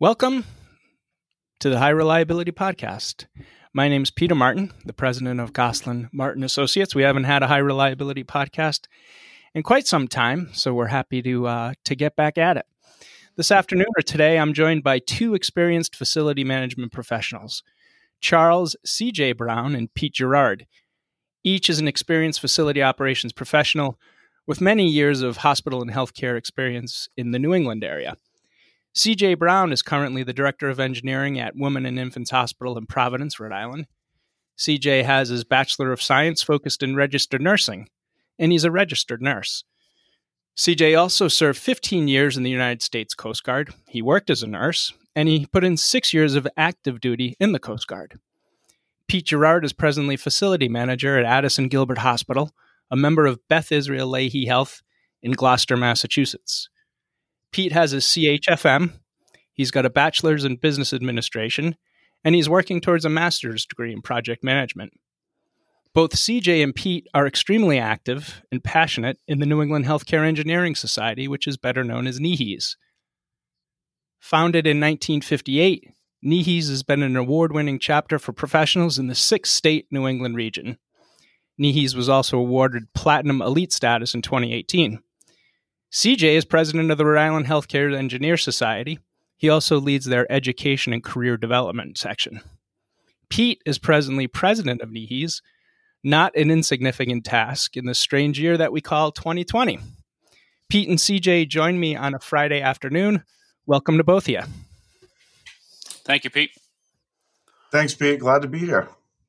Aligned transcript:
Welcome 0.00 0.44
to 1.60 1.70
the 1.70 1.78
High 1.78 1.90
Reliability 1.90 2.50
Podcast. 2.50 3.26
My 3.72 3.88
name 3.88 4.02
is 4.02 4.10
Peter 4.10 4.34
Martin, 4.34 4.72
the 4.84 4.92
president 4.92 5.38
of 5.38 5.52
Goslin 5.52 6.08
Martin 6.12 6.42
Associates. 6.42 6.94
We 6.94 7.02
haven't 7.02 7.24
had 7.24 7.42
a 7.42 7.46
high 7.46 7.58
reliability 7.58 8.24
podcast 8.24 8.86
in 9.54 9.62
quite 9.62 9.86
some 9.86 10.08
time, 10.08 10.48
so 10.54 10.74
we're 10.74 10.86
happy 10.88 11.22
to 11.22 11.46
uh, 11.46 11.74
to 11.84 11.94
get 11.94 12.16
back 12.16 12.36
at 12.36 12.56
it. 12.56 12.66
This 13.36 13.52
afternoon 13.52 13.86
or 13.96 14.02
today, 14.02 14.38
I'm 14.38 14.54
joined 14.54 14.82
by 14.82 14.98
two 14.98 15.34
experienced 15.34 15.94
facility 15.94 16.42
management 16.42 16.90
professionals, 16.90 17.62
Charles 18.20 18.74
C.J. 18.84 19.32
Brown 19.32 19.76
and 19.76 19.92
Pete 19.94 20.14
Gerard. 20.14 20.66
Each 21.44 21.70
is 21.70 21.78
an 21.78 21.86
experienced 21.86 22.40
facility 22.40 22.82
operations 22.82 23.32
professional 23.32 23.98
with 24.46 24.60
many 24.60 24.88
years 24.88 25.22
of 25.22 25.38
hospital 25.38 25.80
and 25.80 25.92
healthcare 25.92 26.36
experience 26.36 27.08
in 27.16 27.30
the 27.30 27.38
New 27.38 27.54
England 27.54 27.84
area. 27.84 28.16
CJ 28.94 29.38
Brown 29.38 29.72
is 29.72 29.82
currently 29.82 30.22
the 30.22 30.34
Director 30.34 30.68
of 30.68 30.78
Engineering 30.78 31.40
at 31.40 31.56
Women 31.56 31.86
and 31.86 31.98
Infants 31.98 32.30
Hospital 32.30 32.76
in 32.76 32.84
Providence, 32.84 33.40
Rhode 33.40 33.52
Island. 33.52 33.86
CJ 34.58 35.04
has 35.04 35.30
his 35.30 35.44
Bachelor 35.44 35.92
of 35.92 36.02
Science 36.02 36.42
focused 36.42 36.82
in 36.82 36.94
registered 36.94 37.40
nursing, 37.40 37.88
and 38.38 38.52
he's 38.52 38.64
a 38.64 38.70
registered 38.70 39.22
nurse. 39.22 39.64
CJ 40.58 40.98
also 40.98 41.26
served 41.26 41.58
15 41.58 42.06
years 42.06 42.36
in 42.36 42.42
the 42.42 42.50
United 42.50 42.82
States 42.82 43.14
Coast 43.14 43.42
Guard. 43.44 43.72
He 43.88 44.02
worked 44.02 44.28
as 44.28 44.42
a 44.42 44.46
nurse, 44.46 44.92
and 45.16 45.26
he 45.26 45.46
put 45.46 45.64
in 45.64 45.78
six 45.78 46.12
years 46.12 46.34
of 46.34 46.46
active 46.58 47.00
duty 47.00 47.34
in 47.40 47.52
the 47.52 47.58
Coast 47.58 47.86
Guard. 47.86 48.20
Pete 49.08 49.24
Gerard 49.24 49.64
is 49.64 49.72
presently 49.72 50.18
facility 50.18 50.68
manager 50.68 51.18
at 51.18 51.24
Addison 51.24 51.68
Gilbert 51.68 51.98
Hospital, 51.98 52.50
a 52.90 52.96
member 52.96 53.24
of 53.24 53.40
Beth 53.48 53.72
Israel 53.72 54.10
Lahey 54.10 54.46
Health 54.46 54.82
in 55.22 55.32
Gloucester, 55.32 55.78
Massachusetts. 55.78 56.68
Pete 57.52 57.72
has 57.72 57.90
his 57.92 58.04
CHFM. 58.04 58.94
He's 59.52 59.70
got 59.70 59.86
a 59.86 59.90
bachelor's 59.90 60.44
in 60.44 60.56
business 60.56 60.92
administration, 60.92 61.76
and 62.24 62.34
he's 62.34 62.48
working 62.48 62.80
towards 62.80 63.04
a 63.04 63.10
master's 63.10 63.66
degree 63.66 63.92
in 63.92 64.02
project 64.02 64.42
management. 64.42 64.92
Both 65.94 66.16
CJ 66.16 66.62
and 66.62 66.74
Pete 66.74 67.06
are 67.12 67.26
extremely 67.26 67.78
active 67.78 68.42
and 68.50 68.64
passionate 68.64 69.18
in 69.28 69.40
the 69.40 69.46
New 69.46 69.60
England 69.60 69.84
Healthcare 69.84 70.26
Engineering 70.26 70.74
Society, 70.74 71.28
which 71.28 71.46
is 71.46 71.58
better 71.58 71.84
known 71.84 72.06
as 72.06 72.18
NEHES. 72.18 72.76
Founded 74.18 74.66
in 74.66 74.80
1958, 74.80 75.90
NEHES 76.24 76.70
has 76.70 76.82
been 76.82 77.02
an 77.02 77.16
award 77.16 77.52
winning 77.52 77.78
chapter 77.78 78.18
for 78.18 78.32
professionals 78.32 78.98
in 78.98 79.08
the 79.08 79.14
six 79.14 79.50
state 79.50 79.86
New 79.90 80.06
England 80.06 80.36
region. 80.36 80.78
NEHES 81.60 81.94
was 81.94 82.08
also 82.08 82.38
awarded 82.38 82.94
Platinum 82.94 83.42
Elite 83.42 83.72
status 83.72 84.14
in 84.14 84.22
2018. 84.22 85.02
CJ 85.92 86.36
is 86.36 86.46
president 86.46 86.90
of 86.90 86.96
the 86.96 87.04
Rhode 87.04 87.20
Island 87.20 87.46
Healthcare 87.46 87.94
Engineer 87.94 88.38
Society. 88.38 88.98
He 89.36 89.50
also 89.50 89.78
leads 89.78 90.06
their 90.06 90.30
education 90.32 90.94
and 90.94 91.04
career 91.04 91.36
development 91.36 91.98
section. 91.98 92.40
Pete 93.28 93.60
is 93.66 93.78
presently 93.78 94.26
president 94.26 94.80
of 94.80 94.88
NEHES, 94.88 95.42
not 96.02 96.34
an 96.34 96.50
insignificant 96.50 97.26
task 97.26 97.76
in 97.76 97.84
the 97.84 97.94
strange 97.94 98.40
year 98.40 98.56
that 98.56 98.72
we 98.72 98.80
call 98.80 99.12
2020. 99.12 99.80
Pete 100.70 100.88
and 100.88 100.98
CJ 100.98 101.46
join 101.48 101.78
me 101.78 101.94
on 101.94 102.14
a 102.14 102.20
Friday 102.20 102.62
afternoon. 102.62 103.22
Welcome 103.66 103.98
to 103.98 104.04
both 104.04 104.24
of 104.24 104.28
you. 104.28 104.42
Thank 106.06 106.24
you, 106.24 106.30
Pete. 106.30 106.52
Thanks, 107.70 107.92
Pete. 107.92 108.20
Glad 108.20 108.40
to 108.42 108.48
be 108.48 108.60
here. 108.60 108.88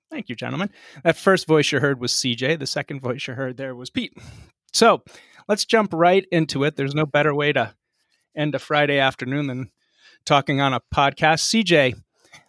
Thank 0.10 0.30
you, 0.30 0.36
gentlemen. 0.36 0.70
That 1.04 1.18
first 1.18 1.46
voice 1.46 1.74
you 1.74 1.82
heard 1.82 2.00
was 2.00 2.14
CJ. 2.14 2.58
The 2.58 2.68
second 2.68 3.02
voice 3.02 3.28
you 3.28 3.34
heard 3.34 3.58
there 3.58 3.76
was 3.76 3.90
Pete. 3.90 4.18
So, 4.72 5.04
let's 5.48 5.66
jump 5.66 5.94
right 5.94 6.26
into 6.32 6.64
it. 6.64 6.76
There's 6.76 6.96
no 6.96 7.06
better 7.06 7.34
way 7.34 7.54
to 7.54 7.74
end 8.36 8.56
a 8.56 8.60
Friday 8.60 9.00
afternoon 9.00 9.48
than 9.48 9.72
talking 10.26 10.62
on 10.62 10.74
a 10.74 10.82
podcast. 10.94 11.42
CJ, 11.42 11.96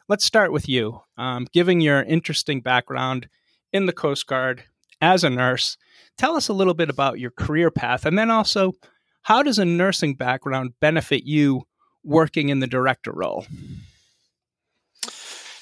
let's 0.08 0.24
start 0.24 0.52
with 0.52 0.68
you. 0.68 1.00
Um, 1.16 1.46
giving 1.52 1.80
your 1.80 2.02
interesting 2.02 2.60
background 2.60 3.28
in 3.72 3.86
the 3.86 3.92
Coast 3.92 4.26
Guard 4.26 4.64
as 5.00 5.24
a 5.24 5.30
nurse, 5.30 5.76
tell 6.16 6.36
us 6.36 6.48
a 6.48 6.52
little 6.52 6.74
bit 6.74 6.88
about 6.88 7.18
your 7.18 7.30
career 7.30 7.70
path, 7.70 8.06
and 8.06 8.16
then 8.18 8.30
also 8.30 8.72
how 9.22 9.42
does 9.42 9.58
a 9.58 9.64
nursing 9.64 10.14
background 10.14 10.74
benefit 10.80 11.24
you 11.24 11.62
working 12.04 12.50
in 12.50 12.60
the 12.60 12.66
director 12.66 13.12
role? 13.12 13.46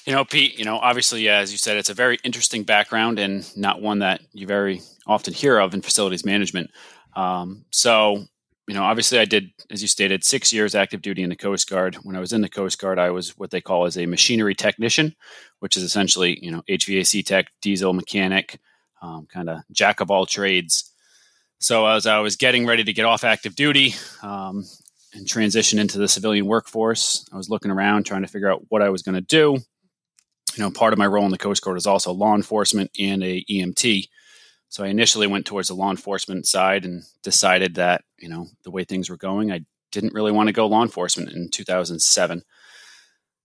You 0.05 0.11
know, 0.11 0.25
Pete, 0.25 0.59
you 0.59 0.65
know, 0.65 0.77
obviously, 0.77 1.29
as 1.29 1.53
you 1.53 1.57
said, 1.57 1.77
it's 1.77 1.89
a 1.89 1.93
very 1.93 2.19
interesting 2.25 2.63
background 2.63 3.19
and 3.19 3.49
not 3.55 3.81
one 3.81 3.99
that 3.99 4.21
you 4.33 4.45
very 4.45 4.81
often 5.07 5.33
hear 5.33 5.57
of 5.57 5.73
in 5.73 5.81
facilities 5.81 6.25
management. 6.25 6.71
Um, 7.15 7.65
so, 7.71 8.23
you 8.67 8.73
know, 8.73 8.83
obviously, 8.83 9.19
I 9.19 9.25
did, 9.25 9.51
as 9.69 9.81
you 9.81 9.87
stated, 9.87 10.23
six 10.23 10.53
years 10.53 10.73
active 10.73 11.01
duty 11.01 11.21
in 11.21 11.29
the 11.29 11.35
Coast 11.35 11.69
Guard. 11.69 11.95
When 12.03 12.15
I 12.15 12.19
was 12.19 12.33
in 12.33 12.41
the 12.41 12.49
Coast 12.49 12.79
Guard, 12.79 12.97
I 12.97 13.09
was 13.09 13.37
what 13.37 13.51
they 13.51 13.61
call 13.61 13.85
as 13.85 13.97
a 13.97 14.05
machinery 14.05 14.55
technician, 14.55 15.15
which 15.59 15.75
is 15.75 15.83
essentially, 15.83 16.39
you 16.41 16.51
know, 16.51 16.63
HVAC 16.69 17.25
tech, 17.25 17.47
diesel 17.61 17.93
mechanic, 17.93 18.59
um, 19.01 19.27
kind 19.31 19.49
of 19.49 19.59
jack 19.71 19.99
of 19.99 20.09
all 20.09 20.25
trades. 20.25 20.91
So, 21.59 21.85
as 21.87 22.05
I 22.05 22.19
was 22.19 22.35
getting 22.35 22.65
ready 22.65 22.83
to 22.83 22.93
get 22.93 23.05
off 23.05 23.23
active 23.23 23.55
duty 23.55 23.95
um, 24.21 24.65
and 25.13 25.27
transition 25.27 25.77
into 25.77 25.97
the 25.97 26.07
civilian 26.07 26.45
workforce, 26.45 27.27
I 27.33 27.37
was 27.37 27.49
looking 27.49 27.71
around 27.71 28.05
trying 28.05 28.21
to 28.23 28.27
figure 28.27 28.51
out 28.51 28.63
what 28.69 28.81
I 28.81 28.89
was 28.89 29.01
going 29.01 29.15
to 29.15 29.21
do. 29.21 29.57
You 30.55 30.63
know, 30.63 30.71
part 30.71 30.93
of 30.93 30.99
my 30.99 31.07
role 31.07 31.25
in 31.25 31.31
the 31.31 31.37
Coast 31.37 31.63
Guard 31.63 31.77
is 31.77 31.87
also 31.87 32.13
law 32.13 32.35
enforcement 32.35 32.91
and 32.99 33.23
a 33.23 33.43
EMT. 33.49 34.07
So 34.73 34.83
I 34.83 34.87
initially 34.87 35.27
went 35.27 35.45
towards 35.45 35.67
the 35.67 35.75
law 35.75 35.91
enforcement 35.91 36.47
side 36.47 36.83
and 36.83 37.03
decided 37.21 37.75
that, 37.75 38.03
you 38.17 38.27
know, 38.27 38.47
the 38.63 38.71
way 38.71 38.83
things 38.83 39.07
were 39.07 39.17
going, 39.17 39.51
I 39.51 39.65
didn't 39.91 40.15
really 40.15 40.31
want 40.31 40.47
to 40.47 40.51
go 40.51 40.65
law 40.65 40.81
enforcement 40.81 41.29
in 41.29 41.49
2007. 41.49 42.41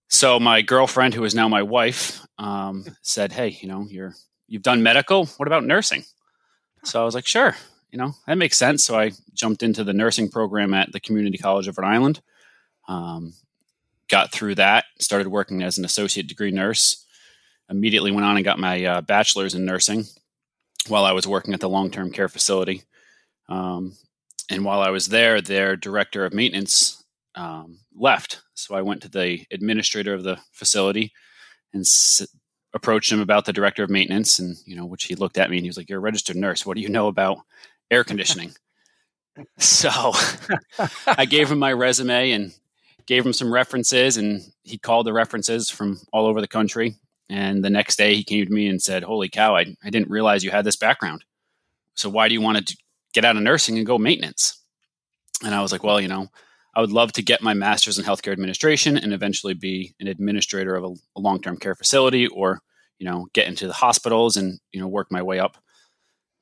So 0.07 0.39
my 0.39 0.63
girlfriend, 0.63 1.13
who 1.13 1.23
is 1.25 1.35
now 1.35 1.47
my 1.47 1.61
wife, 1.61 2.25
um, 2.39 2.83
said, 3.03 3.31
"Hey, 3.31 3.59
you 3.61 3.67
know, 3.67 3.85
you're 3.91 4.15
you've 4.47 4.63
done 4.63 4.81
medical. 4.81 5.27
What 5.37 5.47
about 5.47 5.63
nursing?" 5.63 6.03
So 6.83 6.99
I 6.99 7.05
was 7.05 7.13
like, 7.13 7.27
"Sure, 7.27 7.55
you 7.91 7.99
know, 7.99 8.15
that 8.25 8.39
makes 8.39 8.57
sense." 8.57 8.83
So 8.83 8.97
I 8.97 9.11
jumped 9.35 9.61
into 9.61 9.83
the 9.83 9.93
nursing 9.93 10.31
program 10.31 10.73
at 10.73 10.91
the 10.93 10.99
Community 10.99 11.37
College 11.37 11.67
of 11.67 11.77
Rhode 11.77 11.93
Island. 11.93 12.21
Um, 12.87 13.35
got 14.07 14.31
through 14.31 14.55
that, 14.55 14.85
started 14.99 15.27
working 15.27 15.61
as 15.61 15.77
an 15.77 15.85
associate 15.85 16.25
degree 16.25 16.49
nurse. 16.49 17.05
Immediately 17.69 18.09
went 18.09 18.25
on 18.25 18.35
and 18.35 18.43
got 18.43 18.57
my 18.57 18.83
uh, 18.83 19.01
bachelor's 19.01 19.53
in 19.53 19.63
nursing 19.63 20.07
while 20.87 21.05
I 21.05 21.11
was 21.11 21.27
working 21.27 21.53
at 21.53 21.59
the 21.59 21.69
long 21.69 21.91
term 21.91 22.11
care 22.11 22.29
facility. 22.29 22.83
Um, 23.47 23.95
and 24.49 24.65
while 24.65 24.81
I 24.81 24.89
was 24.89 25.07
there, 25.07 25.41
their 25.41 25.75
director 25.75 26.25
of 26.25 26.33
maintenance 26.33 27.03
um, 27.35 27.79
left. 27.95 28.41
So 28.53 28.75
I 28.75 28.81
went 28.81 29.01
to 29.03 29.09
the 29.09 29.45
administrator 29.51 30.13
of 30.13 30.23
the 30.23 30.39
facility 30.51 31.11
and 31.73 31.81
s- 31.81 32.27
approached 32.73 33.11
him 33.11 33.19
about 33.19 33.45
the 33.45 33.53
director 33.53 33.83
of 33.83 33.89
maintenance. 33.89 34.39
And, 34.39 34.57
you 34.65 34.75
know, 34.75 34.85
which 34.85 35.05
he 35.05 35.15
looked 35.15 35.37
at 35.37 35.49
me 35.49 35.57
and 35.57 35.65
he 35.65 35.69
was 35.69 35.77
like, 35.77 35.89
You're 35.89 35.99
a 35.99 36.01
registered 36.01 36.35
nurse. 36.35 36.65
What 36.65 36.75
do 36.75 36.81
you 36.81 36.89
know 36.89 37.07
about 37.07 37.39
air 37.91 38.03
conditioning? 38.03 38.53
so 39.57 40.11
I 41.07 41.25
gave 41.25 41.51
him 41.51 41.59
my 41.59 41.73
resume 41.73 42.31
and 42.31 42.53
gave 43.05 43.25
him 43.25 43.33
some 43.33 43.53
references. 43.53 44.17
And 44.17 44.41
he 44.63 44.77
called 44.77 45.05
the 45.05 45.13
references 45.13 45.69
from 45.69 45.99
all 46.11 46.25
over 46.25 46.41
the 46.41 46.47
country 46.47 46.95
and 47.29 47.63
the 47.63 47.69
next 47.69 47.97
day 47.97 48.15
he 48.15 48.23
came 48.23 48.45
to 48.45 48.51
me 48.51 48.67
and 48.67 48.81
said, 48.81 49.03
Holy 49.03 49.29
cow, 49.29 49.55
I, 49.55 49.75
I 49.83 49.89
didn't 49.89 50.09
realize 50.09 50.43
you 50.43 50.51
had 50.51 50.65
this 50.65 50.75
background. 50.75 51.23
So 51.93 52.09
why 52.09 52.27
do 52.27 52.33
you 52.33 52.41
want 52.41 52.67
to 52.67 52.77
get 53.13 53.25
out 53.25 53.35
of 53.35 53.43
nursing 53.43 53.77
and 53.77 53.85
go 53.85 53.97
maintenance? 53.97 54.61
And 55.43 55.53
I 55.53 55.61
was 55.61 55.71
like, 55.71 55.83
Well, 55.83 56.01
you 56.01 56.07
know, 56.07 56.27
I 56.75 56.81
would 56.81 56.91
love 56.91 57.11
to 57.13 57.21
get 57.21 57.41
my 57.41 57.53
master's 57.53 57.99
in 57.99 58.05
healthcare 58.05 58.31
administration 58.31 58.97
and 58.97 59.13
eventually 59.13 59.53
be 59.53 59.93
an 59.99 60.07
administrator 60.07 60.75
of 60.75 60.83
a, 60.83 60.93
a 61.17 61.19
long 61.19 61.41
term 61.41 61.57
care 61.57 61.75
facility 61.75 62.27
or, 62.27 62.61
you 62.97 63.09
know, 63.09 63.27
get 63.33 63.47
into 63.47 63.67
the 63.67 63.73
hospitals 63.73 64.37
and, 64.37 64.59
you 64.71 64.79
know, 64.79 64.87
work 64.87 65.11
my 65.11 65.21
way 65.21 65.39
up 65.39 65.57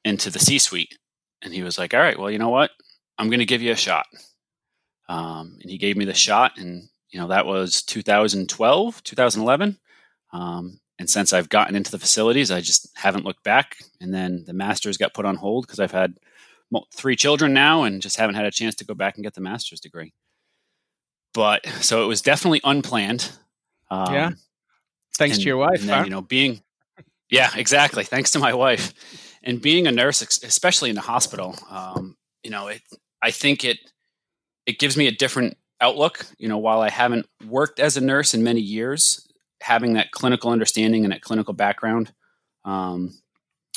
into 0.05 0.29
the 0.29 0.39
C 0.39 0.57
suite. 0.57 0.97
And 1.41 1.53
he 1.53 1.63
was 1.63 1.77
like, 1.77 1.93
All 1.93 1.99
right, 1.99 2.17
well, 2.17 2.31
you 2.31 2.39
know 2.39 2.49
what? 2.49 2.71
I'm 3.17 3.27
going 3.27 3.39
to 3.39 3.45
give 3.45 3.61
you 3.61 3.71
a 3.71 3.75
shot. 3.75 4.05
Um, 5.09 5.57
and 5.61 5.69
he 5.69 5.77
gave 5.77 5.97
me 5.97 6.05
the 6.05 6.13
shot. 6.13 6.57
And, 6.57 6.87
you 7.09 7.19
know, 7.19 7.27
that 7.27 7.45
was 7.45 7.81
2012, 7.83 9.03
2011. 9.03 9.77
Um, 10.33 10.79
and 10.99 11.09
since 11.09 11.31
I've 11.33 11.49
gotten 11.49 11.75
into 11.75 11.91
the 11.91 11.99
facilities, 11.99 12.51
I 12.51 12.61
just 12.61 12.89
haven't 12.95 13.25
looked 13.25 13.43
back. 13.43 13.77
And 14.01 14.13
then 14.13 14.43
the 14.45 14.53
master's 14.53 14.97
got 14.97 15.13
put 15.13 15.25
on 15.25 15.35
hold 15.35 15.65
because 15.65 15.79
I've 15.79 15.91
had 15.91 16.17
three 16.93 17.15
children 17.15 17.53
now 17.53 17.83
and 17.83 18.01
just 18.01 18.17
haven't 18.17 18.35
had 18.35 18.45
a 18.45 18.51
chance 18.51 18.75
to 18.75 18.85
go 18.85 18.93
back 18.93 19.15
and 19.15 19.23
get 19.23 19.35
the 19.35 19.41
master's 19.41 19.79
degree. 19.79 20.13
But 21.33 21.65
so 21.81 22.03
it 22.03 22.07
was 22.07 22.21
definitely 22.21 22.61
unplanned. 22.63 23.31
Um, 23.91 24.13
yeah. 24.13 24.31
Thanks 25.17 25.37
and, 25.37 25.43
to 25.43 25.47
your 25.47 25.57
wife. 25.57 25.81
And 25.81 25.89
then, 25.89 25.97
huh? 25.99 26.03
you 26.05 26.09
know, 26.09 26.21
being, 26.21 26.61
yeah, 27.29 27.51
exactly. 27.55 28.03
Thanks 28.03 28.31
to 28.31 28.39
my 28.39 28.53
wife. 28.53 28.93
And 29.43 29.61
being 29.61 29.87
a 29.87 29.91
nurse, 29.91 30.21
especially 30.21 30.89
in 30.89 30.95
the 30.95 31.01
hospital, 31.01 31.55
um, 31.69 32.17
you 32.43 32.49
know, 32.49 32.67
it, 32.67 32.81
I 33.21 33.31
think 33.31 33.63
it, 33.63 33.77
it 34.65 34.79
gives 34.79 34.97
me 34.97 35.07
a 35.07 35.11
different 35.11 35.57
outlook. 35.79 36.25
You 36.37 36.49
know, 36.49 36.57
while 36.57 36.81
I 36.81 36.89
haven't 36.89 37.27
worked 37.47 37.79
as 37.79 37.97
a 37.97 38.01
nurse 38.01 38.33
in 38.33 38.43
many 38.43 38.61
years, 38.61 39.26
having 39.61 39.93
that 39.93 40.11
clinical 40.11 40.51
understanding 40.51 41.03
and 41.03 41.13
that 41.13 41.21
clinical 41.21 41.53
background, 41.53 42.13
um, 42.65 43.17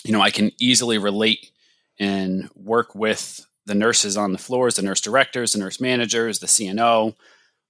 you 0.05 0.12
know, 0.12 0.21
I 0.21 0.31
can 0.31 0.50
easily 0.59 0.99
relate 0.99 1.50
and 1.99 2.49
work 2.55 2.94
with 2.94 3.47
the 3.67 3.75
nurses 3.75 4.17
on 4.17 4.32
the 4.32 4.38
floors, 4.38 4.77
the 4.77 4.82
nurse 4.82 5.00
directors, 5.00 5.53
the 5.53 5.59
nurse 5.59 5.81
managers, 5.81 6.38
the 6.38 6.47
CNO, 6.47 7.15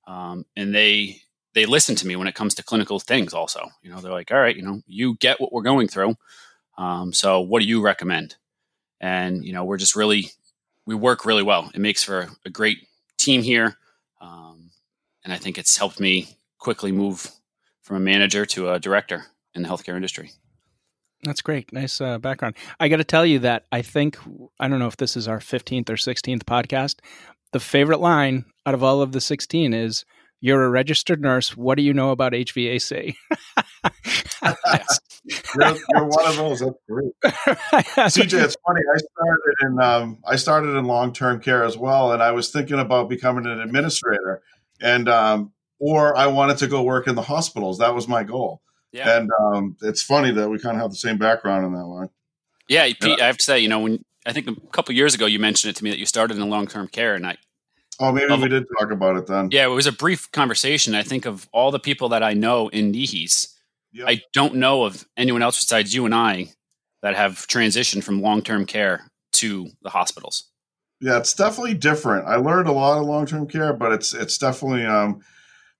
um, 0.06 0.46
and 0.56 0.74
they 0.74 1.22
they 1.52 1.66
listen 1.66 1.96
to 1.96 2.06
me 2.06 2.14
when 2.14 2.28
it 2.28 2.34
comes 2.34 2.54
to 2.54 2.62
clinical 2.62 3.00
things. 3.00 3.34
Also, 3.34 3.68
you 3.82 3.90
know, 3.90 4.00
they're 4.00 4.12
like, 4.12 4.30
"All 4.30 4.38
right, 4.38 4.56
you 4.56 4.62
know, 4.62 4.80
you 4.86 5.16
get 5.16 5.40
what 5.40 5.52
we're 5.52 5.62
going 5.62 5.88
through. 5.88 6.14
Um, 6.78 7.12
so, 7.12 7.40
what 7.40 7.60
do 7.60 7.66
you 7.66 7.82
recommend?" 7.82 8.36
And 9.00 9.44
you 9.44 9.52
know, 9.52 9.64
we're 9.64 9.76
just 9.76 9.96
really 9.96 10.30
we 10.86 10.94
work 10.94 11.26
really 11.26 11.42
well. 11.42 11.70
It 11.74 11.80
makes 11.80 12.02
for 12.04 12.28
a 12.46 12.50
great 12.50 12.78
team 13.18 13.42
here, 13.42 13.76
um, 14.20 14.70
and 15.24 15.32
I 15.32 15.36
think 15.36 15.58
it's 15.58 15.76
helped 15.76 16.00
me 16.00 16.36
quickly 16.58 16.92
move 16.92 17.30
from 17.90 17.96
a 17.96 18.00
manager 18.00 18.46
to 18.46 18.70
a 18.70 18.78
director 18.78 19.26
in 19.52 19.62
the 19.62 19.68
healthcare 19.68 19.96
industry. 19.96 20.30
That's 21.24 21.42
great. 21.42 21.72
Nice 21.72 22.00
uh, 22.00 22.18
background. 22.18 22.54
I 22.78 22.86
got 22.86 22.98
to 22.98 23.04
tell 23.04 23.26
you 23.26 23.40
that 23.40 23.66
I 23.72 23.82
think, 23.82 24.16
I 24.60 24.68
don't 24.68 24.78
know 24.78 24.86
if 24.86 24.96
this 24.96 25.16
is 25.16 25.26
our 25.26 25.40
15th 25.40 25.90
or 25.90 25.94
16th 25.94 26.44
podcast. 26.44 27.00
The 27.50 27.58
favorite 27.58 27.98
line 27.98 28.44
out 28.64 28.74
of 28.74 28.84
all 28.84 29.02
of 29.02 29.10
the 29.10 29.20
16 29.20 29.74
is, 29.74 30.04
You're 30.40 30.62
a 30.62 30.70
registered 30.70 31.20
nurse. 31.20 31.56
What 31.56 31.78
do 31.78 31.82
you 31.82 31.92
know 31.92 32.12
about 32.12 32.30
HVAC? 32.30 33.16
you're, 34.44 35.76
you're, 35.88 36.06
one 36.06 36.26
of 36.26 36.36
those. 36.36 36.60
That's 36.60 36.78
great. 36.88 37.12
CJ, 37.24 38.44
it's 38.44 38.56
funny. 38.64 38.82
I 38.94 38.98
started 38.98 39.54
in 39.62 39.80
um, 39.80 40.18
I 40.24 40.36
started 40.36 40.76
in 40.76 40.84
long 40.84 41.12
term 41.12 41.40
care 41.40 41.64
as 41.64 41.76
well, 41.76 42.12
and 42.12 42.22
I 42.22 42.30
was 42.30 42.50
thinking 42.50 42.78
about 42.78 43.08
becoming 43.08 43.46
an 43.46 43.60
administrator, 43.60 44.42
and 44.80 45.08
um, 45.08 45.52
or 45.80 46.16
I 46.16 46.28
wanted 46.28 46.58
to 46.58 46.68
go 46.68 46.82
work 46.82 47.08
in 47.08 47.16
the 47.16 47.22
hospitals. 47.22 47.78
That 47.78 47.94
was 47.94 48.06
my 48.06 48.22
goal. 48.22 48.62
Yeah. 48.92 49.16
And 49.16 49.30
um, 49.40 49.76
it's 49.82 50.02
funny 50.02 50.30
that 50.32 50.48
we 50.48 50.58
kind 50.58 50.76
of 50.76 50.82
have 50.82 50.90
the 50.90 50.96
same 50.96 51.16
background 51.16 51.66
in 51.66 51.72
that 51.72 51.86
one. 51.86 52.10
Yeah, 52.68 52.84
Pete, 52.84 53.18
yeah. 53.18 53.24
I 53.24 53.26
have 53.26 53.38
to 53.38 53.44
say, 53.44 53.58
you 53.58 53.68
know, 53.68 53.80
when 53.80 54.04
I 54.26 54.32
think 54.32 54.46
a 54.46 54.54
couple 54.68 54.94
years 54.94 55.14
ago 55.14 55.26
you 55.26 55.38
mentioned 55.38 55.70
it 55.70 55.76
to 55.76 55.84
me 55.84 55.90
that 55.90 55.98
you 55.98 56.06
started 56.06 56.36
in 56.36 56.50
long 56.50 56.66
term 56.66 56.86
care, 56.86 57.14
and 57.14 57.26
I. 57.26 57.36
Oh, 57.98 58.12
maybe 58.12 58.34
we 58.34 58.48
did 58.48 58.64
talk 58.78 58.90
about 58.90 59.16
it 59.16 59.26
then. 59.26 59.50
Yeah, 59.50 59.64
it 59.64 59.70
was 59.70 59.86
a 59.86 59.92
brief 59.92 60.30
conversation. 60.32 60.94
I 60.94 61.02
think 61.02 61.26
of 61.26 61.48
all 61.52 61.70
the 61.70 61.78
people 61.78 62.10
that 62.10 62.22
I 62.22 62.32
know 62.32 62.68
in 62.68 62.92
NEHES, 62.92 63.54
yep. 63.92 64.08
I 64.08 64.22
don't 64.32 64.54
know 64.54 64.84
of 64.84 65.06
anyone 65.16 65.42
else 65.42 65.58
besides 65.58 65.94
you 65.94 66.06
and 66.06 66.14
I 66.14 66.52
that 67.02 67.14
have 67.14 67.46
transitioned 67.48 68.04
from 68.04 68.22
long 68.22 68.42
term 68.42 68.66
care 68.66 69.10
to 69.32 69.68
the 69.82 69.90
hospitals. 69.90 70.44
Yeah, 71.00 71.18
it's 71.18 71.34
definitely 71.34 71.74
different. 71.74 72.26
I 72.26 72.36
learned 72.36 72.68
a 72.68 72.72
lot 72.72 72.98
of 72.98 73.06
long 73.06 73.26
term 73.26 73.46
care, 73.46 73.72
but 73.72 73.92
it's 73.92 74.14
it's 74.14 74.38
definitely 74.38 74.84
um, 74.84 75.22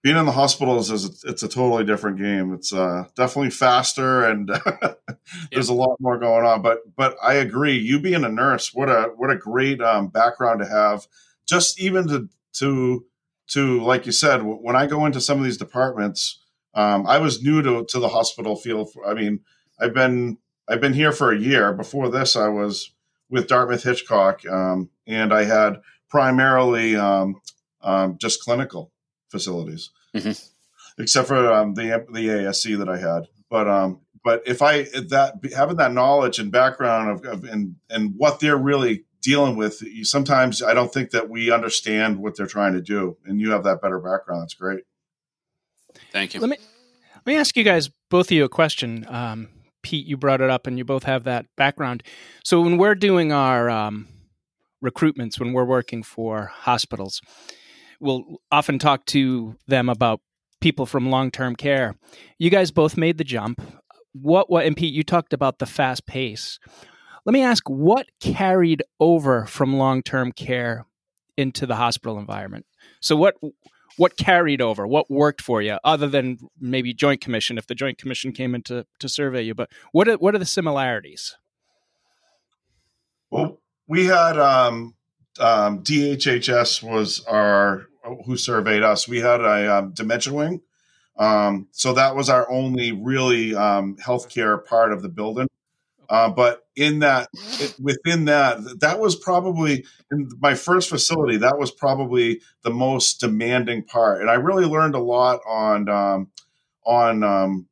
being 0.03 0.17
in 0.17 0.25
the 0.25 0.33
hospitals 0.33 0.91
is 0.91 1.25
it's 1.25 1.43
a 1.43 1.49
totally 1.49 1.85
different 1.85 2.19
game. 2.19 2.55
It's 2.55 2.73
uh, 2.73 3.05
definitely 3.17 3.51
faster 3.51 4.25
and 4.25 4.49
there's 5.53 5.69
yeah. 5.69 5.75
a 5.75 5.77
lot 5.77 5.97
more 6.01 6.19
going 6.19 6.45
on. 6.45 6.63
But 6.63 6.79
but 6.97 7.17
I 7.23 7.35
agree. 7.35 7.77
You 7.77 8.01
being 8.01 8.25
a 8.25 8.29
nurse, 8.29 8.73
what 8.73 8.89
a 8.89 9.13
what 9.17 9.31
a 9.31 9.37
great 9.37 9.81
um, 9.81 10.09
background 10.09 10.61
to 10.61 10.67
have. 10.67 11.07
Just 11.47 11.81
even 11.81 12.09
to 12.09 12.29
to 12.55 13.05
to 13.49 13.83
like 13.83 14.07
you 14.07 14.13
said, 14.13 14.43
when 14.43 14.77
I 14.77 14.87
go 14.87 15.05
into 15.05 15.21
some 15.21 15.39
of 15.39 15.45
these 15.45 15.59
departments, 15.59 16.41
um, 16.75 17.07
I 17.07 17.19
was 17.19 17.43
new 17.43 17.61
to 17.63 17.85
to 17.85 17.99
the 17.99 18.09
hospital 18.09 18.57
field. 18.57 18.91
I 19.07 19.13
mean, 19.13 19.41
I've 19.79 19.95
been 19.95 20.39
I've 20.67 20.81
been 20.81 20.95
here 20.95 21.13
for 21.13 21.31
a 21.31 21.39
year. 21.39 21.75
Before 21.75 22.09
this, 22.09 22.37
I 22.37 22.49
was 22.49 22.91
with 23.29 23.49
Dartmouth 23.49 23.83
Hitchcock, 23.83 24.47
um, 24.47 24.89
and 25.07 25.33
I 25.35 25.45
had 25.45 25.83
primarily 26.09 26.97
um, 26.97 27.41
um, 27.83 28.17
just 28.19 28.43
clinical 28.43 28.91
facilities, 29.31 29.91
mm-hmm. 30.15 30.33
except 31.03 31.29
for 31.29 31.53
um, 31.53 31.75
the 31.75 32.05
the 32.13 32.29
ASC 32.29 32.79
that 32.79 32.89
I 32.89 32.99
had. 32.99 33.29
But 33.49 33.69
um, 33.69 34.01
but 34.25 34.43
if 34.47 34.63
I 34.63 34.83
that 34.83 35.35
having 35.55 35.77
that 35.77 35.93
knowledge 35.93 36.39
and 36.39 36.53
background 36.53 37.11
of, 37.11 37.25
of 37.25 37.45
and 37.45 37.77
and 37.89 38.15
what 38.17 38.41
they're 38.41 38.57
really 38.57 39.05
dealing 39.23 39.57
with, 39.57 39.83
sometimes 40.07 40.63
I 40.63 40.75
don't 40.75 40.93
think 40.93 41.11
that 41.11 41.29
we 41.29 41.51
understand 41.51 42.19
what 42.19 42.37
they're 42.37 42.47
trying 42.47 42.75
to 42.75 42.81
do, 42.81 43.17
and 43.25 43.41
you 43.41 43.51
have 43.53 43.65
that 43.65 43.83
better 43.83 43.99
background. 43.99 44.43
That's 44.43 44.55
great. 44.55 44.85
Thank 46.13 46.35
you. 46.35 46.41
Let 46.41 46.51
me 46.51 46.59
let 47.17 47.27
me 47.27 47.37
ask 47.37 47.57
you 47.57 47.65
guys 47.65 47.91
both 48.09 48.27
of 48.27 48.33
you 48.33 48.45
a 48.45 48.49
question. 48.49 49.07
Um, 49.09 49.49
Pete, 49.83 50.07
you 50.07 50.17
brought 50.17 50.41
it 50.41 50.51
up, 50.51 50.67
and 50.67 50.77
you 50.77 50.85
both 50.85 51.05
have 51.05 51.25
that 51.25 51.47
background. 51.57 52.03
So 52.45 52.61
when 52.61 52.77
we're 52.77 52.95
doing 52.95 53.33
our 53.33 53.71
um, 53.71 54.09
recruitments, 54.85 55.41
when 55.41 55.53
we're 55.53 55.65
working 55.65 56.03
for 56.03 56.47
hospitals, 56.55 57.21
we'll 58.01 58.41
often 58.51 58.79
talk 58.79 59.05
to 59.07 59.57
them 59.67 59.89
about 59.89 60.21
people 60.61 60.87
from 60.87 61.11
long-term 61.11 61.57
care. 61.57 61.97
You 62.39 62.51
guys 62.51 62.71
both 62.71 62.97
made 62.97 63.19
the 63.19 63.25
jump. 63.25 63.63
What 64.13 64.51
what 64.51 64.67
and 64.67 64.77
Pete, 64.77 64.95
you 64.95 65.03
talked 65.03 65.33
about 65.33 65.59
the 65.59 65.67
fast 65.67 66.07
pace. 66.07 66.59
Let 67.25 67.33
me 67.33 67.43
ask 67.43 67.69
what 67.69 68.07
carried 68.21 68.83
over 68.99 69.47
from 69.47 69.77
long-term 69.77 70.33
care 70.33 70.87
into 71.37 71.67
the 71.67 71.77
hospital 71.77 72.19
environment. 72.19 72.67
So 73.01 73.17
what 73.17 73.37
what 73.97 74.17
carried 74.17 74.63
over? 74.63 74.87
What 74.87 75.11
worked 75.11 75.41
for 75.41 75.61
you 75.61 75.79
other 75.85 76.09
than 76.09 76.39
maybe 76.59 76.95
joint 76.95 77.21
commission 77.21 77.59
if 77.59 77.67
the 77.67 77.75
joint 77.75 77.99
commission 77.99 78.33
came 78.33 78.55
in 78.55 78.63
to, 78.63 78.87
to 78.99 79.09
survey 79.09 79.43
you, 79.43 79.55
but 79.55 79.69
what 79.93 80.09
are, 80.09 80.15
what 80.15 80.35
are 80.35 80.39
the 80.39 80.47
similarities? 80.47 81.37
Well, 83.31 83.61
we 83.87 84.07
had 84.07 84.39
um, 84.39 84.95
um, 85.39 85.83
DHHS 85.83 86.83
was 86.83 87.25
our 87.27 87.87
who 88.25 88.37
surveyed 88.37 88.83
us, 88.83 89.09
we 89.09 89.21
had 89.21 89.41
a 89.41 89.79
um, 89.79 89.93
dementia 89.93 90.33
wing. 90.33 90.61
Um, 91.17 91.69
so 91.73 91.93
that 91.95 92.17
was 92.17 92.29
our 92.29 92.51
only 92.51 92.93
really 92.93 93.55
um, 93.55 93.97
healthcare 93.97 94.65
part 94.65 94.93
of 94.93 95.03
the 95.03 95.09
building. 95.09 95.49
Uh, 96.09 96.29
but 96.29 96.67
in 96.75 96.99
that, 97.01 97.29
it, 97.61 97.77
within 97.81 98.25
that, 98.25 98.59
that 98.81 98.99
was 98.99 99.15
probably 99.15 99.85
in 100.11 100.29
my 100.41 100.55
first 100.55 100.89
facility. 100.89 101.37
That 101.37 101.57
was 101.57 101.71
probably 101.71 102.41
the 102.63 102.71
most 102.71 103.21
demanding 103.21 103.85
part, 103.85 104.21
and 104.21 104.29
I 104.29 104.35
really 104.35 104.65
learned 104.65 104.97
a 104.97 105.01
lot 105.01 105.41
on 105.47 105.89
um, 105.89 106.31
on. 106.85 107.23
Um, 107.23 107.69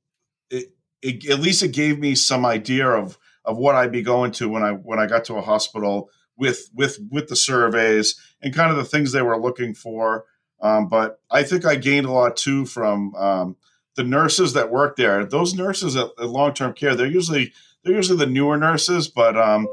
it, 0.50 0.68
it, 1.02 1.28
at 1.28 1.40
least 1.40 1.64
it 1.64 1.72
gave 1.72 1.98
me 1.98 2.14
some 2.14 2.46
idea 2.46 2.86
of 2.86 3.18
of 3.44 3.56
what 3.56 3.74
I'd 3.74 3.90
be 3.90 4.02
going 4.02 4.30
to 4.32 4.48
when 4.48 4.62
I 4.62 4.70
when 4.70 5.00
I 5.00 5.06
got 5.06 5.24
to 5.24 5.34
a 5.34 5.42
hospital 5.42 6.08
with 6.36 6.70
with 6.72 7.00
with 7.10 7.26
the 7.26 7.36
surveys 7.36 8.14
and 8.42 8.54
kind 8.54 8.70
of 8.70 8.76
the 8.76 8.84
things 8.84 9.12
they 9.12 9.22
were 9.22 9.40
looking 9.40 9.74
for. 9.74 10.24
Um, 10.60 10.88
but 10.88 11.20
I 11.30 11.42
think 11.42 11.64
I 11.64 11.76
gained 11.76 12.06
a 12.06 12.12
lot 12.12 12.36
too 12.36 12.66
from 12.66 13.14
um, 13.14 13.56
the 13.96 14.04
nurses 14.04 14.52
that 14.54 14.70
work 14.70 14.96
there. 14.96 15.24
Those 15.24 15.54
nurses 15.54 15.96
at, 15.96 16.10
at 16.18 16.28
long 16.28 16.54
term 16.54 16.72
care, 16.72 16.94
they're 16.94 17.06
usually 17.06 17.52
they're 17.84 17.94
usually 17.94 18.18
the 18.18 18.26
newer 18.26 18.56
nurses, 18.56 19.08
but 19.08 19.36
um, 19.36 19.68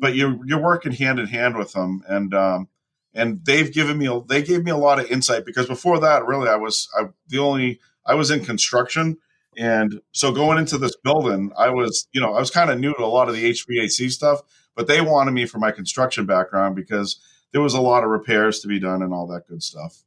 but 0.00 0.14
you're 0.14 0.38
you're 0.46 0.62
working 0.62 0.92
hand 0.92 1.18
in 1.18 1.26
hand 1.26 1.56
with 1.56 1.72
them, 1.72 2.02
and 2.08 2.34
um, 2.34 2.68
and 3.14 3.44
they've 3.44 3.72
given 3.72 3.98
me 3.98 4.22
they 4.28 4.42
gave 4.42 4.64
me 4.64 4.70
a 4.70 4.76
lot 4.76 4.98
of 4.98 5.10
insight 5.10 5.44
because 5.44 5.66
before 5.66 6.00
that, 6.00 6.26
really, 6.26 6.48
I 6.48 6.56
was 6.56 6.88
I, 6.98 7.08
the 7.28 7.38
only 7.38 7.80
I 8.06 8.14
was 8.14 8.30
in 8.30 8.44
construction. 8.44 9.18
And 9.56 10.00
so 10.12 10.32
going 10.32 10.58
into 10.58 10.78
this 10.78 10.96
building, 10.96 11.52
I 11.58 11.68
was, 11.68 12.08
you 12.12 12.22
know, 12.22 12.32
I 12.32 12.40
was 12.40 12.50
kind 12.50 12.70
of 12.70 12.80
new 12.80 12.94
to 12.94 13.04
a 13.04 13.06
lot 13.06 13.28
of 13.28 13.34
the 13.34 13.50
HVAC 13.50 14.10
stuff, 14.10 14.40
but 14.74 14.86
they 14.86 15.02
wanted 15.02 15.32
me 15.32 15.44
for 15.44 15.58
my 15.58 15.70
construction 15.72 16.24
background 16.24 16.74
because 16.74 17.20
there 17.52 17.60
was 17.60 17.74
a 17.74 17.80
lot 17.80 18.04
of 18.04 18.10
repairs 18.10 18.60
to 18.60 18.68
be 18.68 18.80
done 18.80 19.02
and 19.02 19.12
all 19.12 19.26
that 19.28 19.46
good 19.46 19.62
stuff. 19.62 20.02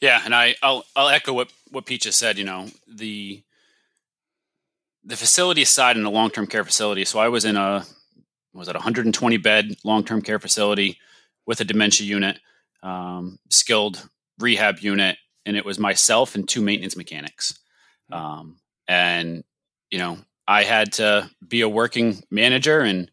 Yeah, 0.00 0.22
and 0.24 0.34
I 0.34 0.56
I'll 0.62 0.84
I'll 0.96 1.08
echo 1.08 1.32
what 1.32 1.52
what 1.70 1.86
Pete 1.86 2.02
just 2.02 2.18
said. 2.18 2.38
You 2.38 2.44
know 2.44 2.68
the 2.88 3.42
the 5.04 5.16
facility 5.16 5.64
side 5.64 5.96
in 5.96 6.04
a 6.04 6.10
long 6.10 6.30
term 6.30 6.46
care 6.46 6.64
facility. 6.64 7.04
So 7.04 7.18
I 7.18 7.28
was 7.28 7.44
in 7.44 7.56
a 7.56 7.84
was 8.52 8.68
it 8.68 8.74
120 8.74 9.36
bed 9.36 9.76
long 9.84 10.04
term 10.04 10.22
care 10.22 10.38
facility 10.38 10.98
with 11.46 11.60
a 11.60 11.64
dementia 11.64 12.06
unit, 12.06 12.40
um, 12.82 13.38
skilled 13.48 14.08
rehab 14.38 14.78
unit, 14.80 15.18
and 15.46 15.56
it 15.56 15.64
was 15.64 15.78
myself 15.78 16.34
and 16.34 16.48
two 16.48 16.62
maintenance 16.62 16.96
mechanics. 16.96 17.58
Um, 18.10 18.56
and 18.88 19.44
you 19.90 19.98
know 19.98 20.18
I 20.48 20.64
had 20.64 20.94
to 20.94 21.30
be 21.46 21.60
a 21.60 21.68
working 21.68 22.22
manager 22.30 22.80
and 22.80 23.10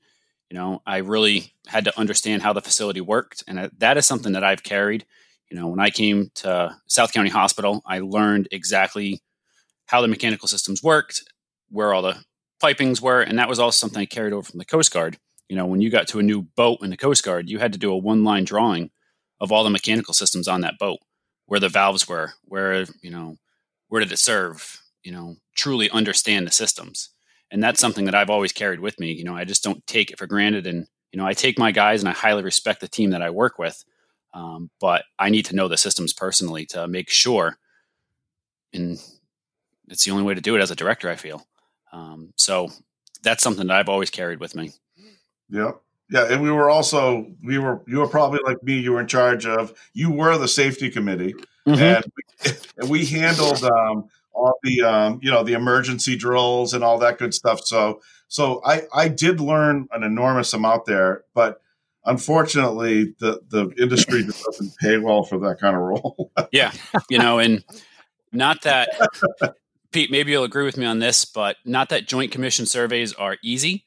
you 0.49 0.57
know, 0.57 0.81
I 0.85 0.97
really 0.97 1.53
had 1.67 1.85
to 1.85 1.99
understand 1.99 2.41
how 2.41 2.53
the 2.53 2.61
facility 2.61 3.01
worked, 3.01 3.43
and 3.47 3.69
that 3.77 3.97
is 3.97 4.05
something 4.05 4.33
that 4.33 4.43
I've 4.43 4.63
carried. 4.63 5.05
You 5.51 5.57
know, 5.57 5.67
when 5.67 5.79
I 5.79 5.89
came 5.89 6.31
to 6.35 6.75
South 6.87 7.13
County 7.13 7.29
Hospital, 7.29 7.81
I 7.85 7.99
learned 7.99 8.47
exactly 8.51 9.21
how 9.87 10.01
the 10.01 10.07
mechanical 10.07 10.47
systems 10.47 10.83
worked, 10.83 11.23
where 11.69 11.93
all 11.93 12.01
the 12.01 12.23
pipings 12.61 13.01
were, 13.01 13.21
and 13.21 13.37
that 13.39 13.49
was 13.49 13.59
also 13.59 13.75
something 13.75 14.01
I 14.01 14.05
carried 14.05 14.33
over 14.33 14.43
from 14.49 14.59
the 14.59 14.65
Coast 14.65 14.93
Guard. 14.93 15.17
You 15.49 15.55
know, 15.55 15.65
when 15.65 15.81
you 15.81 15.89
got 15.89 16.07
to 16.09 16.19
a 16.19 16.23
new 16.23 16.41
boat 16.41 16.79
in 16.81 16.89
the 16.89 16.97
Coast 16.97 17.23
Guard, 17.23 17.49
you 17.49 17.59
had 17.59 17.73
to 17.73 17.79
do 17.79 17.91
a 17.91 17.97
one 17.97 18.23
line 18.23 18.43
drawing 18.43 18.89
of 19.39 19.51
all 19.51 19.63
the 19.63 19.69
mechanical 19.69 20.13
systems 20.13 20.47
on 20.47 20.61
that 20.61 20.79
boat, 20.79 20.99
where 21.45 21.59
the 21.59 21.69
valves 21.69 22.07
were, 22.07 22.33
where, 22.43 22.85
you 23.01 23.11
know, 23.11 23.37
where 23.87 24.01
did 24.01 24.11
it 24.11 24.19
serve, 24.19 24.81
you 25.03 25.11
know, 25.11 25.35
truly 25.55 25.89
understand 25.89 26.47
the 26.47 26.51
systems 26.51 27.09
and 27.51 27.63
that's 27.63 27.79
something 27.79 28.05
that 28.05 28.15
I've 28.15 28.29
always 28.29 28.51
carried 28.51 28.79
with 28.79 28.99
me. 28.99 29.11
You 29.11 29.23
know, 29.23 29.35
I 29.35 29.43
just 29.43 29.63
don't 29.63 29.85
take 29.87 30.11
it 30.11 30.17
for 30.17 30.27
granted, 30.27 30.67
and 30.67 30.87
you 31.11 31.17
know, 31.17 31.25
I 31.25 31.33
take 31.33 31.57
my 31.57 31.71
guys 31.71 32.01
and 32.01 32.09
I 32.09 32.13
highly 32.13 32.43
respect 32.43 32.81
the 32.81 32.87
team 32.87 33.11
that 33.11 33.21
I 33.21 33.29
work 33.29 33.57
with, 33.57 33.83
um, 34.33 34.69
but 34.79 35.03
I 35.17 35.29
need 35.29 35.45
to 35.45 35.55
know 35.55 35.67
the 35.67 35.77
systems 35.77 36.13
personally 36.13 36.65
to 36.67 36.87
make 36.87 37.09
sure, 37.09 37.57
and 38.73 38.99
it's 39.87 40.05
the 40.05 40.11
only 40.11 40.23
way 40.23 40.33
to 40.33 40.41
do 40.41 40.55
it 40.55 40.61
as 40.61 40.71
a 40.71 40.75
director. 40.75 41.09
I 41.09 41.15
feel 41.15 41.45
um, 41.91 42.33
so. 42.35 42.69
That's 43.23 43.43
something 43.43 43.65
that 43.67 43.75
I've 43.75 43.89
always 43.89 44.11
carried 44.11 44.39
with 44.39 44.55
me. 44.55 44.71
Yeah. 45.49 45.71
Yeah, 46.09 46.31
and 46.31 46.41
we 46.41 46.51
were 46.51 46.69
also 46.69 47.27
we 47.43 47.57
were 47.57 47.81
you 47.85 47.97
were 47.97 48.07
probably 48.07 48.39
like 48.45 48.63
me. 48.63 48.79
You 48.79 48.93
were 48.93 49.01
in 49.01 49.07
charge 49.07 49.45
of 49.45 49.73
you 49.93 50.09
were 50.09 50.37
the 50.37 50.47
safety 50.47 50.89
committee, 50.89 51.33
mm-hmm. 51.67 51.81
and, 51.81 52.05
we, 52.15 52.51
and, 52.77 52.89
we, 52.89 53.05
handled 53.05 53.61
um, 53.65 54.07
all 54.37 54.59
the 54.63 54.81
um, 54.81 55.19
you 55.21 55.31
know 55.31 55.43
the 55.43 55.53
emergency 55.53 56.15
drills 56.15 56.73
and 56.73 56.83
all 56.83 56.97
that 56.99 57.17
good 57.17 57.33
stuff. 57.33 57.61
So 57.65 58.01
so 58.27 58.61
I 58.65 58.83
I 58.93 59.07
did 59.07 59.39
learn 59.39 59.87
an 59.91 60.03
enormous 60.03 60.53
amount 60.53 60.85
there, 60.85 61.23
but 61.33 61.61
unfortunately 62.05 63.15
the 63.19 63.41
the 63.49 63.69
industry 63.81 64.23
just 64.23 64.43
doesn't 64.45 64.77
pay 64.77 64.97
well 64.97 65.23
for 65.23 65.39
that 65.39 65.59
kind 65.59 65.75
of 65.75 65.81
role. 65.81 66.31
yeah, 66.51 66.71
you 67.09 67.17
know, 67.17 67.39
and 67.39 67.63
not 68.31 68.61
that 68.63 68.89
Pete, 69.91 70.11
maybe 70.11 70.31
you'll 70.31 70.43
agree 70.43 70.65
with 70.65 70.77
me 70.77 70.85
on 70.85 70.99
this, 70.99 71.25
but 71.25 71.57
not 71.65 71.89
that 71.89 72.07
joint 72.07 72.31
commission 72.31 72.65
surveys 72.65 73.13
are 73.13 73.37
easy, 73.43 73.85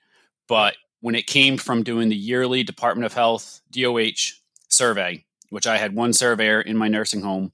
but 0.49 0.75
when 1.01 1.15
it 1.15 1.27
came 1.27 1.57
from 1.57 1.83
doing 1.83 2.09
the 2.09 2.17
yearly 2.17 2.63
Department 2.63 3.07
of 3.07 3.15
Health 3.15 3.61
DOH 3.71 4.33
survey, 4.69 5.25
which 5.51 5.67
I 5.67 5.79
had 5.79 5.95
one 5.95 6.13
surveyor 6.13 6.61
in 6.61 6.77
my 6.77 6.89
nursing 6.89 7.23
home 7.23 7.53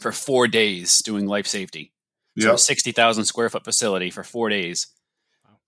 for 0.00 0.12
four 0.12 0.48
days 0.48 1.00
doing 1.02 1.26
life 1.26 1.46
safety. 1.46 1.92
So 2.38 2.50
yep. 2.50 2.58
60,000 2.58 3.24
square 3.24 3.50
foot 3.50 3.64
facility 3.64 4.10
for 4.10 4.22
four 4.22 4.48
days 4.48 4.86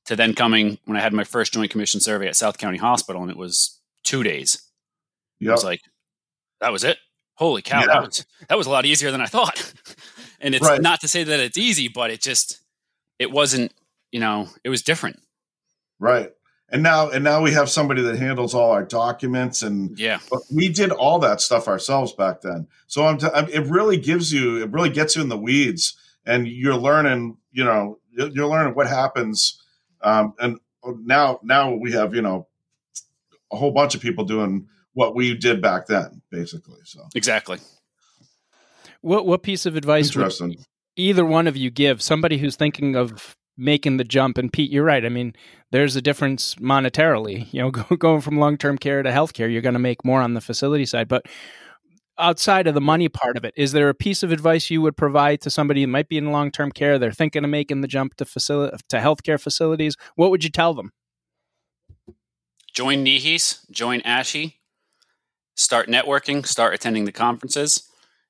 to 0.07 0.17
then 0.17 0.35
coming 0.35 0.79
when 0.85 0.97
I 0.97 1.01
had 1.01 1.13
my 1.13 1.25
first 1.25 1.53
joint 1.53 1.71
commission 1.71 2.01
survey 2.01 2.29
at 2.29 2.37
South 2.37 2.59
County 2.59 2.79
Hospital 2.79 3.23
and 3.23 3.31
it 3.31 3.37
was 3.37 3.81
two 4.05 4.23
days. 4.23 4.63
Yep. 5.41 5.51
I 5.51 5.53
was 5.53 5.65
like, 5.65 5.81
that 6.61 6.73
was 6.73 6.85
it. 6.85 6.99
Holy 7.35 7.63
cow. 7.63 7.81
Yeah. 7.81 7.87
That 7.87 8.03
was, 8.03 8.27
that 8.49 8.59
was 8.59 8.67
a 8.67 8.71
lot 8.71 8.87
easier 8.87 9.11
than 9.11 9.21
I 9.21 9.27
thought. 9.27 9.73
and 10.41 10.55
it's 10.55 10.67
right. 10.67 10.81
not 10.81 11.01
to 11.01 11.09
say 11.09 11.25
that 11.25 11.41
it's 11.41 11.59
easy, 11.59 11.89
but 11.89 12.11
it 12.11 12.21
just, 12.21 12.61
it 13.19 13.31
wasn't, 13.31 13.73
you 14.13 14.21
know, 14.21 14.49
it 14.63 14.69
was 14.69 14.83
different. 14.83 15.21
Right 15.99 16.33
and 16.71 16.83
now 16.83 17.11
and 17.11 17.25
now 17.25 17.43
we 17.43 17.53
have 17.53 17.69
somebody 17.69 18.03
that 18.03 18.19
handles 18.19 18.55
all 18.55 18.71
our 18.71 18.85
documents 18.85 19.63
and 19.63 19.99
yeah 19.99 20.19
we 20.55 20.69
did 20.69 20.91
all 20.91 21.19
that 21.19 21.41
stuff 21.41 21.69
ourselves 21.69 22.13
back 22.13 22.41
then 22.41 22.67
so 22.87 23.05
I'm, 23.05 23.19
t- 23.19 23.29
I'm 23.33 23.49
it 23.49 23.67
really 23.67 23.97
gives 23.97 24.33
you 24.33 24.63
it 24.63 24.71
really 24.71 24.91
gets 24.91 25.17
you 25.17 25.23
in 25.23 25.29
the 25.29 25.39
weeds 25.39 25.97
and 26.27 26.47
you're 26.47 26.77
learning 26.77 27.37
you 27.53 27.65
know 27.65 27.99
you're 28.13 28.47
learning 28.47 28.75
what 28.75 28.87
happens 28.87 29.63
um, 30.03 30.35
and 30.39 30.59
now 31.05 31.39
now 31.43 31.75
we 31.75 31.93
have 31.93 32.15
you 32.15 32.23
know 32.23 32.47
a 33.53 33.57
whole 33.57 33.73
bunch 33.73 33.95
of 33.95 34.01
people 34.01 34.25
doing 34.25 34.67
what 34.95 35.15
we 35.15 35.37
did 35.37 35.61
back 35.61 35.87
then 35.87 36.23
basically 36.31 36.81
so 36.85 37.01
exactly 37.15 37.59
what 39.01 39.27
what 39.27 39.43
piece 39.43 39.67
of 39.67 39.77
advice 39.77 40.15
would 40.15 40.57
either 40.97 41.25
one 41.25 41.47
of 41.47 41.57
you 41.57 41.71
give 41.71 42.03
somebody 42.03 42.39
who's 42.39 42.57
thinking 42.57 42.97
of 42.97 43.37
making 43.61 43.99
the 43.99 44.05
jump. 44.05 44.39
And 44.39 44.53
Pete, 44.53 44.71
you're 44.71 44.85
right. 44.85 45.05
I 45.05 45.09
mean, 45.11 45.35
there's 45.71 45.95
a 45.95 46.03
difference 46.03 46.57
monetarily. 46.57 47.53
You 47.53 47.63
know, 47.63 47.71
going 47.97 48.23
from 48.23 48.39
long 48.39 48.57
term 48.57 48.79
care 48.79 49.03
to 49.03 49.11
healthcare, 49.11 49.53
you're 49.53 49.63
going 49.63 49.75
to 49.75 49.79
make 49.79 50.05
more 50.05 50.23
on 50.23 50.35
the 50.35 50.41
facility 50.41 50.87
side. 50.87 51.07
But 51.07 51.27
outside 52.21 52.67
of 52.67 52.75
the 52.75 52.81
money 52.81 53.09
part 53.09 53.37
of 53.37 53.45
it, 53.45 53.55
is 53.57 53.73
there 53.73 53.89
a 53.89 53.95
piece 53.95 54.23
of 54.23 54.33
advice 54.33 54.71
you 54.71 54.83
would 54.83 54.97
provide 54.97 55.41
to 55.43 55.51
somebody 55.51 55.83
who 55.83 55.87
might 55.87 56.09
be 56.09 56.19
in 56.19 56.33
long 56.33 56.51
term 56.51 56.71
care? 56.71 56.99
They're 56.99 57.13
thinking 57.13 57.45
of 57.45 57.51
making 57.51 57.81
the 57.81 57.89
jump 57.89 58.17
to 58.17 58.25
facility 58.25 58.77
to 58.89 58.99
healthcare 58.99 59.41
facilities. 59.41 59.97
What 60.17 60.31
would 60.31 60.45
you 60.45 60.51
tell 60.51 60.75
them? 60.75 60.93
Join 62.73 63.05
NEHES, 63.05 63.69
join 63.71 64.01
ASHE, 64.03 64.55
start 65.57 65.89
networking, 65.89 66.47
start 66.47 66.73
attending 66.73 67.05
the 67.05 67.13
conferences, 67.13 67.89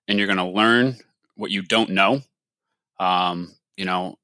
and 0.09 0.19
you're 0.19 0.27
going 0.27 0.39
to 0.39 0.45
learn 0.45 0.97
what 1.37 1.51
you 1.51 1.63
don't 1.63 1.91
know. 1.91 2.23
Um, 2.99 3.55
you 3.77 3.85
know, 3.85 4.19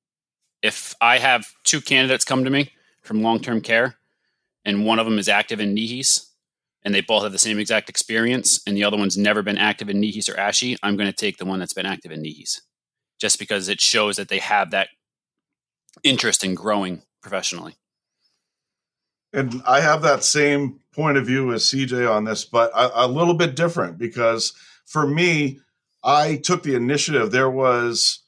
if 0.63 0.95
I 1.01 1.19
have 1.19 1.47
two 1.65 1.81
candidates 1.81 2.25
come 2.25 2.45
to 2.45 2.51
me 2.51 2.73
from 3.03 3.23
long 3.23 3.41
term 3.41 3.61
care, 3.61 3.97
and 4.65 4.85
one 4.85 4.99
of 4.99 5.07
them 5.07 5.19
is 5.19 5.29
active 5.29 5.61
in 5.61 5.75
NEHES, 5.75 6.27
and 6.87 6.95
they 6.95 7.01
both 7.01 7.25
have 7.25 7.33
the 7.33 7.39
same 7.39 7.59
exact 7.59 7.91
experience, 7.91 8.61
and 8.65 8.77
the 8.77 8.85
other 8.85 8.97
one's 8.97 9.19
never 9.19 9.43
been 9.43 9.59
active 9.59 9.91
in 9.91 10.01
NEHES 10.01 10.31
or 10.31 10.39
ASHE, 10.39 10.77
I'm 10.85 10.97
going 10.97 11.11
to 11.11 11.13
take 11.13 11.37
the 11.37 11.45
one 11.45 11.59
that's 11.59 11.73
been 11.73 11.85
active 11.85 12.13
in 12.13 12.23
NEHES, 12.23 12.61
just 13.21 13.41
because 13.41 13.69
it 13.69 13.81
shows 13.81 14.15
that 14.17 14.29
they 14.29 14.39
have 14.39 14.71
that 14.71 14.89
interest 16.05 16.45
in 16.45 16.55
growing 16.55 17.03
professionally. 17.21 17.75
And 19.33 19.63
I 19.67 19.81
have 19.81 20.03
that 20.03 20.23
same 20.23 20.79
point 20.95 21.19
of 21.19 21.27
view 21.27 21.53
as 21.53 21.65
CJ 21.65 22.09
on 22.09 22.23
this, 22.23 22.45
but 22.45 22.71
a, 22.73 23.05
a 23.05 23.09
little 23.09 23.35
bit 23.35 23.57
different 23.57 23.99
because 23.99 24.53
for 24.85 25.09
me, 25.09 25.59
I 26.05 26.37
took 26.37 26.63
the 26.63 26.77
initiative. 26.77 27.33
There 27.33 27.51
was 27.51 28.21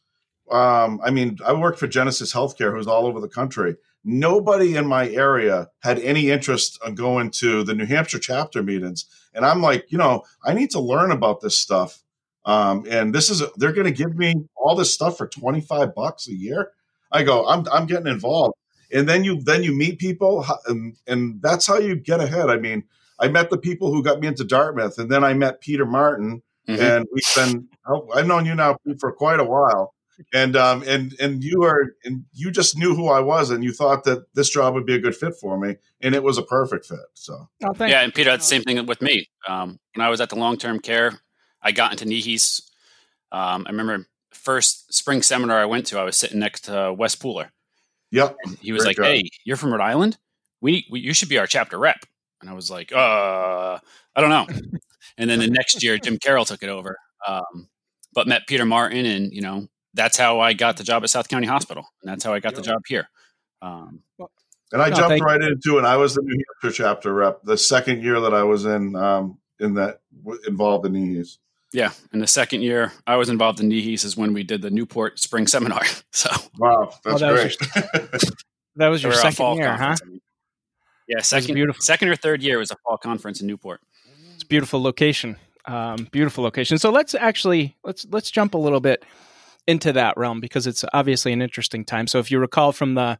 um, 0.50 1.00
I 1.04 1.10
mean, 1.10 1.38
I 1.46 1.52
worked 1.52 1.78
for 1.78 1.86
Genesis 1.86 2.32
Healthcare, 2.32 2.74
who's 2.74 2.86
all 2.88 3.06
over 3.06 3.20
the 3.20 3.28
country. 3.28 3.76
Nobody 4.04 4.76
in 4.76 4.86
my 4.86 5.08
area 5.08 5.68
had 5.82 5.98
any 5.98 6.30
interest 6.30 6.78
in 6.86 6.94
going 6.94 7.30
to 7.32 7.64
the 7.64 7.74
New 7.74 7.86
Hampshire 7.86 8.18
chapter 8.18 8.62
meetings. 8.62 9.06
And 9.34 9.44
I'm 9.44 9.60
like, 9.60 9.90
you 9.90 9.98
know, 9.98 10.22
I 10.44 10.54
need 10.54 10.70
to 10.70 10.80
learn 10.80 11.10
about 11.10 11.40
this 11.40 11.58
stuff. 11.58 12.02
Um, 12.44 12.86
and 12.88 13.14
this 13.14 13.28
is, 13.28 13.42
they're 13.56 13.72
going 13.72 13.86
to 13.86 13.92
give 13.92 14.16
me 14.16 14.34
all 14.56 14.74
this 14.74 14.94
stuff 14.94 15.18
for 15.18 15.26
25 15.26 15.94
bucks 15.94 16.28
a 16.28 16.34
year. 16.34 16.70
I 17.12 17.22
go, 17.22 17.46
I'm, 17.46 17.66
I'm 17.72 17.86
getting 17.86 18.06
involved. 18.06 18.54
And 18.92 19.08
then 19.08 19.24
you, 19.24 19.42
then 19.42 19.62
you 19.62 19.76
meet 19.76 19.98
people 19.98 20.46
and, 20.66 20.96
and 21.06 21.42
that's 21.42 21.66
how 21.66 21.78
you 21.78 21.94
get 21.94 22.20
ahead. 22.20 22.48
I 22.48 22.56
mean, 22.56 22.84
I 23.20 23.28
met 23.28 23.50
the 23.50 23.58
people 23.58 23.92
who 23.92 24.02
got 24.02 24.20
me 24.20 24.28
into 24.28 24.44
Dartmouth 24.44 24.98
and 24.98 25.10
then 25.10 25.24
I 25.24 25.34
met 25.34 25.60
Peter 25.60 25.84
Martin 25.84 26.42
mm-hmm. 26.66 26.80
and 26.80 27.06
we've 27.12 27.34
been, 27.34 27.68
I've 28.14 28.26
known 28.26 28.46
you 28.46 28.54
now 28.54 28.78
for 28.98 29.12
quite 29.12 29.40
a 29.40 29.44
while 29.44 29.92
and 30.32 30.56
um 30.56 30.82
and 30.86 31.14
and 31.20 31.44
you 31.44 31.62
are 31.62 31.94
and 32.04 32.24
you 32.32 32.50
just 32.50 32.76
knew 32.76 32.94
who 32.94 33.08
I 33.08 33.20
was 33.20 33.50
and 33.50 33.62
you 33.62 33.72
thought 33.72 34.04
that 34.04 34.32
this 34.34 34.50
job 34.50 34.74
would 34.74 34.86
be 34.86 34.94
a 34.94 34.98
good 34.98 35.16
fit 35.16 35.34
for 35.40 35.58
me 35.58 35.76
and 36.00 36.14
it 36.14 36.22
was 36.22 36.38
a 36.38 36.42
perfect 36.42 36.86
fit. 36.86 36.98
So 37.14 37.48
oh, 37.64 37.74
yeah, 37.80 38.02
and 38.02 38.14
Peter, 38.14 38.30
that's 38.30 38.48
the 38.48 38.56
same 38.56 38.62
thing 38.62 38.84
with 38.86 39.02
me. 39.02 39.28
Um, 39.46 39.78
when 39.94 40.04
I 40.04 40.10
was 40.10 40.20
at 40.20 40.30
the 40.30 40.36
long 40.36 40.56
term 40.56 40.80
care, 40.80 41.20
I 41.62 41.72
got 41.72 41.92
into 41.92 42.04
NEHES. 42.04 42.62
Um, 43.30 43.64
I 43.66 43.70
remember 43.70 44.06
first 44.32 44.92
spring 44.92 45.22
seminar 45.22 45.58
I 45.58 45.66
went 45.66 45.86
to, 45.88 45.98
I 45.98 46.04
was 46.04 46.16
sitting 46.16 46.38
next 46.38 46.62
to 46.62 46.94
Wes 46.96 47.14
Pooler. 47.14 47.50
Yep. 48.10 48.36
And 48.44 48.58
he 48.58 48.72
was 48.72 48.84
Great 48.84 48.98
like, 48.98 49.06
"Hey, 49.06 49.30
you're 49.44 49.56
from 49.56 49.72
Rhode 49.72 49.82
Island. 49.82 50.16
We, 50.60 50.86
we 50.90 51.00
you 51.00 51.12
should 51.12 51.28
be 51.28 51.38
our 51.38 51.46
chapter 51.46 51.78
rep." 51.78 52.04
And 52.40 52.48
I 52.48 52.54
was 52.54 52.70
like, 52.70 52.92
"Uh, 52.92 53.78
I 54.16 54.20
don't 54.20 54.30
know." 54.30 54.46
and 55.18 55.28
then 55.28 55.38
the 55.38 55.48
next 55.48 55.82
year, 55.82 55.98
Jim 55.98 56.18
Carroll 56.18 56.46
took 56.46 56.62
it 56.62 56.70
over. 56.70 56.96
Um, 57.26 57.68
but 58.14 58.26
met 58.26 58.46
Peter 58.46 58.64
Martin, 58.64 59.04
and 59.04 59.32
you 59.32 59.42
know, 59.42 59.68
that's 59.94 60.16
how 60.16 60.40
I 60.40 60.52
got 60.52 60.76
the 60.76 60.84
job 60.84 61.02
at 61.02 61.10
South 61.10 61.28
County 61.28 61.46
Hospital, 61.46 61.86
and 62.02 62.10
that's 62.10 62.24
how 62.24 62.32
I 62.32 62.40
got 62.40 62.54
the 62.54 62.62
job 62.62 62.82
here. 62.86 63.08
Um, 63.62 64.02
and 64.72 64.82
I 64.82 64.90
no, 64.90 64.96
jumped 64.96 65.24
right 65.24 65.40
into 65.40 65.78
it. 65.78 65.84
I 65.84 65.96
was 65.96 66.14
the 66.14 66.22
New 66.22 66.44
Hampshire 66.62 66.84
chapter 66.84 67.12
rep 67.12 67.42
the 67.42 67.56
second 67.56 68.02
year 68.02 68.20
that 68.20 68.34
I 68.34 68.42
was 68.42 68.66
in 68.66 68.94
um, 68.96 69.38
in 69.58 69.74
that 69.74 70.00
involved 70.46 70.86
in 70.86 70.92
NEHES. 70.92 71.38
Yeah, 71.72 71.90
and 72.12 72.22
the 72.22 72.26
second 72.26 72.62
year 72.62 72.92
I 73.06 73.16
was 73.16 73.28
involved 73.28 73.60
in 73.60 73.68
NEHES 73.68 74.04
is 74.04 74.16
when 74.16 74.32
we 74.32 74.42
did 74.42 74.62
the 74.62 74.70
Newport 74.70 75.18
Spring 75.18 75.46
Seminar. 75.46 75.82
So 76.10 76.30
wow, 76.58 76.92
that's 77.04 77.22
oh, 77.22 77.26
that 77.26 77.32
great. 77.32 77.56
Was 78.12 78.24
your, 78.24 78.32
that 78.76 78.88
was 78.88 79.02
your 79.02 79.12
second 79.12 79.56
year, 79.56 79.76
huh? 79.76 79.94
Yeah, 81.06 81.20
second 81.20 81.54
beautiful. 81.54 81.80
second 81.80 82.08
or 82.08 82.16
third 82.16 82.42
year 82.42 82.58
was 82.58 82.70
a 82.70 82.76
fall 82.76 82.98
conference 82.98 83.40
in 83.40 83.46
Newport. 83.46 83.80
It's 84.34 84.44
beautiful 84.44 84.82
location. 84.82 85.36
Um, 85.66 86.08
beautiful 86.10 86.42
location. 86.42 86.78
So 86.78 86.90
let's 86.90 87.14
actually 87.14 87.76
let's 87.84 88.06
let's 88.10 88.30
jump 88.30 88.54
a 88.54 88.58
little 88.58 88.80
bit 88.80 89.04
into 89.68 89.92
that 89.92 90.16
realm 90.16 90.40
because 90.40 90.66
it's 90.66 90.84
obviously 90.92 91.32
an 91.32 91.42
interesting 91.42 91.84
time. 91.84 92.08
So 92.08 92.18
if 92.18 92.30
you 92.30 92.40
recall 92.40 92.72
from 92.72 92.94
the 92.94 93.18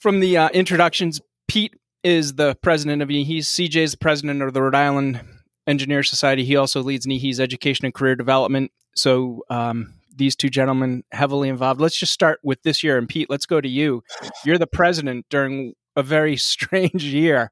from 0.00 0.20
the 0.20 0.38
uh, 0.38 0.48
introductions, 0.48 1.20
Pete 1.46 1.74
is 2.02 2.34
the 2.34 2.56
president 2.62 3.02
of 3.02 3.08
NEHES. 3.08 3.44
CJ 3.44 3.76
is 3.76 3.90
the 3.92 3.98
president 3.98 4.42
of 4.42 4.54
the 4.54 4.62
Rhode 4.62 4.74
Island 4.74 5.20
Engineer 5.66 6.02
Society. 6.02 6.44
He 6.44 6.56
also 6.56 6.82
leads 6.82 7.06
NEHES 7.06 7.40
education 7.40 7.84
and 7.84 7.92
career 7.92 8.16
development. 8.16 8.72
So 8.96 9.44
um, 9.50 9.94
these 10.16 10.34
two 10.34 10.48
gentlemen 10.48 11.04
heavily 11.12 11.48
involved. 11.48 11.80
Let's 11.80 11.98
just 11.98 12.12
start 12.12 12.40
with 12.42 12.62
this 12.62 12.82
year. 12.82 12.96
And 12.96 13.08
Pete, 13.08 13.28
let's 13.28 13.46
go 13.46 13.60
to 13.60 13.68
you. 13.68 14.02
You're 14.44 14.58
the 14.58 14.66
president 14.66 15.26
during 15.28 15.74
a 15.94 16.02
very 16.02 16.36
strange 16.38 17.04
year. 17.04 17.50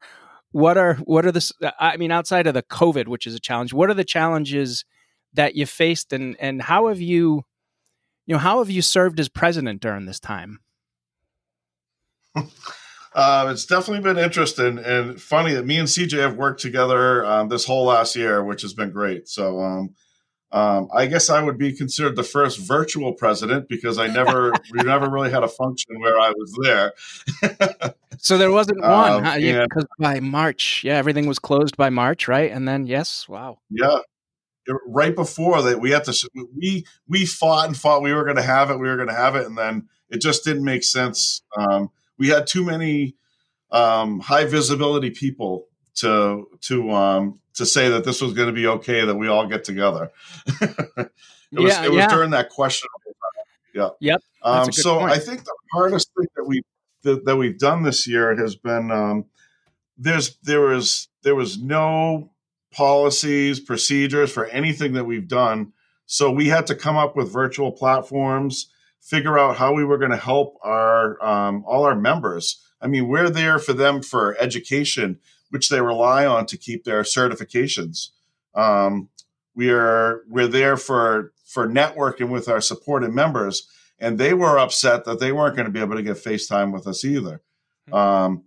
What 0.52 0.78
are 0.78 0.95
what 1.04 1.26
are 1.26 1.33
the? 1.33 1.75
I 1.78 1.99
mean, 1.99 2.11
outside 2.11 2.47
of 2.47 2.54
the 2.54 2.62
COVID, 2.62 3.09
which 3.09 3.26
is 3.26 3.35
a 3.35 3.40
challenge, 3.40 3.75
what 3.75 3.90
are 3.90 3.95
the 3.95 4.04
challenges 4.04 4.87
that 5.35 5.56
you 5.56 5.66
faced, 5.66 6.14
and 6.14 6.37
and 6.40 6.62
how 6.62 6.87
have 6.87 7.00
you 7.00 7.45
you 8.26 8.35
know, 8.35 8.38
how 8.38 8.59
have 8.59 8.71
you 8.71 8.83
served 8.83 9.18
as 9.21 9.28
president 9.28 9.80
during 9.80 10.06
this 10.06 10.21
time? 10.21 10.61
Uh, 13.16 13.49
it's 13.50 13.64
definitely 13.64 14.02
been 14.02 14.23
interesting 14.23 14.76
and 14.78 15.18
funny 15.18 15.54
that 15.54 15.64
me 15.64 15.78
and 15.78 15.88
CJ 15.88 16.18
have 16.18 16.37
worked 16.37 16.61
together 16.61 17.25
um, 17.25 17.49
this 17.49 17.64
whole 17.64 17.87
last 17.87 18.14
year, 18.14 18.45
which 18.45 18.61
has 18.61 18.75
been 18.75 18.90
great. 18.90 19.26
So, 19.26 19.59
um, 19.59 19.95
um, 20.52 20.88
I 20.95 21.06
guess 21.06 21.30
I 21.30 21.42
would 21.42 21.56
be 21.56 21.73
considered 21.73 22.14
the 22.14 22.23
first 22.23 22.59
virtual 22.59 23.14
president 23.14 23.71
because 23.71 23.97
I 23.97 24.09
never, 24.09 24.52
we 24.73 24.83
never 24.83 25.09
really 25.09 25.30
had 25.30 25.42
a 25.42 25.49
function 25.49 25.99
where 25.99 26.21
I 26.21 26.30
was 26.37 26.59
there. 26.62 27.95
so 28.18 28.37
there 28.37 28.50
wasn't 28.50 28.83
one, 28.83 29.25
huh? 29.25 29.38
because 29.62 29.87
by 29.99 30.21
March, 30.21 30.85
yeah, 30.85 30.97
everything 30.99 31.26
was 31.26 31.38
closed 31.38 31.78
by 31.78 31.88
March, 31.88 32.28
right? 32.28 32.52
And 32.52 32.68
then, 32.68 32.87
yes, 32.87 33.26
wow, 33.26 33.56
yeah, 33.71 34.00
right 34.87 35.14
before 35.14 35.62
that 35.62 35.80
we 35.80 35.90
had 35.90 36.04
to 36.04 36.30
we 36.56 36.85
we 37.08 37.25
fought 37.25 37.66
and 37.66 37.76
fought 37.76 38.02
we 38.02 38.12
were 38.12 38.25
going 38.25 38.37
to 38.37 38.42
have 38.42 38.70
it 38.70 38.78
we 38.78 38.88
were 38.88 38.96
going 38.96 39.08
to 39.08 39.14
have 39.14 39.37
it 39.37 39.46
and 39.46 39.56
then 39.56 39.88
it 40.11 40.20
just 40.20 40.44
didn't 40.44 40.64
make 40.64 40.82
sense 40.82 41.42
um, 41.56 41.90
we 42.18 42.28
had 42.28 42.46
too 42.46 42.64
many 42.64 43.14
um, 43.70 44.20
high 44.20 44.44
visibility 44.44 45.11
people 45.11 45.66
to 45.96 46.46
to 46.62 46.90
um, 46.90 47.40
to 47.54 47.66
say 47.66 47.88
that 47.88 48.04
this 48.04 48.20
was 48.20 48.32
going 48.32 48.49
to 48.49 48.52
be 48.52 48.66
okay 48.66 49.04
that 49.04 49.14
we 49.16 49.28
all 49.28 49.46
get 49.46 49.64
together. 49.64 50.11
it 50.61 51.11
Yeah, 51.50 51.61
was 51.61 51.76
it 51.78 51.90
was 51.90 51.99
yeah. 51.99 52.08
during 52.08 52.30
that 52.30 52.50
questionable 52.50 53.00
time. 53.04 53.44
Yeah. 53.75 53.88
Yep, 54.00 54.20
Um, 54.42 54.73
so 54.73 54.99
point. 54.99 55.12
I 55.12 55.18
think 55.18 55.44
the 55.44 55.54
hardest 55.73 56.11
thing 56.16 56.26
that 56.37 56.44
we 56.44 56.62
that, 57.02 57.25
that 57.25 57.37
we've 57.37 57.58
done 57.58 57.82
this 57.82 58.06
year 58.06 58.35
has 58.37 58.56
been 58.56 58.90
um, 58.90 59.26
there's 59.96 60.37
there 60.42 60.61
was 60.61 61.08
there 61.23 61.35
was 61.35 61.61
no 61.61 62.30
policies 62.76 63.59
procedures 63.59 64.30
for 64.30 64.45
anything 64.47 64.92
that 64.92 65.04
we've 65.04 65.28
done. 65.28 65.73
So 66.04 66.30
we 66.30 66.49
had 66.49 66.66
to 66.66 66.75
come 66.75 66.97
up 66.97 67.16
with 67.16 67.33
virtual 67.33 67.73
platforms, 67.73 68.71
figure 69.00 69.38
out 69.38 69.56
how 69.56 69.73
we 69.73 69.85
were 69.85 69.97
going 69.97 70.11
to 70.11 70.16
help 70.16 70.59
our 70.62 71.25
um, 71.25 71.64
all 71.66 71.85
our 71.85 71.97
members. 71.97 72.62
I 72.80 72.87
mean, 72.87 73.09
we're 73.09 73.30
there 73.30 73.59
for 73.59 73.73
them 73.73 74.02
for 74.02 74.37
education, 74.38 75.18
which 75.49 75.71
they 75.71 75.80
rely 75.80 76.26
on 76.26 76.45
to 76.47 76.59
keep 76.59 76.85
their 76.85 77.02
certifications. 77.02 78.11
Um, 78.54 79.09
we 79.54 79.71
are 79.71 80.23
we're 80.28 80.47
there 80.47 80.76
for 80.76 81.33
for 81.47 81.66
networking 81.66 82.28
with 82.28 82.47
our 82.47 82.61
supported 82.61 83.12
members, 83.12 83.66
and 83.99 84.18
they 84.18 84.35
were 84.35 84.59
upset 84.59 85.06
that 85.06 85.18
they 85.18 85.33
weren't 85.33 85.56
going 85.56 85.66
to 85.66 85.73
be 85.73 85.80
able 85.80 85.97
to 85.97 86.02
get 86.02 86.18
FaceTime 86.18 86.73
with 86.75 86.87
us 86.87 87.04
either. 87.04 87.40
Um, 87.90 88.45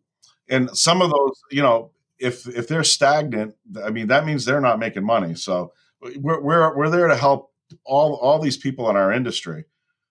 and 0.50 0.70
some 0.78 1.02
of 1.02 1.10
those, 1.10 1.42
you 1.52 1.62
know, 1.62 1.92
if 2.20 2.48
if 2.48 2.68
they're 2.68 2.84
stagnant, 2.84 3.56
I 3.84 3.90
mean, 3.90 4.08
that 4.08 4.26
means 4.26 4.46
they're 4.46 4.62
not 4.62 4.80
making 4.80 5.06
money. 5.06 5.36
So 5.36 5.74
we're 6.18 6.42
we're 6.42 6.78
we're 6.78 6.90
there 6.90 7.08
to 7.08 7.16
help 7.16 7.52
all 7.86 8.16
all 8.16 8.40
these 8.40 8.58
people 8.58 8.90
in 8.90 8.96
our 8.96 9.12
industry. 9.12 9.66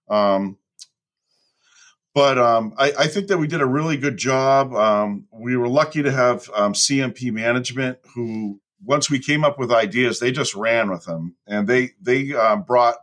Um, 0.08 0.58
but 2.14 2.38
um, 2.38 2.74
I, 2.78 2.92
I 2.98 3.06
think 3.06 3.28
that 3.28 3.38
we 3.38 3.46
did 3.46 3.60
a 3.60 3.66
really 3.66 3.96
good 3.96 4.16
job. 4.16 4.74
Um, 4.74 5.26
we 5.32 5.56
were 5.56 5.68
lucky 5.68 6.02
to 6.02 6.10
have 6.10 6.50
um, 6.54 6.72
CMP 6.72 7.30
management 7.30 7.98
who, 8.14 8.60
once 8.84 9.08
we 9.10 9.20
came 9.20 9.44
up 9.44 9.58
with 9.58 9.70
ideas, 9.70 10.18
they 10.18 10.32
just 10.32 10.54
ran 10.54 10.90
with 10.90 11.04
them, 11.04 11.36
and 11.46 11.68
they 11.68 11.92
they 12.00 12.32
um, 12.34 12.62
brought 12.62 12.96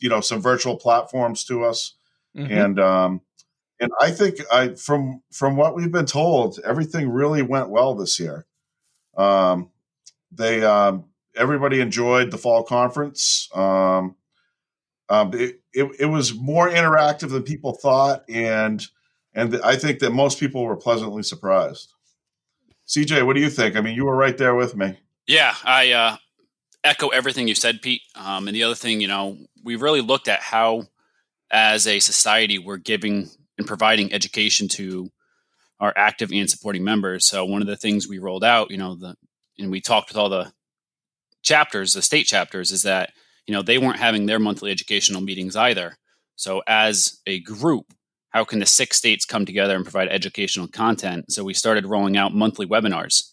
you 0.00 0.08
know 0.08 0.20
some 0.20 0.40
virtual 0.40 0.76
platforms 0.76 1.44
to 1.44 1.64
us, 1.64 1.94
Mhm. 2.36 2.50
and 2.50 2.80
um, 2.80 3.20
and 3.80 3.90
I 4.00 4.10
think 4.10 4.36
I 4.50 4.68
from 4.74 5.22
from 5.32 5.56
what 5.56 5.74
we've 5.74 5.92
been 5.92 6.06
told, 6.06 6.58
everything 6.64 7.10
really 7.10 7.42
went 7.42 7.68
well 7.68 7.94
this 7.94 8.18
year. 8.20 8.46
Um, 9.16 9.70
they 10.30 10.64
um, 10.64 11.04
everybody 11.36 11.80
enjoyed 11.80 12.30
the 12.30 12.38
fall 12.38 12.62
conference. 12.62 13.48
Um, 13.54 14.16
um, 15.08 15.34
it, 15.34 15.60
it, 15.72 15.90
it 16.00 16.06
was 16.06 16.34
more 16.34 16.68
interactive 16.70 17.30
than 17.30 17.42
people 17.42 17.72
thought, 17.72 18.24
and 18.28 18.84
and 19.34 19.60
I 19.62 19.76
think 19.76 19.98
that 20.00 20.10
most 20.10 20.40
people 20.40 20.64
were 20.64 20.76
pleasantly 20.76 21.22
surprised. 21.22 21.92
CJ, 22.86 23.24
what 23.26 23.34
do 23.36 23.40
you 23.40 23.50
think? 23.50 23.76
I 23.76 23.80
mean, 23.80 23.94
you 23.94 24.04
were 24.04 24.16
right 24.16 24.36
there 24.36 24.54
with 24.54 24.76
me. 24.76 24.98
Yeah, 25.26 25.54
I 25.64 25.92
uh, 25.92 26.16
echo 26.84 27.08
everything 27.08 27.48
you 27.48 27.54
said, 27.54 27.80
Pete. 27.82 28.02
Um, 28.14 28.48
and 28.48 28.54
the 28.54 28.64
other 28.64 28.74
thing, 28.74 29.00
you 29.00 29.08
know, 29.08 29.38
we 29.62 29.76
really 29.76 30.00
looked 30.00 30.28
at 30.28 30.40
how, 30.40 30.84
as 31.50 31.86
a 31.86 32.00
society, 32.00 32.58
we're 32.58 32.76
giving 32.76 33.30
and 33.58 33.66
providing 33.66 34.12
education 34.12 34.68
to 34.68 35.10
our 35.82 35.92
active 35.96 36.30
and 36.32 36.48
supporting 36.48 36.84
members. 36.84 37.26
So 37.26 37.44
one 37.44 37.60
of 37.60 37.66
the 37.66 37.76
things 37.76 38.08
we 38.08 38.20
rolled 38.20 38.44
out, 38.44 38.70
you 38.70 38.78
know, 38.78 38.94
the 38.94 39.16
and 39.58 39.70
we 39.70 39.80
talked 39.80 40.08
with 40.08 40.16
all 40.16 40.30
the 40.30 40.52
chapters, 41.42 41.92
the 41.92 42.02
state 42.02 42.24
chapters, 42.24 42.70
is 42.70 42.82
that 42.82 43.10
you 43.46 43.52
know 43.52 43.62
they 43.62 43.78
weren't 43.78 43.98
having 43.98 44.24
their 44.24 44.38
monthly 44.38 44.70
educational 44.70 45.20
meetings 45.20 45.56
either. 45.56 45.98
So 46.36 46.62
as 46.68 47.20
a 47.26 47.40
group, 47.40 47.92
how 48.30 48.44
can 48.44 48.60
the 48.60 48.66
six 48.66 48.96
states 48.96 49.26
come 49.26 49.44
together 49.44 49.74
and 49.74 49.84
provide 49.84 50.08
educational 50.08 50.68
content? 50.68 51.32
So 51.32 51.44
we 51.44 51.52
started 51.52 51.84
rolling 51.84 52.16
out 52.16 52.32
monthly 52.32 52.66
webinars 52.66 53.30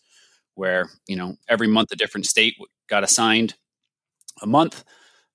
where 0.55 0.89
you 1.07 1.15
know 1.15 1.35
every 1.47 1.67
month 1.67 1.91
a 1.91 1.95
different 1.95 2.25
state 2.25 2.55
got 2.89 3.03
assigned 3.03 3.53
a 4.41 4.47
month. 4.47 4.83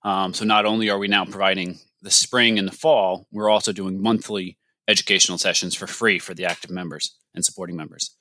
Um, 0.02 0.34
so 0.34 0.44
not 0.44 0.66
only 0.66 0.90
are 0.90 0.98
we 0.98 1.08
now 1.08 1.24
providing 1.24 1.78
the 2.02 2.10
spring 2.10 2.58
and 2.58 2.66
the 2.66 2.76
fall, 2.76 3.26
we're 3.32 3.48
also 3.48 3.72
doing 3.72 4.02
monthly 4.02 4.58
educational 4.88 5.38
sessions 5.38 5.74
for 5.74 5.86
free 5.86 6.18
for 6.18 6.34
the 6.34 6.44
active 6.44 6.70
members 6.70 7.16
and 7.34 7.44
supporting 7.44 7.76
members. 7.76 8.16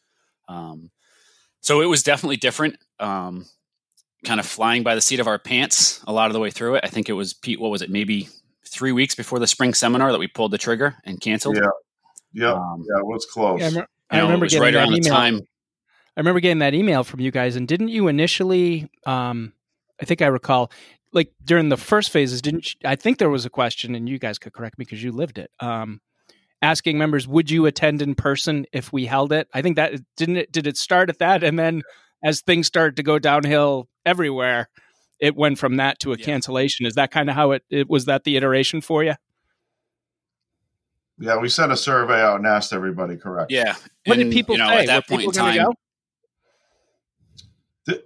Um, 0.48 0.92
so 1.62 1.82
it 1.82 1.86
was 1.88 2.04
definitely 2.04 2.38
different. 2.38 2.78
Um, 3.00 3.46
kind 4.26 4.40
of 4.40 4.46
flying 4.46 4.84
by 4.84 4.96
the 4.96 5.02
seat 5.02 5.20
of 5.20 5.28
our 5.28 5.38
pants 5.38 6.02
a 6.08 6.14
lot 6.14 6.28
of 6.28 6.34
the 6.34 6.40
way 6.40 6.50
through 6.50 6.76
it. 6.76 6.84
I 6.86 6.88
think 6.88 7.10
it 7.10 7.14
was 7.14 7.34
Pete. 7.34 7.60
What 7.60 7.72
was 7.72 7.82
it? 7.82 7.90
Maybe 7.90 8.30
three 8.66 8.94
weeks 8.94 9.16
before 9.16 9.38
the 9.40 9.48
spring 9.48 9.74
seminar 9.74 10.12
that 10.14 10.18
we 10.20 10.28
pulled 10.28 10.52
the 10.52 10.58
trigger 10.58 10.96
and 11.04 11.20
canceled. 11.20 11.58
Yeah, 11.58 11.68
yeah, 12.34 12.54
Um, 12.54 12.86
yeah. 12.88 13.00
It 13.00 13.06
was 13.06 13.26
close. 13.26 13.60
Yeah, 13.60 13.68
I, 13.68 13.70
rem- 13.70 13.76
you 13.78 13.84
I 14.10 14.18
know, 14.18 14.24
remember 14.24 14.46
it 14.46 14.48
was 14.48 14.54
getting 14.54 14.64
right 14.64 14.72
that 14.72 14.80
around 14.80 14.92
the 14.92 14.98
email. 14.98 15.14
time. 15.14 15.40
I 16.16 16.20
remember 16.20 16.40
getting 16.40 16.60
that 16.60 16.74
email 16.74 17.04
from 17.04 17.20
you 17.20 17.32
guys, 17.32 17.56
and 17.56 17.68
didn't 17.68 17.90
you 17.90 18.08
initially? 18.08 18.90
Um, 19.06 19.52
I 20.02 20.06
think 20.06 20.22
I 20.22 20.28
recall, 20.28 20.72
like 21.12 21.32
during 21.44 21.70
the 21.70 21.78
first 21.78 22.10
phases, 22.10 22.42
didn't 22.42 22.74
you, 22.74 22.80
I 22.90 22.96
think 22.96 23.18
there 23.18 23.30
was 23.30 23.46
a 23.46 23.50
question, 23.50 23.94
and 23.96 24.08
you 24.08 24.20
guys 24.20 24.38
could 24.40 24.54
correct 24.54 24.78
me 24.78 24.86
because 24.86 25.04
you 25.04 25.12
lived 25.12 25.38
it. 25.38 25.52
Um, 25.60 26.00
asking 26.64 26.98
members, 26.98 27.28
would 27.28 27.52
you 27.52 27.68
attend 27.68 28.02
in 28.02 28.16
person 28.16 28.66
if 28.72 28.92
we 28.92 29.06
held 29.06 29.32
it? 29.34 29.48
I 29.54 29.62
think 29.62 29.76
that 29.76 29.94
didn't 30.18 30.38
it. 30.38 30.52
Did 30.52 30.66
it 30.66 30.78
start 30.78 31.10
at 31.10 31.20
that, 31.20 31.44
and 31.44 31.60
then 31.60 31.84
as 32.24 32.42
things 32.42 32.66
started 32.66 32.96
to 32.96 33.04
go 33.04 33.20
downhill 33.20 33.90
everywhere, 34.06 34.70
it 35.20 35.36
went 35.36 35.60
from 35.60 35.76
that 35.76 36.00
to 36.00 36.14
a 36.14 36.18
Yeah. 36.18 36.26
cancellation. 36.26 36.86
Is 36.86 36.96
that 36.96 37.12
kind 37.12 37.30
of 37.30 37.36
how 37.36 37.52
it, 37.52 37.64
it 37.70 37.90
was? 37.90 38.06
That 38.06 38.24
the 38.24 38.38
iteration 38.38 38.82
for 38.82 39.04
you? 39.04 39.14
Yeah, 41.20 41.38
we 41.38 41.50
sent 41.50 41.72
a 41.72 41.78
survey 41.78 42.20
out 42.22 42.38
and 42.38 42.48
asked 42.48 42.74
everybody. 42.74 43.18
Correct. 43.18 43.52
Yeah. 43.52 43.76
What 44.06 44.18
And, 44.18 44.32
did 44.32 44.34
people 44.34 44.56
you 44.56 44.62
know, 44.62 44.70
say? 44.70 44.80
At 44.80 44.88
that 44.88 45.10
Were 45.10 45.18
point 45.18 45.28
in 45.28 45.32
time, 45.32 45.64
go? 45.64 45.74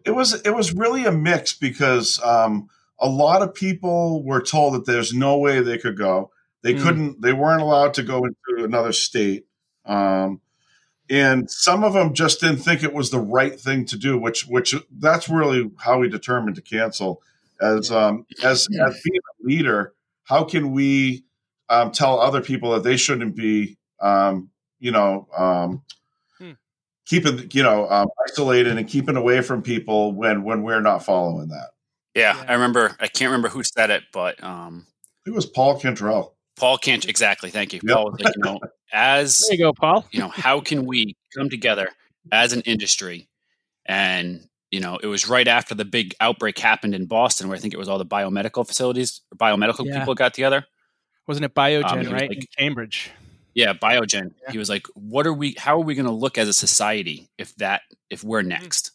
It 0.06 0.12
was 0.16 0.34
it 0.42 0.56
was 0.56 0.74
really 0.74 1.06
a 1.06 1.12
mix 1.12 1.54
because 1.54 2.20
um, 2.24 2.68
a 3.00 3.08
lot 3.08 3.44
of 3.44 3.54
people 3.54 4.24
were 4.24 4.42
told 4.42 4.74
that 4.74 4.86
there's 4.88 5.14
no 5.14 5.38
way 5.38 5.62
they 5.62 5.78
could 5.78 5.96
go. 5.98 6.32
They 6.64 6.74
Mm. 6.74 6.84
couldn't. 6.84 7.22
They 7.22 7.34
weren't 7.34 7.62
allowed 7.62 7.94
to 7.96 8.04
go 8.04 8.24
into 8.26 8.64
another 8.64 8.92
state. 8.92 9.46
Um, 9.86 10.42
and 11.10 11.50
some 11.50 11.84
of 11.84 11.94
them 11.94 12.14
just 12.14 12.42
didn't 12.42 12.58
think 12.58 12.84
it 12.84 12.94
was 12.94 13.12
the 13.12 13.20
right 13.20 13.58
thing 13.60 13.86
to 13.86 13.98
do. 13.98 14.18
Which 14.18 14.46
which 14.48 14.76
that's 15.00 15.30
really 15.30 15.72
how 15.78 16.00
we 16.00 16.10
determined 16.10 16.56
to 16.58 16.62
cancel. 16.62 17.22
As 17.62 17.92
um, 17.92 18.26
as 18.44 18.68
as 18.86 19.02
being 19.04 19.20
a 19.20 19.48
leader, 19.48 19.94
how 20.26 20.44
can 20.44 20.72
we 20.72 21.24
um, 21.70 21.92
tell 21.92 22.20
other 22.20 22.42
people 22.42 22.72
that 22.72 22.84
they 22.84 22.98
shouldn't 22.98 23.36
be 23.36 23.78
um, 24.02 24.50
you 24.80 24.92
know 24.92 25.28
um, 25.38 25.84
Hmm. 26.40 26.52
keeping 27.06 27.50
you 27.54 27.64
know 27.64 27.90
um, 27.90 28.08
isolated 28.28 28.78
and 28.78 28.88
keeping 28.88 29.16
away 29.16 29.42
from 29.42 29.62
people 29.62 30.14
when 30.14 30.44
when 30.44 30.62
we're 30.64 30.82
not 30.82 31.06
following 31.06 31.48
that. 31.50 31.70
yeah, 32.16 32.36
Yeah. 32.36 32.46
I 32.50 32.54
remember. 32.54 32.96
I 33.00 33.08
can't 33.08 33.30
remember 33.32 33.50
who 33.50 33.64
said 33.64 33.90
it, 33.92 34.04
but 34.12 34.44
um, 34.44 34.88
It 35.26 35.34
was 35.34 35.46
Paul 35.46 35.80
Cantrell. 35.80 36.36
Paul 36.58 36.78
can't 36.78 37.06
exactly. 37.08 37.50
Thank 37.50 37.74
you. 37.74 37.80
Yep. 37.84 37.96
Paul 37.96 38.12
like, 38.20 38.36
you 38.36 38.44
know, 38.44 38.60
as 38.92 39.40
There 39.40 39.54
you 39.58 39.64
go, 39.64 39.74
Paul. 39.74 40.06
you 40.12 40.20
know, 40.20 40.30
how 40.30 40.60
can 40.60 40.86
we 40.86 41.16
come 41.36 41.50
together 41.50 41.90
as 42.32 42.54
an 42.54 42.62
industry? 42.62 43.28
And 43.86 44.48
you 44.72 44.82
know, 44.82 44.98
it 45.02 45.08
was 45.08 45.30
right 45.30 45.48
after 45.48 45.74
the 45.76 45.86
big 45.86 46.14
outbreak 46.20 46.60
happened 46.60 46.94
in 46.94 47.06
Boston, 47.06 47.48
where 47.48 47.56
I 47.56 47.60
think 47.60 47.74
it 47.74 47.78
was 47.78 47.88
all 47.88 47.98
the 47.98 48.06
biomedical 48.06 48.68
facilities, 48.68 49.22
or 49.32 49.38
biomedical 49.38 49.86
Yeah. 49.86 50.00
people 50.00 50.14
got 50.14 50.34
together. 50.34 50.66
Wasn't 51.26 51.46
it 51.46 51.54
Biogen, 51.54 51.92
Um, 51.92 52.00
was 52.00 52.08
right? 52.10 52.30
like- 52.30 52.40
in 52.40 52.46
Cambridge. 52.58 53.12
Yeah, 53.54 53.74
Biogen. 53.74 54.34
Yeah. 54.44 54.52
He 54.52 54.58
was 54.58 54.70
like, 54.70 54.86
"What 54.94 55.26
are 55.26 55.34
we? 55.34 55.56
How 55.58 55.76
are 55.78 55.84
we 55.84 55.96
going 55.96 56.06
to 56.06 56.12
look 56.12 56.38
as 56.38 56.48
a 56.50 56.54
society 56.54 57.30
if 57.38 57.56
that 57.56 57.82
if 58.10 58.24
we're 58.24 58.42
Hmm. 58.42 58.50
next, 58.50 58.92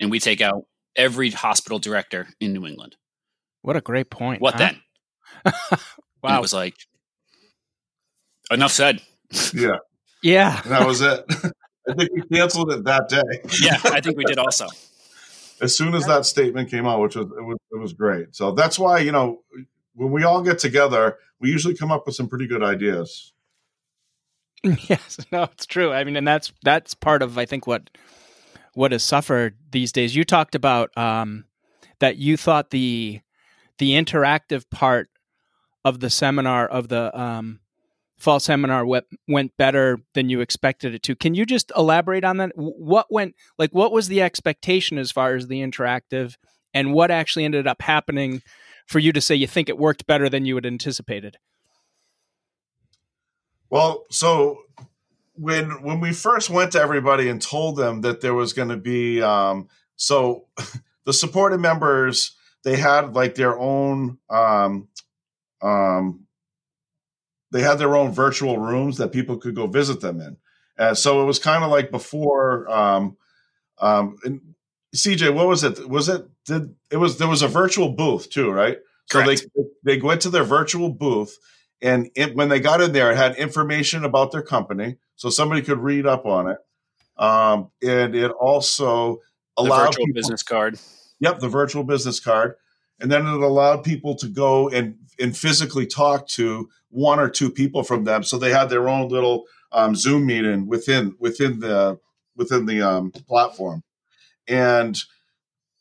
and 0.00 0.10
we 0.10 0.18
take 0.20 0.40
out 0.40 0.66
every 0.96 1.30
hospital 1.30 1.78
director 1.78 2.28
in 2.40 2.52
New 2.52 2.66
England? 2.66 2.96
What 3.62 3.76
a 3.76 3.80
great 3.80 4.10
point. 4.10 4.40
What 4.42 4.54
huh? 4.54 4.72
then?" 5.44 5.54
And 6.22 6.32
wow. 6.32 6.38
it 6.38 6.42
was 6.42 6.52
like, 6.52 6.74
enough 8.50 8.72
said. 8.72 9.00
Yeah, 9.54 9.76
yeah. 10.22 10.62
and 10.62 10.72
that 10.72 10.86
was 10.86 11.00
it. 11.00 11.24
I 11.88 11.94
think 11.94 12.10
we 12.12 12.22
canceled 12.36 12.72
it 12.72 12.84
that 12.84 13.08
day. 13.08 13.22
Yeah, 13.62 13.78
I 13.84 14.00
think 14.00 14.16
we 14.16 14.24
did 14.24 14.38
also. 14.38 14.66
As 15.60 15.76
soon 15.76 15.94
as 15.94 16.06
that 16.06 16.26
statement 16.26 16.70
came 16.70 16.86
out, 16.86 17.00
which 17.00 17.16
was 17.16 17.26
it 17.26 17.42
was 17.42 17.58
it 17.72 17.78
was 17.78 17.92
great. 17.92 18.34
So 18.34 18.52
that's 18.52 18.78
why 18.78 18.98
you 18.98 19.12
know 19.12 19.42
when 19.94 20.10
we 20.10 20.24
all 20.24 20.42
get 20.42 20.58
together, 20.58 21.18
we 21.40 21.50
usually 21.50 21.74
come 21.74 21.90
up 21.90 22.06
with 22.06 22.14
some 22.14 22.28
pretty 22.28 22.46
good 22.46 22.62
ideas. 22.62 23.32
yes. 24.62 25.18
No, 25.32 25.44
it's 25.44 25.66
true. 25.66 25.92
I 25.92 26.04
mean, 26.04 26.16
and 26.16 26.26
that's 26.26 26.52
that's 26.62 26.94
part 26.94 27.22
of 27.22 27.38
I 27.38 27.46
think 27.46 27.66
what 27.66 27.90
what 28.74 28.92
has 28.92 29.02
suffered 29.02 29.56
these 29.70 29.92
days. 29.92 30.14
You 30.14 30.24
talked 30.24 30.54
about 30.54 30.96
um, 30.96 31.44
that 32.00 32.16
you 32.16 32.36
thought 32.36 32.70
the 32.70 33.20
the 33.78 33.92
interactive 33.92 34.68
part 34.70 35.08
of 35.84 36.00
the 36.00 36.10
seminar 36.10 36.66
of 36.66 36.88
the 36.88 37.18
um, 37.18 37.60
fall 38.18 38.40
seminar 38.40 38.84
went, 38.84 39.06
went 39.26 39.56
better 39.56 40.00
than 40.14 40.28
you 40.28 40.40
expected 40.40 40.94
it 40.94 41.02
to. 41.04 41.14
Can 41.16 41.34
you 41.34 41.46
just 41.46 41.72
elaborate 41.76 42.24
on 42.24 42.38
that? 42.38 42.52
What 42.56 43.06
went 43.10 43.34
like? 43.58 43.70
What 43.72 43.92
was 43.92 44.08
the 44.08 44.22
expectation 44.22 44.98
as 44.98 45.10
far 45.10 45.34
as 45.34 45.46
the 45.46 45.62
interactive, 45.62 46.36
and 46.74 46.92
what 46.92 47.10
actually 47.10 47.44
ended 47.44 47.66
up 47.66 47.82
happening 47.82 48.42
for 48.86 48.98
you 48.98 49.12
to 49.12 49.20
say 49.20 49.34
you 49.34 49.46
think 49.46 49.68
it 49.68 49.78
worked 49.78 50.06
better 50.06 50.28
than 50.28 50.44
you 50.44 50.54
had 50.56 50.66
anticipated? 50.66 51.36
Well, 53.70 54.04
so 54.10 54.62
when 55.34 55.82
when 55.82 56.00
we 56.00 56.12
first 56.12 56.50
went 56.50 56.72
to 56.72 56.80
everybody 56.80 57.28
and 57.28 57.40
told 57.40 57.76
them 57.76 58.00
that 58.00 58.20
there 58.20 58.34
was 58.34 58.52
going 58.52 58.70
to 58.70 58.76
be 58.76 59.22
um, 59.22 59.68
so 59.96 60.46
the 61.04 61.12
supported 61.12 61.58
members 61.58 62.34
they 62.64 62.76
had 62.76 63.14
like 63.14 63.36
their 63.36 63.56
own 63.58 64.18
um, 64.28 64.88
um, 65.62 66.26
they 67.50 67.62
had 67.62 67.78
their 67.78 67.96
own 67.96 68.12
virtual 68.12 68.58
rooms 68.58 68.98
that 68.98 69.12
people 69.12 69.36
could 69.36 69.54
go 69.54 69.66
visit 69.66 70.00
them 70.00 70.20
in. 70.20 70.36
And 70.76 70.96
so 70.96 71.22
it 71.22 71.24
was 71.24 71.38
kind 71.38 71.64
of 71.64 71.70
like 71.70 71.90
before. 71.90 72.68
Um, 72.70 73.16
um, 73.80 74.18
CJ, 74.94 75.34
what 75.34 75.46
was 75.46 75.64
it? 75.64 75.88
Was 75.88 76.08
it 76.08 76.26
did 76.46 76.74
it 76.90 76.96
was 76.96 77.18
there 77.18 77.28
was 77.28 77.42
a 77.42 77.48
virtual 77.48 77.90
booth 77.90 78.30
too, 78.30 78.50
right? 78.50 78.78
Correct. 79.10 79.40
So 79.40 79.46
they 79.84 79.96
they 79.96 80.00
went 80.00 80.22
to 80.22 80.30
their 80.30 80.44
virtual 80.44 80.90
booth, 80.90 81.36
and 81.82 82.10
it, 82.14 82.34
when 82.34 82.48
they 82.48 82.60
got 82.60 82.80
in 82.80 82.92
there, 82.92 83.10
it 83.12 83.16
had 83.16 83.36
information 83.36 84.04
about 84.04 84.32
their 84.32 84.42
company, 84.42 84.96
so 85.16 85.30
somebody 85.30 85.62
could 85.62 85.78
read 85.78 86.06
up 86.06 86.26
on 86.26 86.50
it. 86.50 86.58
Um, 87.22 87.70
and 87.82 88.14
it 88.14 88.30
also 88.30 89.20
allowed 89.56 89.78
the 89.78 89.86
virtual 89.86 90.06
people, 90.06 90.14
business 90.14 90.42
card. 90.42 90.78
Yep, 91.20 91.40
the 91.40 91.48
virtual 91.48 91.84
business 91.84 92.20
card, 92.20 92.54
and 93.00 93.10
then 93.10 93.26
it 93.26 93.40
allowed 93.40 93.84
people 93.84 94.14
to 94.16 94.28
go 94.28 94.68
and 94.68 94.96
and 95.20 95.36
physically 95.36 95.86
talk 95.86 96.26
to 96.28 96.68
one 96.90 97.18
or 97.18 97.28
two 97.28 97.50
people 97.50 97.82
from 97.82 98.04
them. 98.04 98.22
So 98.22 98.38
they 98.38 98.50
had 98.50 98.70
their 98.70 98.88
own 98.88 99.08
little 99.08 99.44
um, 99.72 99.94
Zoom 99.94 100.26
meeting 100.26 100.66
within 100.66 101.14
within 101.18 101.60
the 101.60 101.98
within 102.36 102.66
the 102.66 102.82
um, 102.82 103.10
platform, 103.10 103.82
and 104.46 104.96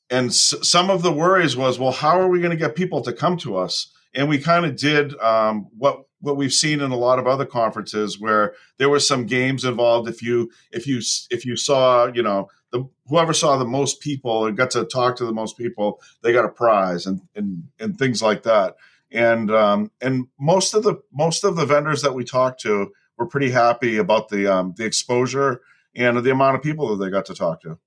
and 0.09 0.29
s- 0.29 0.55
some 0.61 0.89
of 0.89 1.01
the 1.01 1.11
worries 1.11 1.55
was, 1.55 1.79
well, 1.79 1.91
how 1.91 2.19
are 2.19 2.29
we 2.29 2.39
going 2.39 2.51
to 2.51 2.57
get 2.57 2.75
people 2.75 3.01
to 3.01 3.13
come 3.13 3.37
to 3.37 3.57
us? 3.57 3.91
And 4.13 4.29
we 4.29 4.39
kind 4.39 4.65
of 4.65 4.75
did 4.75 5.17
um, 5.19 5.67
what 5.77 6.03
what 6.19 6.37
we've 6.37 6.53
seen 6.53 6.81
in 6.81 6.91
a 6.91 6.97
lot 6.97 7.19
of 7.19 7.27
other 7.27 7.45
conferences 7.45 8.19
where 8.19 8.53
there 8.77 8.89
were 8.89 8.99
some 8.99 9.25
games 9.25 9.63
involved. 9.63 10.09
If 10.09 10.21
you 10.21 10.51
if 10.71 10.87
you 10.87 11.01
if 11.29 11.45
you 11.45 11.55
saw 11.55 12.07
you 12.07 12.23
know 12.23 12.49
the 12.71 12.87
whoever 13.07 13.33
saw 13.33 13.57
the 13.57 13.65
most 13.65 14.01
people 14.01 14.45
and 14.45 14.57
got 14.57 14.71
to 14.71 14.85
talk 14.85 15.15
to 15.17 15.25
the 15.25 15.33
most 15.33 15.57
people, 15.57 16.01
they 16.21 16.33
got 16.33 16.45
a 16.45 16.49
prize 16.49 17.05
and 17.05 17.21
and 17.35 17.63
and 17.79 17.97
things 17.97 18.21
like 18.21 18.43
that. 18.43 18.75
And 19.11 19.51
um, 19.51 19.91
and 20.01 20.27
most 20.39 20.73
of 20.73 20.83
the 20.83 20.95
most 21.11 21.43
of 21.43 21.55
the 21.55 21.65
vendors 21.65 22.01
that 22.01 22.13
we 22.13 22.23
talked 22.23 22.61
to 22.61 22.91
were 23.17 23.27
pretty 23.27 23.51
happy 23.51 23.97
about 23.97 24.29
the 24.29 24.47
um, 24.47 24.73
the 24.77 24.85
exposure 24.85 25.61
and 25.95 26.17
the 26.17 26.31
amount 26.31 26.55
of 26.55 26.61
people 26.61 26.95
that 26.95 27.03
they 27.03 27.09
got 27.09 27.25
to 27.25 27.33
talk 27.33 27.61
to. 27.61 27.77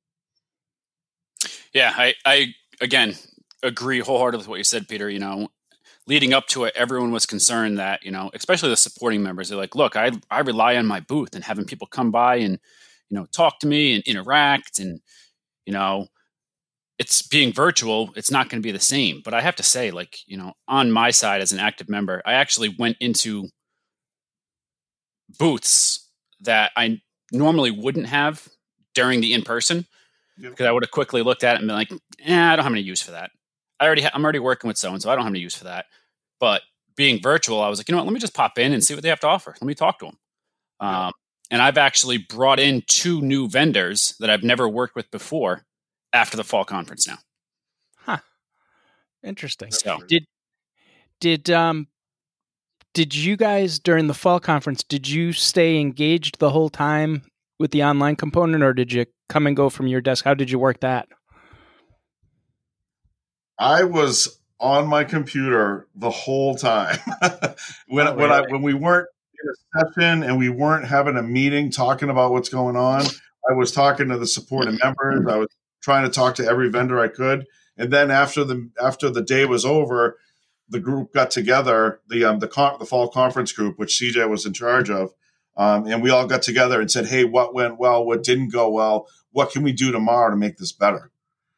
Yeah, 1.72 1.92
I, 1.96 2.14
I 2.24 2.54
again 2.80 3.14
agree 3.62 4.00
wholeheartedly 4.00 4.42
with 4.42 4.48
what 4.48 4.58
you 4.58 4.64
said, 4.64 4.88
Peter. 4.88 5.08
You 5.08 5.18
know, 5.18 5.48
leading 6.06 6.32
up 6.32 6.46
to 6.48 6.64
it, 6.64 6.74
everyone 6.76 7.12
was 7.12 7.26
concerned 7.26 7.78
that 7.78 8.04
you 8.04 8.10
know, 8.10 8.30
especially 8.34 8.70
the 8.70 8.76
supporting 8.76 9.22
members, 9.22 9.48
they're 9.48 9.58
like, 9.58 9.74
"Look, 9.74 9.96
I 9.96 10.12
I 10.30 10.40
rely 10.40 10.76
on 10.76 10.86
my 10.86 11.00
booth 11.00 11.34
and 11.34 11.44
having 11.44 11.64
people 11.64 11.86
come 11.86 12.10
by 12.10 12.36
and 12.36 12.58
you 13.08 13.18
know 13.18 13.26
talk 13.26 13.60
to 13.60 13.66
me 13.66 13.94
and 13.94 14.04
interact, 14.04 14.78
and 14.78 15.00
you 15.66 15.72
know, 15.72 16.06
it's 16.98 17.22
being 17.22 17.52
virtual. 17.52 18.12
It's 18.16 18.30
not 18.30 18.48
going 18.48 18.62
to 18.62 18.66
be 18.66 18.72
the 18.72 18.80
same." 18.80 19.22
But 19.24 19.34
I 19.34 19.40
have 19.40 19.56
to 19.56 19.62
say, 19.62 19.90
like 19.90 20.18
you 20.26 20.36
know, 20.36 20.54
on 20.68 20.92
my 20.92 21.10
side 21.10 21.40
as 21.42 21.52
an 21.52 21.60
active 21.60 21.88
member, 21.88 22.22
I 22.26 22.34
actually 22.34 22.74
went 22.78 22.96
into 23.00 23.48
booths 25.38 26.08
that 26.40 26.72
I 26.76 27.00
normally 27.32 27.70
wouldn't 27.70 28.06
have 28.06 28.48
during 28.94 29.20
the 29.20 29.34
in 29.34 29.42
person 29.42 29.86
because 30.40 30.66
I 30.66 30.72
would 30.72 30.82
have 30.82 30.90
quickly 30.90 31.22
looked 31.22 31.44
at 31.44 31.54
it 31.54 31.58
and 31.58 31.68
been 31.68 31.76
like, 31.76 31.92
eh, 32.24 32.52
I 32.52 32.56
don't 32.56 32.64
have 32.64 32.72
any 32.72 32.80
use 32.80 33.02
for 33.02 33.12
that. 33.12 33.30
I 33.80 33.86
already 33.86 34.02
ha- 34.02 34.10
I'm 34.12 34.22
already 34.22 34.38
working 34.38 34.68
with 34.68 34.76
so 34.76 34.92
and 34.92 35.00
so. 35.02 35.10
I 35.10 35.14
don't 35.16 35.24
have 35.24 35.32
any 35.32 35.40
use 35.40 35.54
for 35.56 35.64
that. 35.64 35.86
But 36.38 36.62
being 36.96 37.20
virtual, 37.22 37.62
I 37.62 37.68
was 37.68 37.78
like, 37.78 37.88
you 37.88 37.92
know 37.92 37.98
what? 37.98 38.06
Let 38.06 38.12
me 38.12 38.20
just 38.20 38.34
pop 38.34 38.58
in 38.58 38.72
and 38.72 38.84
see 38.84 38.94
what 38.94 39.02
they 39.02 39.08
have 39.08 39.20
to 39.20 39.26
offer. 39.26 39.54
Let 39.60 39.66
me 39.66 39.74
talk 39.74 39.98
to 40.00 40.06
them. 40.06 40.18
Um, 40.80 41.12
and 41.50 41.60
I've 41.60 41.78
actually 41.78 42.18
brought 42.18 42.60
in 42.60 42.82
two 42.86 43.20
new 43.20 43.48
vendors 43.48 44.14
that 44.20 44.30
I've 44.30 44.44
never 44.44 44.68
worked 44.68 44.94
with 44.94 45.10
before 45.10 45.64
after 46.12 46.36
the 46.36 46.44
fall 46.44 46.64
conference 46.64 47.06
now. 47.06 47.18
Huh. 47.96 48.18
Interesting. 49.22 49.70
So 49.72 49.98
Did 50.08 50.24
did 51.20 51.50
um 51.50 51.88
did 52.94 53.14
you 53.14 53.36
guys 53.36 53.78
during 53.78 54.06
the 54.06 54.14
fall 54.14 54.40
conference 54.40 54.82
did 54.82 55.08
you 55.08 55.32
stay 55.32 55.78
engaged 55.78 56.38
the 56.38 56.50
whole 56.50 56.70
time 56.70 57.22
with 57.58 57.70
the 57.72 57.84
online 57.84 58.16
component 58.16 58.62
or 58.62 58.72
did 58.72 58.92
you 58.92 59.06
come 59.28 59.46
and 59.46 59.56
go 59.56 59.68
from 59.68 59.86
your 59.86 60.00
desk? 60.00 60.24
How 60.24 60.34
did 60.34 60.50
you 60.50 60.58
work 60.58 60.80
that? 60.80 61.08
I 63.60 63.84
was 63.84 64.40
on 64.58 64.88
my 64.88 65.04
computer 65.04 65.86
the 65.94 66.10
whole 66.10 66.54
time 66.54 66.98
when 67.88 68.08
Oh, 68.08 68.14
when 68.14 68.32
I 68.32 68.40
when 68.48 68.62
we 68.62 68.72
weren't 68.74 69.08
in 69.42 69.50
a 69.50 69.84
session 69.84 70.22
and 70.22 70.38
we 70.38 70.48
weren't 70.48 70.86
having 70.86 71.16
a 71.16 71.22
meeting 71.22 71.70
talking 71.70 72.08
about 72.08 72.32
what's 72.32 72.48
going 72.48 72.76
on. 72.76 73.02
I 73.48 73.52
was 73.52 73.70
talking 73.70 74.08
to 74.08 74.18
the 74.18 74.26
supporting 74.26 74.78
members. 74.82 75.26
I 75.30 75.36
was 75.36 75.48
trying 75.82 76.04
to 76.04 76.10
talk 76.10 76.36
to 76.36 76.46
every 76.46 76.70
vendor 76.70 76.98
I 76.98 77.08
could, 77.08 77.46
and 77.76 77.92
then 77.92 78.10
after 78.10 78.44
the 78.44 78.70
after 78.82 79.10
the 79.10 79.22
day 79.22 79.44
was 79.44 79.66
over, 79.66 80.18
the 80.68 80.80
group 80.80 81.12
got 81.12 81.30
together 81.30 82.00
the 82.08 82.24
um 82.24 82.38
the 82.38 82.48
con- 82.48 82.78
the 82.78 82.86
fall 82.86 83.08
conference 83.08 83.52
group, 83.52 83.78
which 83.78 84.00
CJ 84.00 84.28
was 84.28 84.46
in 84.46 84.54
charge 84.54 84.88
of, 84.88 85.12
um, 85.58 85.86
and 85.86 86.02
we 86.02 86.08
all 86.08 86.26
got 86.26 86.42
together 86.42 86.80
and 86.80 86.90
said, 86.90 87.06
"Hey, 87.06 87.24
what 87.24 87.54
went 87.54 87.78
well? 87.78 88.06
What 88.06 88.22
didn't 88.22 88.52
go 88.52 88.70
well? 88.70 89.06
What 89.32 89.52
can 89.52 89.62
we 89.62 89.72
do 89.72 89.92
tomorrow 89.92 90.30
to 90.30 90.36
make 90.36 90.56
this 90.56 90.72
better?" 90.72 91.10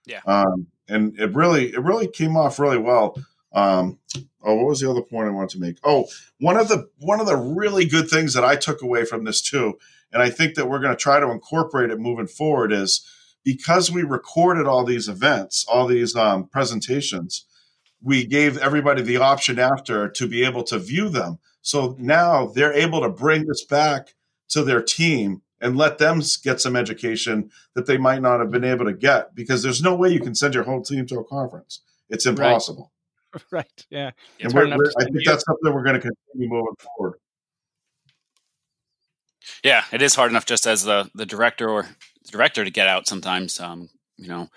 Yeah. 0.04 0.20
Um, 0.26 0.66
and 0.88 1.18
it 1.18 1.34
really 1.34 1.72
it 1.72 1.80
really 1.80 2.08
came 2.08 2.36
off 2.36 2.58
really 2.58 2.78
well. 2.78 3.16
Um, 3.52 3.98
oh, 4.42 4.54
what 4.54 4.66
was 4.66 4.80
the 4.80 4.90
other 4.90 5.02
point 5.02 5.28
I 5.28 5.32
wanted 5.32 5.50
to 5.50 5.60
make? 5.60 5.78
Oh, 5.84 6.06
one 6.40 6.56
of 6.56 6.68
the 6.68 6.88
one 6.98 7.20
of 7.20 7.26
the 7.26 7.36
really 7.36 7.84
good 7.84 8.08
things 8.08 8.34
that 8.34 8.44
I 8.44 8.56
took 8.56 8.82
away 8.82 9.04
from 9.04 9.24
this 9.24 9.42
too, 9.42 9.78
and 10.12 10.22
I 10.22 10.30
think 10.30 10.54
that 10.54 10.68
we're 10.68 10.80
going 10.80 10.96
to 10.96 11.02
try 11.02 11.20
to 11.20 11.30
incorporate 11.30 11.90
it 11.90 12.00
moving 12.00 12.26
forward 12.26 12.72
is 12.72 13.06
because 13.44 13.90
we 13.90 14.02
recorded 14.02 14.66
all 14.66 14.84
these 14.84 15.08
events, 15.08 15.66
all 15.68 15.86
these 15.86 16.14
um, 16.14 16.46
presentations, 16.46 17.44
we 18.02 18.24
gave 18.24 18.56
everybody 18.58 19.02
the 19.02 19.16
option 19.16 19.58
after 19.58 20.08
to 20.08 20.26
be 20.26 20.44
able 20.44 20.62
to 20.64 20.78
view 20.78 21.08
them. 21.08 21.38
So 21.60 21.96
now 21.98 22.46
they're 22.46 22.72
able 22.72 23.00
to 23.00 23.08
bring 23.08 23.46
this 23.46 23.64
back 23.64 24.14
to 24.48 24.62
their 24.62 24.82
team 24.82 25.41
and 25.62 25.76
let 25.78 25.96
them 25.96 26.20
get 26.42 26.60
some 26.60 26.76
education 26.76 27.50
that 27.74 27.86
they 27.86 27.96
might 27.96 28.20
not 28.20 28.40
have 28.40 28.50
been 28.50 28.64
able 28.64 28.84
to 28.84 28.92
get 28.92 29.34
because 29.34 29.62
there's 29.62 29.82
no 29.82 29.94
way 29.94 30.10
you 30.10 30.20
can 30.20 30.34
send 30.34 30.54
your 30.54 30.64
whole 30.64 30.82
team 30.82 31.06
to 31.06 31.18
a 31.20 31.24
conference. 31.24 31.80
It's 32.10 32.26
impossible. 32.26 32.92
right. 33.50 33.86
Yeah. 33.88 33.98
Yeah. 33.98 34.10
It's 34.40 34.44
And 34.46 34.52
we're, 34.54 34.60
hard 34.60 34.66
enough 34.68 34.78
we're- 34.78 34.92
I 34.98 35.04
think 35.04 35.16
you. 35.16 35.22
that's 35.24 35.44
something 35.46 35.72
we're 35.72 35.84
going 35.84 35.98
to 35.98 36.00
continue 36.00 36.48
moving 36.50 36.74
forward. 36.96 37.14
Yeah, 39.64 39.84
it 39.92 40.02
is 40.02 40.14
hard 40.14 40.30
enough 40.30 40.46
just 40.46 40.66
as 40.66 40.84
the 40.84 41.10
the 41.14 41.26
director 41.26 41.68
or 41.68 41.82
the 42.24 42.30
director 42.32 42.64
to 42.64 42.70
get 42.70 42.88
out 42.88 43.06
sometimes. 43.06 43.58
Um, 43.60 43.88
you 44.16 44.28
know, 44.28 44.48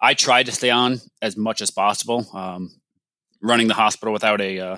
I 0.00 0.14
tried 0.14 0.46
to 0.46 0.52
stay 0.52 0.70
on 0.70 1.00
as 1.20 1.36
much 1.36 1.60
as 1.60 1.70
possible. 1.70 2.26
Um, 2.32 2.70
running 3.42 3.68
the 3.68 3.74
hospital 3.74 4.12
without 4.12 4.40
a 4.40 4.58
uh, 4.60 4.76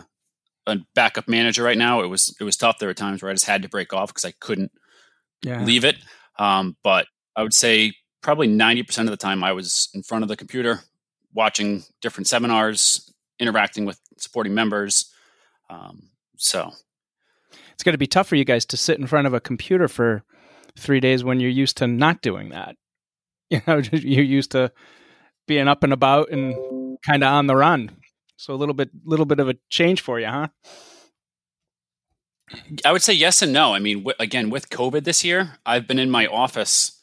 a 0.66 0.78
backup 0.94 1.28
manager 1.28 1.62
right 1.62 1.78
now, 1.78 2.00
it 2.02 2.06
was 2.08 2.34
it 2.40 2.44
was 2.44 2.56
tough. 2.56 2.78
There 2.78 2.88
were 2.88 2.94
times 2.94 3.22
where 3.22 3.30
I 3.30 3.34
just 3.34 3.46
had 3.46 3.62
to 3.62 3.68
break 3.68 3.92
off 3.92 4.08
because 4.08 4.24
I 4.24 4.32
couldn't 4.40 4.72
Yeah. 5.42 5.62
leave 5.64 5.84
it. 5.84 5.96
Um, 6.38 6.76
but 6.82 7.06
I 7.36 7.42
would 7.42 7.54
say 7.54 7.92
probably 8.22 8.46
ninety 8.46 8.82
percent 8.82 9.08
of 9.08 9.10
the 9.12 9.16
time 9.16 9.44
I 9.44 9.52
was 9.52 9.88
in 9.94 10.02
front 10.02 10.22
of 10.22 10.28
the 10.28 10.36
computer, 10.36 10.80
watching 11.34 11.84
different 12.00 12.26
seminars, 12.26 13.12
interacting 13.38 13.84
with 13.84 14.00
supporting 14.18 14.54
members. 14.54 15.12
Um, 15.70 16.10
so 16.36 16.72
It's 17.72 17.82
going 17.82 17.94
to 17.94 17.98
be 17.98 18.06
tough 18.06 18.28
for 18.28 18.36
you 18.36 18.44
guys 18.44 18.64
to 18.66 18.76
sit 18.76 18.98
in 18.98 19.06
front 19.06 19.26
of 19.26 19.34
a 19.34 19.40
computer 19.40 19.88
for 19.88 20.22
3 20.78 21.00
days 21.00 21.24
when 21.24 21.40
you're 21.40 21.50
used 21.50 21.76
to 21.78 21.86
not 21.86 22.22
doing 22.22 22.50
that. 22.50 22.76
You 23.50 23.60
know, 23.66 23.78
you're 23.92 24.24
used 24.24 24.50
to 24.52 24.72
being 25.46 25.68
up 25.68 25.84
and 25.84 25.92
about 25.92 26.30
and 26.30 26.98
kind 27.06 27.22
of 27.22 27.32
on 27.32 27.46
the 27.46 27.54
run. 27.54 27.90
So 28.36 28.52
a 28.52 28.56
little 28.56 28.74
bit 28.74 28.90
little 29.04 29.24
bit 29.24 29.38
of 29.38 29.48
a 29.48 29.54
change 29.70 30.00
for 30.00 30.18
you, 30.18 30.26
huh? 30.26 30.48
I 32.84 32.92
would 32.92 33.02
say 33.02 33.12
yes 33.12 33.42
and 33.42 33.52
no. 33.52 33.74
I 33.74 33.78
mean, 33.78 33.98
w- 33.98 34.16
again, 34.20 34.50
with 34.50 34.70
COVID 34.70 35.04
this 35.04 35.24
year, 35.24 35.58
I've 35.64 35.86
been 35.86 35.98
in 35.98 36.10
my 36.10 36.26
office 36.26 37.00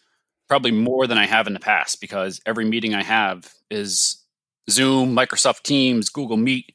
probably 0.48 0.72
more 0.72 1.08
than 1.08 1.18
I 1.18 1.26
have 1.26 1.48
in 1.48 1.54
the 1.54 1.60
past 1.60 2.00
because 2.00 2.42
every 2.46 2.66
meeting 2.66 2.94
I 2.94 3.04
have 3.04 3.54
is 3.70 4.24
Zoom, 4.70 5.16
Microsoft 5.16 5.64
Teams, 5.64 6.10
Google 6.10 6.38
Meet. 6.38 6.74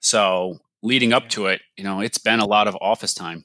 So 0.00 0.58
leading 0.82 1.12
up 1.12 1.28
to 1.30 1.46
it, 1.46 1.62
you 1.76 1.84
know, 1.84 2.00
it's 2.00 2.18
been 2.18 2.40
a 2.40 2.46
lot 2.46 2.68
of 2.68 2.76
office 2.80 3.14
time. 3.14 3.44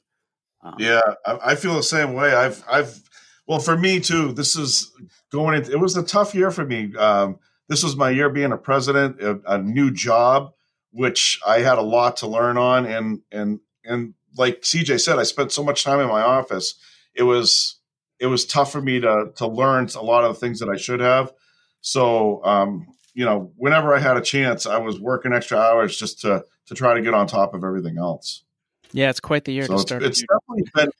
Um, 0.62 0.74
Yeah, 0.78 1.00
I, 1.24 1.38
I 1.46 1.54
feel 1.54 1.74
the 1.74 1.82
same 1.82 2.14
way. 2.14 2.34
I've, 2.34 2.62
I've, 2.70 3.00
well, 3.46 3.60
for 3.60 3.76
me 3.76 4.00
too. 4.00 4.32
This 4.32 4.56
is 4.56 4.92
going. 5.32 5.56
Into, 5.56 5.72
it 5.72 5.80
was 5.80 5.96
a 5.96 6.02
tough 6.02 6.34
year 6.34 6.50
for 6.50 6.66
me. 6.66 6.94
Um, 6.96 7.38
this 7.68 7.82
was 7.82 7.96
my 7.96 8.10
year 8.10 8.28
being 8.28 8.52
a 8.52 8.58
president, 8.58 9.22
a, 9.22 9.40
a 9.46 9.58
new 9.58 9.90
job, 9.90 10.52
which 10.90 11.38
I 11.46 11.60
had 11.60 11.78
a 11.78 11.82
lot 11.82 12.18
to 12.18 12.26
learn 12.26 12.58
on, 12.58 12.84
and 12.84 13.20
and 13.32 13.60
and 13.84 14.14
like 14.36 14.62
CJ 14.62 15.00
said, 15.00 15.18
I 15.18 15.22
spent 15.22 15.52
so 15.52 15.62
much 15.62 15.84
time 15.84 16.00
in 16.00 16.08
my 16.08 16.22
office. 16.22 16.74
It 17.14 17.22
was 17.24 17.78
it 18.20 18.26
was 18.26 18.44
tough 18.44 18.72
for 18.72 18.80
me 18.80 19.00
to 19.00 19.32
to 19.36 19.46
learn 19.46 19.88
a 19.96 20.02
lot 20.02 20.24
of 20.24 20.34
the 20.34 20.40
things 20.40 20.60
that 20.60 20.68
I 20.68 20.76
should 20.76 21.00
have. 21.00 21.32
So, 21.80 22.44
um, 22.44 22.86
you 23.14 23.24
know, 23.24 23.52
whenever 23.56 23.94
I 23.94 23.98
had 24.00 24.16
a 24.16 24.20
chance, 24.20 24.66
I 24.66 24.78
was 24.78 25.00
working 25.00 25.32
extra 25.32 25.58
hours 25.58 25.96
just 25.96 26.20
to 26.22 26.44
to 26.66 26.74
try 26.74 26.94
to 26.94 27.02
get 27.02 27.14
on 27.14 27.26
top 27.26 27.54
of 27.54 27.64
everything 27.64 27.98
else. 27.98 28.44
Yeah, 28.92 29.10
it's 29.10 29.20
quite 29.20 29.44
the 29.44 29.52
year 29.52 29.64
So 29.64 29.68
to 29.68 29.74
it's, 29.74 29.82
start. 29.82 30.02
it's 30.02 30.22
definitely 30.22 30.70
been 30.74 30.90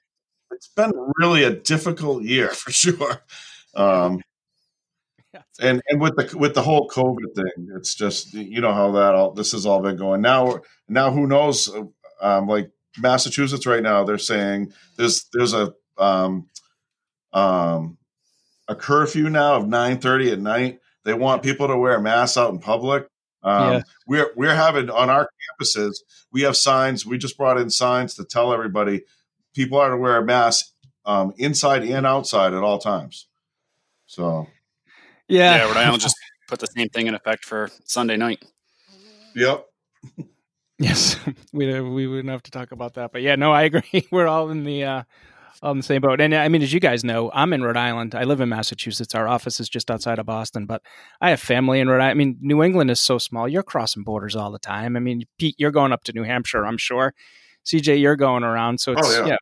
it's 0.51 0.67
been 0.69 0.91
really 1.17 1.43
a 1.43 1.51
difficult 1.51 2.23
year 2.23 2.49
for 2.49 2.71
sure. 2.71 3.21
Um, 3.75 4.21
and 5.61 5.81
and 5.87 6.01
with 6.01 6.15
the 6.15 6.37
with 6.37 6.55
the 6.55 6.61
whole 6.61 6.89
COVID 6.89 7.35
thing, 7.35 7.69
it's 7.75 7.95
just 7.95 8.33
you 8.33 8.61
know 8.61 8.73
how 8.73 8.91
that 8.91 9.15
all 9.15 9.31
this 9.33 9.51
has 9.51 9.65
all 9.65 9.81
been 9.81 9.97
going. 9.97 10.21
Now 10.21 10.61
now 10.87 11.11
who 11.11 11.27
knows? 11.27 11.69
Um, 12.21 12.47
like 12.47 12.71
Massachusetts 12.97 13.65
right 13.65 13.83
now, 13.83 14.03
they're 14.03 14.17
saying 14.17 14.73
there's 14.97 15.25
there's 15.33 15.53
a 15.53 15.73
um, 15.97 16.47
um, 17.33 17.97
a 18.67 18.75
curfew 18.75 19.29
now 19.29 19.55
of 19.55 19.67
nine 19.67 19.99
thirty 19.99 20.31
at 20.31 20.39
night. 20.39 20.79
They 21.05 21.13
want 21.13 21.43
people 21.43 21.67
to 21.67 21.77
wear 21.77 21.99
masks 21.99 22.37
out 22.37 22.51
in 22.51 22.59
public. 22.59 23.07
Um, 23.43 23.73
yeah. 23.73 23.81
We're 24.07 24.31
we're 24.35 24.55
having 24.55 24.89
on 24.89 25.09
our 25.09 25.29
campuses. 25.61 25.97
We 26.31 26.41
have 26.41 26.57
signs. 26.57 27.05
We 27.05 27.17
just 27.17 27.37
brought 27.37 27.57
in 27.57 27.69
signs 27.69 28.15
to 28.15 28.25
tell 28.25 28.53
everybody 28.53 29.03
people 29.53 29.77
are 29.77 29.89
to 29.89 29.97
wear 29.97 30.17
a 30.17 30.25
mask 30.25 30.67
um, 31.05 31.33
inside 31.37 31.83
and 31.83 32.05
outside 32.05 32.53
at 32.53 32.63
all 32.63 32.77
times. 32.77 33.27
So, 34.05 34.47
yeah, 35.27 35.57
yeah. 35.57 35.63
Rhode 35.65 35.77
Island 35.77 36.01
just 36.01 36.15
put 36.47 36.59
the 36.59 36.67
same 36.67 36.89
thing 36.89 37.07
in 37.07 37.15
effect 37.15 37.45
for 37.45 37.69
Sunday 37.85 38.17
night. 38.17 38.43
Yep. 39.35 39.65
Yes, 40.79 41.17
we 41.53 41.79
we 41.81 42.07
wouldn't 42.07 42.29
have 42.29 42.43
to 42.43 42.51
talk 42.51 42.71
about 42.71 42.95
that, 42.95 43.11
but 43.11 43.21
yeah, 43.21 43.35
no, 43.35 43.51
I 43.51 43.63
agree. 43.63 44.07
We're 44.11 44.27
all 44.27 44.49
in 44.49 44.63
the 44.63 44.83
uh, 44.83 45.03
all 45.61 45.71
in 45.71 45.77
the 45.77 45.83
same 45.83 46.01
boat. 46.01 46.21
And 46.21 46.33
I 46.33 46.47
mean, 46.47 46.61
as 46.61 46.73
you 46.73 46.79
guys 46.79 47.03
know, 47.03 47.31
I'm 47.33 47.53
in 47.53 47.61
Rhode 47.63 47.77
Island. 47.77 48.15
I 48.15 48.23
live 48.23 48.41
in 48.41 48.49
Massachusetts. 48.49 49.13
Our 49.13 49.27
office 49.27 49.59
is 49.59 49.69
just 49.69 49.91
outside 49.91 50.19
of 50.19 50.25
Boston, 50.25 50.65
but 50.65 50.81
I 51.21 51.31
have 51.31 51.39
family 51.39 51.79
in 51.79 51.89
Rhode 51.89 52.01
Island. 52.01 52.11
I 52.11 52.13
mean, 52.13 52.37
New 52.41 52.63
England 52.63 52.91
is 52.91 53.01
so 53.01 53.17
small. 53.17 53.47
You're 53.47 53.63
crossing 53.63 54.03
borders 54.03 54.35
all 54.35 54.51
the 54.51 54.59
time. 54.59 54.95
I 54.95 54.99
mean, 54.99 55.23
Pete, 55.37 55.55
you're 55.57 55.71
going 55.71 55.91
up 55.91 56.03
to 56.05 56.13
New 56.13 56.23
Hampshire, 56.23 56.65
I'm 56.65 56.77
sure. 56.77 57.13
CJ, 57.65 57.99
you're 57.99 58.15
going 58.15 58.43
around. 58.43 58.79
So 58.79 58.93
it's, 58.93 59.01
oh, 59.03 59.21
yeah. 59.21 59.27
yeah. 59.27 59.37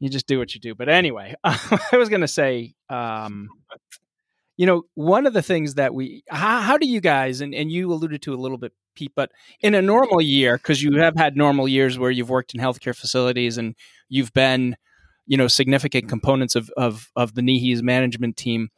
You 0.00 0.08
just 0.08 0.26
do 0.26 0.38
what 0.38 0.52
you 0.52 0.60
do. 0.60 0.74
But 0.74 0.88
anyway, 0.88 1.36
I 1.44 1.78
was 1.92 2.08
going 2.08 2.22
to 2.22 2.28
say, 2.28 2.74
um, 2.88 3.48
you 4.62 4.66
know, 4.66 4.84
one 4.94 5.26
of 5.26 5.32
the 5.32 5.42
things 5.42 5.74
that 5.74 5.92
we, 5.92 6.22
how, 6.30 6.60
how 6.60 6.78
do 6.78 6.86
you 6.86 7.00
guys, 7.00 7.40
and, 7.40 7.52
and 7.52 7.72
you 7.72 7.92
alluded 7.92 8.22
to 8.22 8.32
a 8.32 8.36
little 8.36 8.58
bit, 8.58 8.72
Pete, 8.94 9.10
but 9.16 9.32
in 9.58 9.74
a 9.74 9.82
normal 9.82 10.20
year, 10.20 10.56
because 10.56 10.80
you 10.80 10.98
have 10.98 11.16
had 11.16 11.36
normal 11.36 11.66
years 11.66 11.98
where 11.98 12.12
you've 12.12 12.30
worked 12.30 12.54
in 12.54 12.60
healthcare 12.60 12.94
facilities 12.94 13.58
and 13.58 13.74
you've 14.08 14.32
been, 14.32 14.76
you 15.26 15.36
know, 15.36 15.48
significant 15.48 16.08
components 16.08 16.54
of 16.54 16.70
of, 16.76 17.10
of 17.16 17.34
the 17.34 17.42
NEHES 17.42 17.82
management 17.82 18.36
team. 18.36 18.68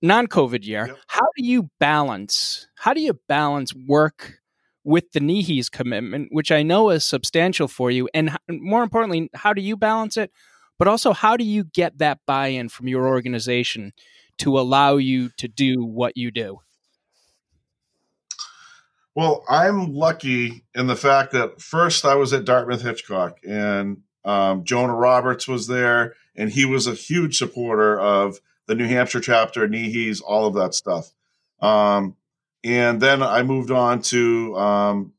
Non-COVID 0.00 0.64
year, 0.64 0.86
yep. 0.86 0.98
how 1.08 1.26
do 1.36 1.44
you 1.44 1.68
balance? 1.78 2.68
How 2.76 2.94
do 2.94 3.02
you 3.02 3.20
balance 3.28 3.74
work 3.86 4.38
with 4.82 5.12
the 5.12 5.20
NEHES 5.20 5.70
commitment, 5.70 6.28
which 6.30 6.50
I 6.50 6.62
know 6.62 6.88
is 6.88 7.04
substantial 7.04 7.68
for 7.68 7.90
you, 7.90 8.08
and 8.14 8.34
more 8.48 8.82
importantly, 8.82 9.28
how 9.34 9.52
do 9.52 9.60
you 9.60 9.76
balance 9.76 10.16
it? 10.16 10.30
But 10.78 10.88
also, 10.88 11.12
how 11.12 11.36
do 11.36 11.44
you 11.44 11.64
get 11.64 11.98
that 11.98 12.20
buy-in 12.26 12.70
from 12.70 12.88
your 12.88 13.06
organization 13.06 13.92
to 14.38 14.58
allow 14.58 14.96
you 14.96 15.30
to 15.38 15.48
do 15.48 15.84
what 15.84 16.16
you 16.16 16.30
do? 16.30 16.60
Well, 19.14 19.44
I'm 19.48 19.92
lucky 19.92 20.64
in 20.74 20.86
the 20.86 20.96
fact 20.96 21.32
that 21.32 21.60
first 21.60 22.04
I 22.04 22.14
was 22.14 22.32
at 22.32 22.46
Dartmouth 22.46 22.82
Hitchcock 22.82 23.38
and 23.46 24.02
um, 24.24 24.64
Jonah 24.64 24.94
Roberts 24.94 25.46
was 25.46 25.66
there, 25.66 26.14
and 26.36 26.50
he 26.50 26.64
was 26.64 26.86
a 26.86 26.94
huge 26.94 27.36
supporter 27.36 27.98
of 28.00 28.40
the 28.66 28.74
New 28.74 28.86
Hampshire 28.86 29.20
chapter, 29.20 29.66
NEHES, 29.68 30.22
all 30.22 30.46
of 30.46 30.54
that 30.54 30.74
stuff. 30.74 31.12
Um, 31.60 32.16
and 32.64 33.00
then 33.00 33.22
I 33.22 33.42
moved 33.42 33.70
on 33.70 34.02
to 34.02 34.56
um, 34.56 35.12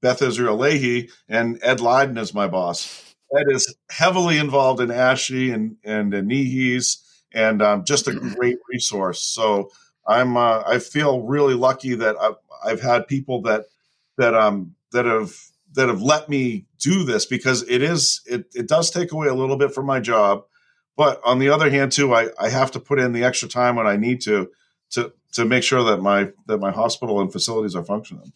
Beth 0.00 0.22
Israel 0.22 0.58
Lahey, 0.58 1.10
and 1.28 1.58
Ed 1.62 1.80
Leiden 1.80 2.16
is 2.16 2.34
my 2.34 2.48
boss. 2.48 3.14
Ed 3.36 3.46
is 3.50 3.74
heavily 3.90 4.38
involved 4.38 4.80
in 4.80 4.88
ASHE 4.88 5.52
and 5.52 5.76
and, 5.84 6.14
and 6.14 6.30
NEHES, 6.30 6.98
and 7.32 7.62
um, 7.62 7.84
just 7.84 8.08
a 8.08 8.12
great 8.14 8.58
resource. 8.70 9.22
So 9.22 9.70
I'm 10.06 10.36
uh, 10.36 10.62
I 10.66 10.78
feel 10.78 11.22
really 11.22 11.54
lucky 11.54 11.94
that 11.96 12.16
I've, 12.16 12.36
I've 12.64 12.80
had 12.80 13.06
people 13.06 13.42
that 13.42 13.66
that 14.16 14.34
um 14.34 14.74
that 14.92 15.04
have 15.04 15.34
that 15.74 15.88
have 15.88 16.02
let 16.02 16.28
me 16.28 16.66
do 16.78 17.04
this 17.04 17.26
because 17.26 17.62
it 17.68 17.82
is 17.82 18.22
it, 18.26 18.46
it 18.54 18.68
does 18.68 18.90
take 18.90 19.12
away 19.12 19.28
a 19.28 19.34
little 19.34 19.56
bit 19.56 19.74
from 19.74 19.86
my 19.86 20.00
job. 20.00 20.44
But 20.96 21.20
on 21.24 21.38
the 21.38 21.50
other 21.50 21.70
hand 21.70 21.92
too 21.92 22.14
I, 22.14 22.30
I 22.38 22.48
have 22.48 22.70
to 22.72 22.80
put 22.80 22.98
in 22.98 23.12
the 23.12 23.24
extra 23.24 23.48
time 23.48 23.76
when 23.76 23.86
i 23.86 23.96
need 23.96 24.22
to 24.22 24.50
to 24.90 25.12
to 25.32 25.44
make 25.44 25.62
sure 25.62 25.84
that 25.84 25.98
my 25.98 26.30
that 26.46 26.58
my 26.58 26.70
hospital 26.70 27.20
and 27.20 27.30
facilities 27.30 27.74
are 27.74 27.84
functioning. 27.84 28.32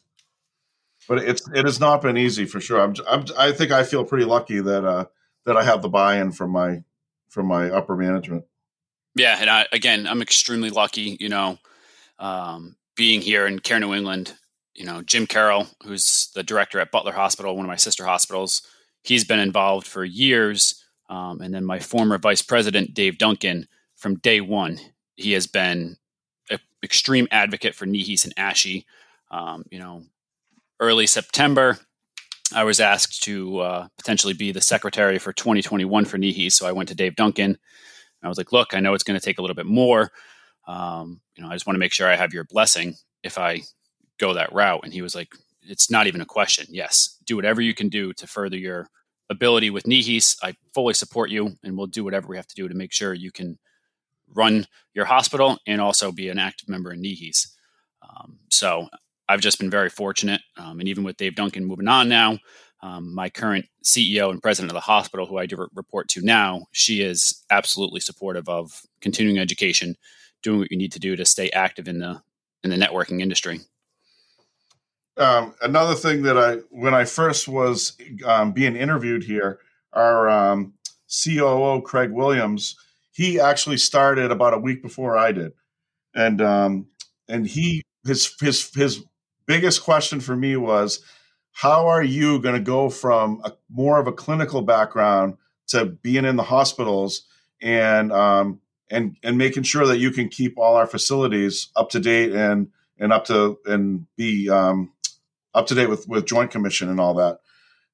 But 1.08 1.18
it's 1.18 1.48
it 1.54 1.64
has 1.64 1.80
not 1.80 2.02
been 2.02 2.18
easy 2.18 2.44
for 2.44 2.60
sure. 2.60 2.80
I'm, 2.80 2.94
I'm 3.08 3.24
i 3.38 3.52
think 3.52 3.70
i 3.70 3.84
feel 3.84 4.04
pretty 4.04 4.26
lucky 4.26 4.60
that 4.60 4.84
uh 4.84 5.06
that 5.46 5.56
i 5.56 5.62
have 5.62 5.82
the 5.82 5.88
buy-in 5.88 6.32
from 6.32 6.50
my 6.50 6.82
from 7.28 7.46
my 7.46 7.70
upper 7.70 7.96
management 7.96 8.44
yeah 9.14 9.36
and 9.40 9.50
I, 9.50 9.66
again 9.72 10.06
i'm 10.06 10.22
extremely 10.22 10.70
lucky 10.70 11.16
you 11.20 11.28
know 11.28 11.58
um, 12.18 12.76
being 12.96 13.20
here 13.20 13.46
in 13.46 13.58
care 13.58 13.80
new 13.80 13.94
england 13.94 14.34
you 14.80 14.86
know, 14.86 15.02
Jim 15.02 15.26
Carroll, 15.26 15.66
who's 15.84 16.30
the 16.34 16.42
director 16.42 16.80
at 16.80 16.90
Butler 16.90 17.12
Hospital, 17.12 17.54
one 17.54 17.66
of 17.66 17.68
my 17.68 17.76
sister 17.76 18.06
hospitals, 18.06 18.62
he's 19.02 19.24
been 19.24 19.38
involved 19.38 19.86
for 19.86 20.04
years. 20.04 20.82
Um, 21.10 21.42
and 21.42 21.52
then 21.52 21.66
my 21.66 21.78
former 21.80 22.16
vice 22.16 22.40
president, 22.40 22.94
Dave 22.94 23.18
Duncan, 23.18 23.68
from 23.96 24.16
day 24.16 24.40
one, 24.40 24.78
he 25.16 25.32
has 25.32 25.46
been 25.46 25.98
an 26.48 26.58
extreme 26.82 27.28
advocate 27.30 27.74
for 27.74 27.84
NEHES 27.84 28.24
and 28.24 28.34
ASHE. 28.36 28.86
Um, 29.30 29.64
you 29.70 29.78
know, 29.78 30.04
early 30.80 31.06
September, 31.06 31.78
I 32.54 32.64
was 32.64 32.80
asked 32.80 33.22
to 33.24 33.58
uh, 33.58 33.88
potentially 33.98 34.32
be 34.32 34.50
the 34.50 34.62
secretary 34.62 35.18
for 35.18 35.34
2021 35.34 36.06
for 36.06 36.16
NEHES. 36.16 36.52
So 36.52 36.66
I 36.66 36.72
went 36.72 36.88
to 36.88 36.94
Dave 36.94 37.16
Duncan. 37.16 37.58
I 38.22 38.28
was 38.28 38.38
like, 38.38 38.52
look, 38.52 38.74
I 38.74 38.80
know 38.80 38.94
it's 38.94 39.04
going 39.04 39.18
to 39.18 39.24
take 39.24 39.38
a 39.38 39.42
little 39.42 39.54
bit 39.54 39.66
more. 39.66 40.10
Um, 40.66 41.20
you 41.36 41.42
know, 41.42 41.50
I 41.50 41.54
just 41.54 41.66
want 41.66 41.74
to 41.74 41.80
make 41.80 41.92
sure 41.92 42.08
I 42.08 42.16
have 42.16 42.34
your 42.34 42.44
blessing 42.44 42.94
if 43.22 43.38
I 43.38 43.62
go 44.18 44.34
that 44.34 44.52
route. 44.52 44.80
And 44.84 44.92
he 44.92 45.02
was 45.02 45.14
like, 45.14 45.34
it's 45.62 45.90
not 45.90 46.06
even 46.06 46.20
a 46.20 46.26
question. 46.26 46.66
Yes, 46.68 47.16
do 47.26 47.36
whatever 47.36 47.60
you 47.60 47.74
can 47.74 47.88
do 47.88 48.12
to 48.14 48.26
further 48.26 48.56
your 48.56 48.88
ability 49.30 49.70
with 49.70 49.84
NEHES. 49.84 50.36
I 50.42 50.54
fully 50.74 50.94
support 50.94 51.30
you, 51.30 51.56
and 51.62 51.76
we'll 51.76 51.86
do 51.86 52.04
whatever 52.04 52.28
we 52.28 52.36
have 52.36 52.48
to 52.48 52.54
do 52.54 52.68
to 52.68 52.74
make 52.74 52.92
sure 52.92 53.14
you 53.14 53.30
can 53.32 53.58
run 54.34 54.66
your 54.94 55.04
hospital 55.04 55.58
and 55.66 55.80
also 55.80 56.12
be 56.12 56.28
an 56.28 56.38
active 56.38 56.68
member 56.68 56.92
in 56.92 57.02
NEHES. 57.02 57.46
Um, 58.02 58.38
so 58.50 58.88
I've 59.28 59.40
just 59.40 59.58
been 59.58 59.70
very 59.70 59.88
fortunate. 59.88 60.40
Um, 60.56 60.80
and 60.80 60.88
even 60.88 61.04
with 61.04 61.16
Dave 61.16 61.36
Duncan 61.36 61.64
moving 61.64 61.88
on 61.88 62.08
now, 62.08 62.38
um, 62.82 63.14
my 63.14 63.28
current 63.28 63.66
CEO 63.84 64.30
and 64.30 64.42
president 64.42 64.70
of 64.70 64.74
the 64.74 64.80
hospital, 64.80 65.26
who 65.26 65.38
I 65.38 65.46
do 65.46 65.68
report 65.74 66.08
to 66.10 66.22
now, 66.22 66.66
she 66.72 67.02
is 67.02 67.44
absolutely 67.50 68.00
supportive 68.00 68.48
of 68.48 68.82
continuing 69.00 69.38
education, 69.38 69.96
doing 70.42 70.58
what 70.60 70.70
you 70.70 70.78
need 70.78 70.92
to 70.92 70.98
do 70.98 71.16
to 71.16 71.24
stay 71.24 71.50
active 71.50 71.88
in 71.88 71.98
the 71.98 72.22
in 72.62 72.70
the 72.70 72.76
networking 72.76 73.20
industry. 73.20 73.60
Um, 75.16 75.54
another 75.62 75.94
thing 75.94 76.22
that 76.22 76.38
I, 76.38 76.56
when 76.70 76.94
I 76.94 77.04
first 77.04 77.48
was 77.48 77.96
um, 78.24 78.52
being 78.52 78.76
interviewed 78.76 79.22
here, 79.22 79.60
our 79.92 80.28
um, 80.28 80.74
COO 81.08 81.82
Craig 81.82 82.10
Williams, 82.10 82.76
he 83.12 83.40
actually 83.40 83.76
started 83.76 84.30
about 84.30 84.54
a 84.54 84.58
week 84.58 84.82
before 84.82 85.18
I 85.18 85.32
did, 85.32 85.52
and 86.14 86.40
um, 86.40 86.86
and 87.28 87.46
he 87.46 87.82
his 88.06 88.34
his 88.40 88.70
his 88.74 89.04
biggest 89.46 89.82
question 89.82 90.20
for 90.20 90.36
me 90.36 90.56
was, 90.56 91.00
how 91.60 91.88
are 91.88 92.02
you 92.02 92.40
going 92.40 92.54
to 92.54 92.60
go 92.60 92.88
from 92.88 93.42
a, 93.44 93.52
more 93.68 94.00
of 94.00 94.06
a 94.06 94.12
clinical 94.12 94.62
background 94.62 95.36
to 95.66 95.84
being 95.84 96.24
in 96.24 96.36
the 96.36 96.42
hospitals 96.42 97.26
and 97.60 98.10
um, 98.12 98.62
and 98.90 99.18
and 99.22 99.36
making 99.36 99.64
sure 99.64 99.86
that 99.86 99.98
you 99.98 100.10
can 100.10 100.30
keep 100.30 100.58
all 100.58 100.76
our 100.76 100.86
facilities 100.86 101.68
up 101.76 101.90
to 101.90 102.00
date 102.00 102.32
and 102.32 102.68
and 102.98 103.12
up 103.12 103.26
to 103.26 103.58
and 103.66 104.06
be 104.16 104.48
um, 104.48 104.90
up 105.52 105.66
to 105.66 105.74
date 105.74 105.90
with 105.90 106.08
with 106.08 106.24
Joint 106.24 106.50
Commission 106.50 106.88
and 106.88 106.98
all 106.98 107.12
that. 107.14 107.40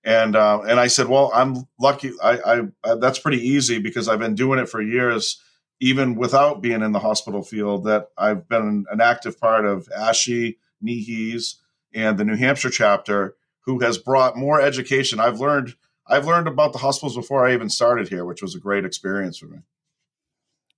And 0.05 0.37
uh, 0.37 0.61
and 0.61 0.79
I 0.79 0.87
said, 0.87 1.09
well, 1.09 1.33
I'm 1.35 1.67
lucky. 1.81 2.13
I, 2.23 2.39
I, 2.39 2.61
I 2.85 2.95
that's 3.01 3.19
pretty 3.19 3.45
easy 3.45 3.81
because 3.81 4.09
I've 4.09 4.21
been 4.21 4.37
doing 4.37 4.61
it 4.61 4.69
for 4.69 4.81
years, 4.81 5.43
even 5.81 6.15
without 6.15 6.63
being 6.63 6.83
in 6.83 6.93
the 6.93 7.01
hospital 7.01 7.43
field. 7.43 7.83
That 7.87 8.11
I've 8.17 8.49
been 8.49 8.85
an 8.93 9.01
active 9.01 9.41
part 9.41 9.67
of 9.67 9.89
ASHE, 9.89 10.57
NEHES, 10.81 11.57
and 11.93 12.17
the 12.17 12.25
New 12.25 12.37
Hampshire 12.37 12.71
chapter, 12.71 13.35
who 13.67 13.81
has 13.81 13.99
brought 13.99 14.37
more 14.37 14.61
education. 14.61 15.21
I've 15.21 15.41
learned 15.41 15.75
I've 16.07 16.27
learned 16.27 16.47
about 16.47 16.73
the 16.73 16.79
hospitals 16.79 17.17
before 17.17 17.47
I 17.47 17.53
even 17.53 17.69
started 17.69 18.09
here, 18.09 18.25
which 18.25 18.41
was 18.41 18.55
a 18.55 18.61
great 18.61 18.85
experience 18.85 19.39
for 19.39 19.47
me. 19.47 19.59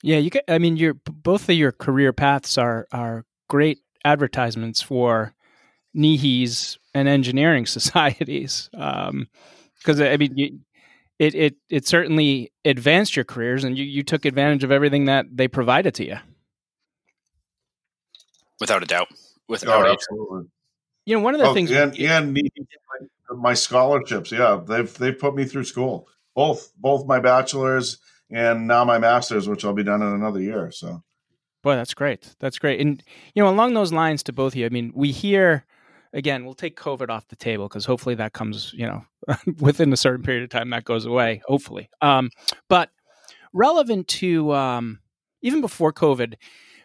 Yeah, 0.02 0.18
you. 0.18 0.30
Can, 0.30 0.42
I 0.48 0.58
mean, 0.58 0.76
your 0.76 0.94
both 0.94 1.48
of 1.48 1.54
your 1.54 1.72
career 1.72 2.12
paths 2.12 2.56
are 2.56 2.86
are 2.92 3.24
great 3.48 3.80
advertisements 4.04 4.80
for 4.80 5.34
NEHES 5.94 6.78
and 6.94 7.08
engineering 7.08 7.66
societies. 7.66 8.70
Because 8.72 10.00
um, 10.00 10.06
I 10.06 10.16
mean, 10.16 10.36
you, 10.36 10.60
it 11.18 11.34
it 11.34 11.56
it 11.68 11.86
certainly 11.86 12.52
advanced 12.64 13.16
your 13.16 13.24
careers, 13.24 13.64
and 13.64 13.76
you 13.76 13.84
you 13.84 14.02
took 14.02 14.24
advantage 14.24 14.64
of 14.64 14.72
everything 14.72 15.06
that 15.06 15.26
they 15.30 15.48
provided 15.48 15.94
to 15.96 16.06
you. 16.06 16.16
Without 18.60 18.82
a 18.82 18.86
doubt, 18.86 19.08
without 19.48 19.86
oh, 19.86 19.92
absolutely. 19.92 20.48
You 21.08 21.16
know, 21.16 21.22
one 21.22 21.34
of 21.34 21.40
the 21.40 21.46
oh, 21.46 21.54
things, 21.54 21.70
and, 21.70 21.96
and 21.96 22.38
my 23.34 23.54
scholarships, 23.54 24.30
yeah, 24.30 24.60
they've 24.62 24.92
they've 24.98 25.18
put 25.18 25.34
me 25.34 25.46
through 25.46 25.64
school, 25.64 26.06
both 26.34 26.70
both 26.76 27.06
my 27.06 27.18
bachelor's 27.18 27.96
and 28.30 28.66
now 28.66 28.84
my 28.84 28.98
master's, 28.98 29.48
which 29.48 29.64
I'll 29.64 29.72
be 29.72 29.82
done 29.82 30.02
in 30.02 30.08
another 30.08 30.42
year. 30.42 30.70
So 30.70 31.02
boy, 31.62 31.76
that's 31.76 31.94
great. 31.94 32.36
That's 32.40 32.58
great. 32.58 32.78
And 32.82 33.02
you 33.34 33.42
know, 33.42 33.48
along 33.48 33.72
those 33.72 33.90
lines, 33.90 34.22
to 34.24 34.34
both 34.34 34.52
of 34.52 34.56
you, 34.56 34.66
I 34.66 34.68
mean, 34.68 34.92
we 34.94 35.10
hear 35.12 35.64
again, 36.12 36.44
we'll 36.44 36.52
take 36.52 36.78
COVID 36.78 37.08
off 37.08 37.28
the 37.28 37.36
table 37.36 37.68
because 37.68 37.86
hopefully 37.86 38.14
that 38.16 38.34
comes, 38.34 38.74
you 38.74 38.86
know, 38.86 39.06
within 39.60 39.90
a 39.94 39.96
certain 39.96 40.22
period 40.22 40.42
of 40.42 40.50
time 40.50 40.68
that 40.70 40.84
goes 40.84 41.06
away. 41.06 41.40
Hopefully, 41.46 41.88
um, 42.02 42.28
but 42.68 42.90
relevant 43.54 44.08
to 44.08 44.52
um, 44.52 44.98
even 45.40 45.62
before 45.62 45.90
COVID, 45.90 46.34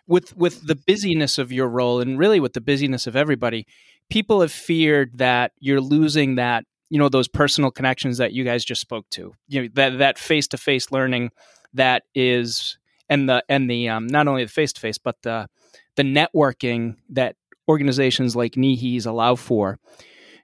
with 0.08 0.36
with 0.38 0.66
the 0.66 0.76
busyness 0.76 1.38
of 1.38 1.52
your 1.52 1.68
role 1.68 2.02
and 2.02 2.18
really 2.18 2.40
with 2.40 2.54
the 2.54 2.62
busyness 2.62 3.08
of 3.08 3.16
everybody, 3.16 3.66
people 4.10 4.42
have 4.42 4.52
feared 4.52 5.18
that 5.18 5.52
you're 5.60 5.82
losing 5.82 6.36
that 6.36 6.66
you 6.90 7.00
know 7.00 7.10
those 7.10 7.28
personal 7.28 7.72
connections 7.72 8.18
that 8.18 8.34
you 8.34 8.44
guys 8.44 8.64
just 8.64 8.82
spoke 8.82 9.10
to. 9.12 9.34
You 9.48 9.64
know 9.64 9.70
that 9.74 9.98
that 9.98 10.20
face 10.20 10.48
to 10.50 10.58
face 10.58 10.92
learning 10.92 11.32
that 11.74 12.04
is 12.14 12.78
and 13.10 13.28
the 13.28 13.44
and 13.50 13.70
the 13.70 13.90
um, 13.90 14.08
not 14.08 14.28
only 14.28 14.44
the 14.44 14.52
face 14.52 14.74
to 14.74 14.82
face 14.82 14.98
but 14.98 15.16
the 15.24 15.48
the 15.96 16.04
networking 16.04 16.96
that 17.10 17.36
organizations 17.68 18.36
like 18.36 18.54
NEHES 18.54 19.06
allow 19.06 19.36
for. 19.36 19.80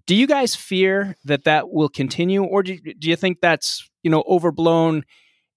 Do 0.05 0.15
you 0.15 0.25
guys 0.25 0.55
fear 0.55 1.15
that 1.25 1.43
that 1.43 1.69
will 1.69 1.89
continue, 1.89 2.43
or 2.43 2.63
do 2.63 2.77
do 2.79 3.09
you 3.09 3.15
think 3.15 3.41
that's 3.41 3.87
you 4.03 4.09
know 4.09 4.23
overblown? 4.27 5.03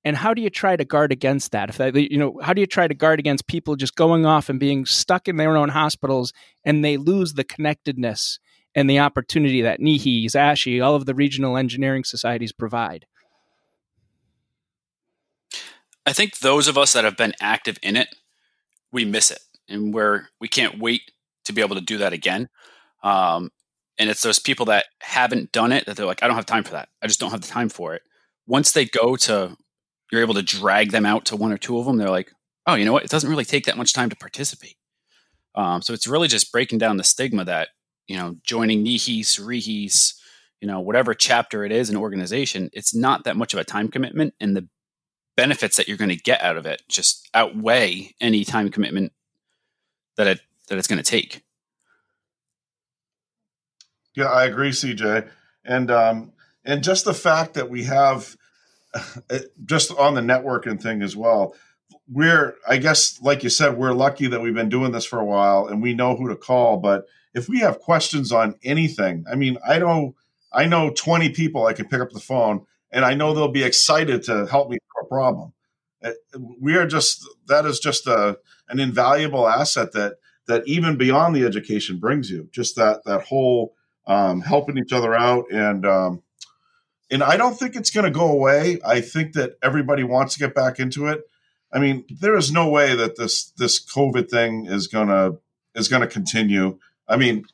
And 0.04 0.16
how 0.16 0.34
do 0.34 0.42
you 0.42 0.50
try 0.50 0.76
to 0.76 0.84
guard 0.84 1.12
against 1.12 1.52
that? 1.52 1.68
If 1.68 1.76
that, 1.78 1.94
you 1.94 2.18
know, 2.18 2.38
how 2.42 2.52
do 2.52 2.60
you 2.60 2.66
try 2.66 2.88
to 2.88 2.94
guard 2.94 3.20
against 3.20 3.46
people 3.46 3.76
just 3.76 3.94
going 3.94 4.26
off 4.26 4.48
and 4.48 4.58
being 4.58 4.84
stuck 4.84 5.28
in 5.28 5.36
their 5.36 5.56
own 5.56 5.68
hospitals 5.68 6.32
and 6.64 6.84
they 6.84 6.96
lose 6.96 7.34
the 7.34 7.44
connectedness 7.44 8.40
and 8.74 8.90
the 8.90 8.98
opportunity 8.98 9.62
that 9.62 9.80
NEHES, 9.80 10.34
ASHE, 10.34 10.84
all 10.84 10.94
of 10.94 11.06
the 11.06 11.14
regional 11.14 11.56
engineering 11.56 12.04
societies 12.04 12.52
provide? 12.52 13.06
I 16.04 16.12
think 16.12 16.38
those 16.38 16.66
of 16.66 16.76
us 16.76 16.94
that 16.94 17.04
have 17.04 17.16
been 17.16 17.34
active 17.40 17.78
in 17.82 17.96
it, 17.96 18.08
we 18.90 19.04
miss 19.04 19.30
it, 19.30 19.40
and 19.68 19.94
where 19.94 20.30
we 20.40 20.48
can't 20.48 20.80
wait 20.80 21.12
to 21.44 21.52
be 21.52 21.60
able 21.60 21.76
to 21.76 21.80
do 21.80 21.98
that 21.98 22.12
again. 22.12 22.48
Um, 23.04 23.50
and 23.98 24.10
it's 24.10 24.22
those 24.22 24.38
people 24.38 24.66
that 24.66 24.86
haven't 25.00 25.52
done 25.52 25.70
it 25.70 25.86
that 25.86 25.96
they're 25.96 26.06
like, 26.06 26.22
I 26.22 26.26
don't 26.26 26.36
have 26.36 26.46
time 26.46 26.64
for 26.64 26.72
that. 26.72 26.88
I 27.02 27.06
just 27.06 27.20
don't 27.20 27.30
have 27.30 27.42
the 27.42 27.48
time 27.48 27.68
for 27.68 27.94
it. 27.94 28.02
Once 28.46 28.72
they 28.72 28.84
go 28.84 29.16
to, 29.16 29.56
you're 30.12 30.20
able 30.20 30.34
to 30.34 30.42
drag 30.42 30.92
them 30.92 31.06
out 31.06 31.24
to 31.24 31.36
one 31.36 31.52
or 31.52 31.58
two 31.58 31.78
of 31.78 31.86
them. 31.86 31.96
They're 31.96 32.10
like, 32.10 32.30
oh, 32.66 32.74
you 32.74 32.84
know 32.84 32.92
what? 32.92 33.02
It 33.02 33.10
doesn't 33.10 33.30
really 33.30 33.46
take 33.46 33.64
that 33.64 33.78
much 33.78 33.94
time 33.94 34.10
to 34.10 34.16
participate. 34.16 34.76
Um, 35.54 35.80
so 35.82 35.94
it's 35.94 36.06
really 36.06 36.28
just 36.28 36.52
breaking 36.52 36.78
down 36.78 36.98
the 36.98 37.04
stigma 37.04 37.44
that 37.46 37.70
you 38.06 38.16
know 38.16 38.36
joining 38.44 38.84
NEHES, 38.84 39.40
RIHIs, 39.40 40.14
you 40.60 40.68
know 40.68 40.80
whatever 40.80 41.14
chapter 41.14 41.64
it 41.64 41.72
is 41.72 41.90
in 41.90 41.96
organization, 41.96 42.70
it's 42.72 42.94
not 42.94 43.24
that 43.24 43.36
much 43.36 43.52
of 43.54 43.58
a 43.58 43.64
time 43.64 43.88
commitment, 43.88 44.34
and 44.38 44.54
the 44.54 44.68
benefits 45.36 45.76
that 45.76 45.88
you're 45.88 45.96
going 45.96 46.10
to 46.10 46.16
get 46.16 46.42
out 46.42 46.56
of 46.56 46.66
it 46.66 46.82
just 46.88 47.28
outweigh 47.32 48.14
any 48.20 48.44
time 48.44 48.70
commitment 48.70 49.12
that 50.16 50.26
it 50.26 50.40
that 50.68 50.78
it's 50.78 50.86
going 50.86 51.02
to 51.02 51.10
take. 51.10 51.42
Yeah, 54.14 54.26
I 54.26 54.44
agree, 54.44 54.70
CJ, 54.70 55.28
and 55.64 55.90
um, 55.90 56.32
and 56.64 56.84
just 56.84 57.04
the 57.04 57.14
fact 57.14 57.54
that 57.54 57.70
we 57.70 57.84
have 57.84 58.36
just 59.64 59.90
on 59.92 60.14
the 60.14 60.20
networking 60.20 60.80
thing 60.80 61.02
as 61.02 61.16
well. 61.16 61.54
We're, 62.08 62.56
I 62.68 62.78
guess, 62.78 63.20
like 63.22 63.42
you 63.42 63.50
said, 63.50 63.76
we're 63.76 63.92
lucky 63.92 64.26
that 64.26 64.40
we've 64.40 64.54
been 64.54 64.68
doing 64.68 64.92
this 64.92 65.04
for 65.04 65.18
a 65.18 65.24
while 65.24 65.66
and 65.66 65.82
we 65.82 65.94
know 65.94 66.16
who 66.16 66.28
to 66.28 66.36
call. 66.36 66.78
But 66.78 67.06
if 67.34 67.48
we 67.48 67.60
have 67.60 67.80
questions 67.80 68.32
on 68.32 68.56
anything, 68.64 69.24
I 69.30 69.36
mean, 69.36 69.56
I 69.66 69.78
know, 69.78 70.14
I 70.52 70.66
know 70.66 70.90
20 70.90 71.30
people 71.30 71.66
I 71.66 71.72
can 71.72 71.88
pick 71.88 72.00
up 72.00 72.10
the 72.10 72.20
phone 72.20 72.66
and 72.90 73.04
I 73.04 73.14
know 73.14 73.32
they'll 73.32 73.48
be 73.48 73.64
excited 73.64 74.22
to 74.24 74.46
help 74.46 74.68
me 74.68 74.78
a 75.02 75.06
problem. 75.06 75.52
Uh, 76.04 76.10
we 76.60 76.76
are 76.76 76.86
just 76.86 77.26
that 77.46 77.64
is 77.64 77.78
just 77.78 78.06
a 78.06 78.38
an 78.68 78.80
invaluable 78.80 79.48
asset 79.48 79.92
that 79.92 80.16
that 80.46 80.66
even 80.66 80.96
beyond 80.96 81.34
the 81.34 81.44
education 81.44 81.98
brings 81.98 82.30
you. 82.30 82.48
Just 82.52 82.76
that 82.76 83.04
that 83.04 83.22
whole 83.22 83.74
um, 84.06 84.40
helping 84.40 84.78
each 84.78 84.92
other 84.92 85.14
out 85.14 85.44
and 85.52 85.86
um, 85.86 86.22
and 87.12 87.22
I 87.22 87.36
don't 87.36 87.56
think 87.56 87.76
it's 87.76 87.90
going 87.90 88.04
to 88.04 88.10
go 88.10 88.26
away. 88.26 88.80
I 88.84 89.00
think 89.00 89.34
that 89.34 89.58
everybody 89.62 90.02
wants 90.02 90.34
to 90.34 90.40
get 90.40 90.54
back 90.54 90.80
into 90.80 91.06
it. 91.06 91.22
I 91.72 91.78
mean, 91.78 92.04
there 92.10 92.36
is 92.36 92.50
no 92.50 92.68
way 92.68 92.96
that 92.96 93.16
this 93.16 93.50
this 93.56 93.84
COVID 93.84 94.28
thing 94.28 94.66
is 94.66 94.88
gonna 94.88 95.32
is 95.74 95.88
gonna 95.88 96.06
continue. 96.06 96.78
I 97.08 97.16
mean, 97.16 97.46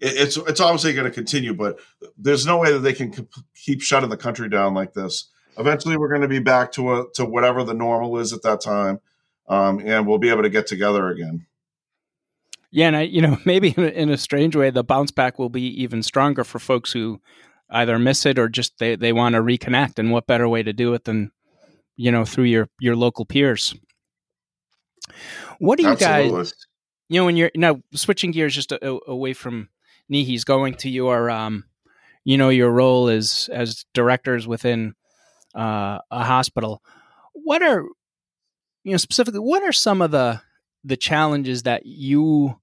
it's 0.00 0.36
it's 0.36 0.60
obviously 0.60 0.92
going 0.92 1.06
to 1.06 1.14
continue, 1.14 1.54
but 1.54 1.78
there's 2.18 2.46
no 2.46 2.58
way 2.58 2.72
that 2.72 2.80
they 2.80 2.92
can 2.92 3.28
keep 3.54 3.80
shutting 3.80 4.10
the 4.10 4.16
country 4.16 4.48
down 4.48 4.74
like 4.74 4.94
this. 4.94 5.30
Eventually, 5.58 5.96
we're 5.96 6.08
going 6.08 6.22
to 6.22 6.28
be 6.28 6.38
back 6.38 6.72
to 6.72 6.94
a, 6.94 7.04
to 7.14 7.24
whatever 7.24 7.64
the 7.64 7.74
normal 7.74 8.18
is 8.18 8.32
at 8.32 8.42
that 8.42 8.60
time, 8.60 9.00
um, 9.48 9.80
and 9.84 10.06
we'll 10.06 10.18
be 10.18 10.28
able 10.28 10.42
to 10.42 10.50
get 10.50 10.66
together 10.66 11.08
again. 11.08 11.46
Yeah, 12.70 12.88
and 12.88 12.96
I, 12.96 13.02
you 13.02 13.22
know, 13.22 13.38
maybe 13.44 13.70
in 13.70 14.10
a 14.10 14.18
strange 14.18 14.54
way, 14.54 14.70
the 14.70 14.84
bounce 14.84 15.10
back 15.10 15.38
will 15.38 15.48
be 15.48 15.82
even 15.82 16.02
stronger 16.02 16.44
for 16.44 16.58
folks 16.58 16.92
who 16.92 17.20
either 17.70 17.98
miss 17.98 18.26
it 18.26 18.38
or 18.38 18.48
just 18.48 18.78
they, 18.78 18.96
they 18.96 19.12
want 19.12 19.34
to 19.34 19.42
reconnect. 19.42 19.98
And 19.98 20.10
what 20.10 20.26
better 20.26 20.48
way 20.48 20.62
to 20.62 20.72
do 20.72 20.94
it 20.94 21.04
than, 21.04 21.32
you 21.96 22.10
know, 22.10 22.24
through 22.24 22.44
your 22.44 22.68
your 22.80 22.96
local 22.96 23.24
peers. 23.24 23.74
What 25.58 25.78
do 25.78 25.84
you 25.84 25.90
Absolutely. 25.90 26.38
guys, 26.38 26.52
you 27.08 27.20
know, 27.20 27.26
when 27.26 27.36
you're 27.36 27.50
now 27.54 27.80
switching 27.94 28.32
gears 28.32 28.54
just 28.54 28.72
a, 28.72 28.94
a, 28.94 28.98
away 29.06 29.32
from 29.32 29.68
NEHES 30.10 30.44
going 30.44 30.74
to 30.74 30.90
your 30.90 31.30
um, 31.30 31.64
you 32.26 32.36
know 32.36 32.48
your 32.50 32.70
role 32.70 33.08
as 33.08 33.48
as 33.52 33.86
directors 33.94 34.46
within 34.46 34.94
uh, 35.54 35.98
a 36.10 36.24
hospital 36.24 36.82
what 37.32 37.62
are 37.62 37.84
you 38.84 38.90
know 38.90 38.96
specifically 38.98 39.40
what 39.40 39.62
are 39.62 39.72
some 39.72 40.02
of 40.02 40.10
the 40.10 40.42
the 40.84 40.96
challenges 40.96 41.62
that 41.62 41.86
you 41.86 42.60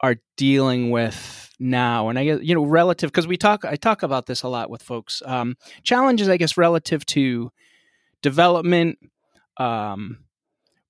are 0.00 0.16
dealing 0.36 0.90
with 0.90 1.50
now 1.62 2.08
and 2.08 2.18
i 2.18 2.24
guess 2.24 2.38
you 2.42 2.54
know 2.54 2.64
relative 2.64 3.10
because 3.10 3.26
we 3.26 3.36
talk 3.36 3.64
i 3.64 3.76
talk 3.76 4.02
about 4.02 4.26
this 4.26 4.42
a 4.42 4.48
lot 4.48 4.70
with 4.70 4.82
folks 4.82 5.22
um, 5.26 5.56
challenges 5.82 6.28
i 6.28 6.36
guess 6.36 6.56
relative 6.56 7.06
to 7.06 7.50
development 8.22 8.98
um, 9.58 10.18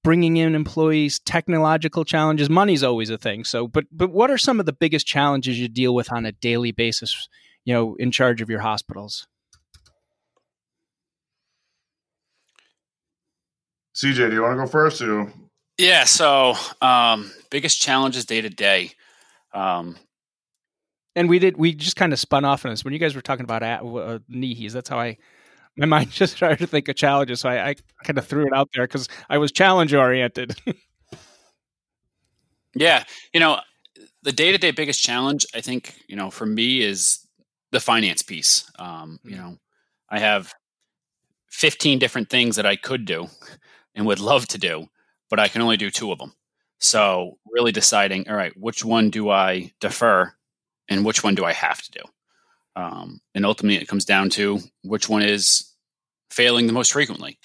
bringing 0.02 0.36
in 0.36 0.54
employees, 0.54 1.18
technological 1.20 2.04
challenges. 2.04 2.50
Money's 2.50 2.82
always 2.82 3.10
a 3.10 3.18
thing. 3.18 3.44
So, 3.44 3.66
but 3.68 3.84
but 3.92 4.10
what 4.10 4.30
are 4.30 4.38
some 4.38 4.60
of 4.60 4.66
the 4.66 4.72
biggest 4.72 5.06
challenges 5.06 5.58
you 5.58 5.68
deal 5.68 5.94
with 5.94 6.12
on 6.12 6.26
a 6.26 6.32
daily 6.32 6.72
basis? 6.72 7.28
You 7.64 7.74
know, 7.74 7.94
in 7.96 8.10
charge 8.10 8.40
of 8.40 8.50
your 8.50 8.60
hospitals. 8.60 9.26
CJ, 13.94 14.30
do 14.30 14.34
you 14.34 14.42
want 14.42 14.58
to 14.58 14.64
go 14.64 14.66
first? 14.66 15.02
Or? 15.02 15.32
Yeah. 15.78 16.04
So, 16.04 16.54
um, 16.80 17.30
biggest 17.50 17.80
challenges 17.80 18.24
day 18.24 18.40
to 18.40 18.48
day. 18.48 18.92
Um, 19.54 19.96
and 21.14 21.28
we 21.28 21.38
did. 21.38 21.56
We 21.56 21.74
just 21.74 21.96
kind 21.96 22.12
of 22.12 22.18
spun 22.18 22.44
off 22.44 22.64
on 22.64 22.70
this 22.70 22.84
when 22.84 22.92
you 22.92 22.98
guys 22.98 23.14
were 23.14 23.22
talking 23.22 23.44
about 23.44 23.62
uh, 23.62 24.18
NEHES. 24.30 24.72
That's 24.72 24.88
how 24.88 24.98
I 24.98 25.18
my 25.76 25.86
mind 25.86 26.10
just 26.10 26.36
started 26.36 26.58
to 26.58 26.66
think 26.66 26.88
of 26.88 26.96
challenges, 26.96 27.40
so 27.40 27.48
I, 27.48 27.70
I 27.70 27.74
kind 28.04 28.18
of 28.18 28.26
threw 28.26 28.46
it 28.46 28.52
out 28.52 28.70
there 28.74 28.84
because 28.84 29.08
I 29.28 29.38
was 29.38 29.52
challenge 29.52 29.94
oriented. 29.94 30.56
yeah, 32.74 33.04
you 33.32 33.40
know, 33.40 33.60
the 34.22 34.32
day 34.32 34.52
to 34.52 34.58
day 34.58 34.70
biggest 34.70 35.02
challenge, 35.02 35.46
I 35.54 35.60
think, 35.60 35.94
you 36.08 36.16
know, 36.16 36.30
for 36.30 36.46
me 36.46 36.82
is 36.82 37.26
the 37.70 37.80
finance 37.80 38.22
piece. 38.22 38.70
Um, 38.78 39.18
you 39.24 39.32
mm-hmm. 39.32 39.40
know, 39.40 39.56
I 40.10 40.18
have 40.18 40.52
15 41.50 41.98
different 41.98 42.30
things 42.30 42.56
that 42.56 42.66
I 42.66 42.76
could 42.76 43.04
do 43.04 43.28
and 43.94 44.06
would 44.06 44.20
love 44.20 44.46
to 44.48 44.58
do, 44.58 44.86
but 45.30 45.40
I 45.40 45.48
can 45.48 45.62
only 45.62 45.76
do 45.76 45.90
two 45.90 46.12
of 46.12 46.18
them. 46.18 46.34
So, 46.78 47.38
really 47.48 47.70
deciding, 47.70 48.28
all 48.28 48.34
right, 48.34 48.52
which 48.56 48.84
one 48.84 49.08
do 49.08 49.30
I 49.30 49.72
defer 49.80 50.34
and 50.88 51.04
which 51.04 51.22
one 51.22 51.34
do 51.34 51.44
I 51.44 51.52
have 51.52 51.82
to 51.82 51.90
do? 51.90 52.00
Um, 52.74 53.20
and 53.34 53.44
ultimately, 53.44 53.80
it 53.82 53.88
comes 53.88 54.04
down 54.04 54.30
to 54.30 54.58
which 54.82 55.08
one 55.08 55.22
is 55.22 55.72
failing 56.30 56.66
the 56.66 56.72
most 56.72 56.92
frequently. 56.92 57.38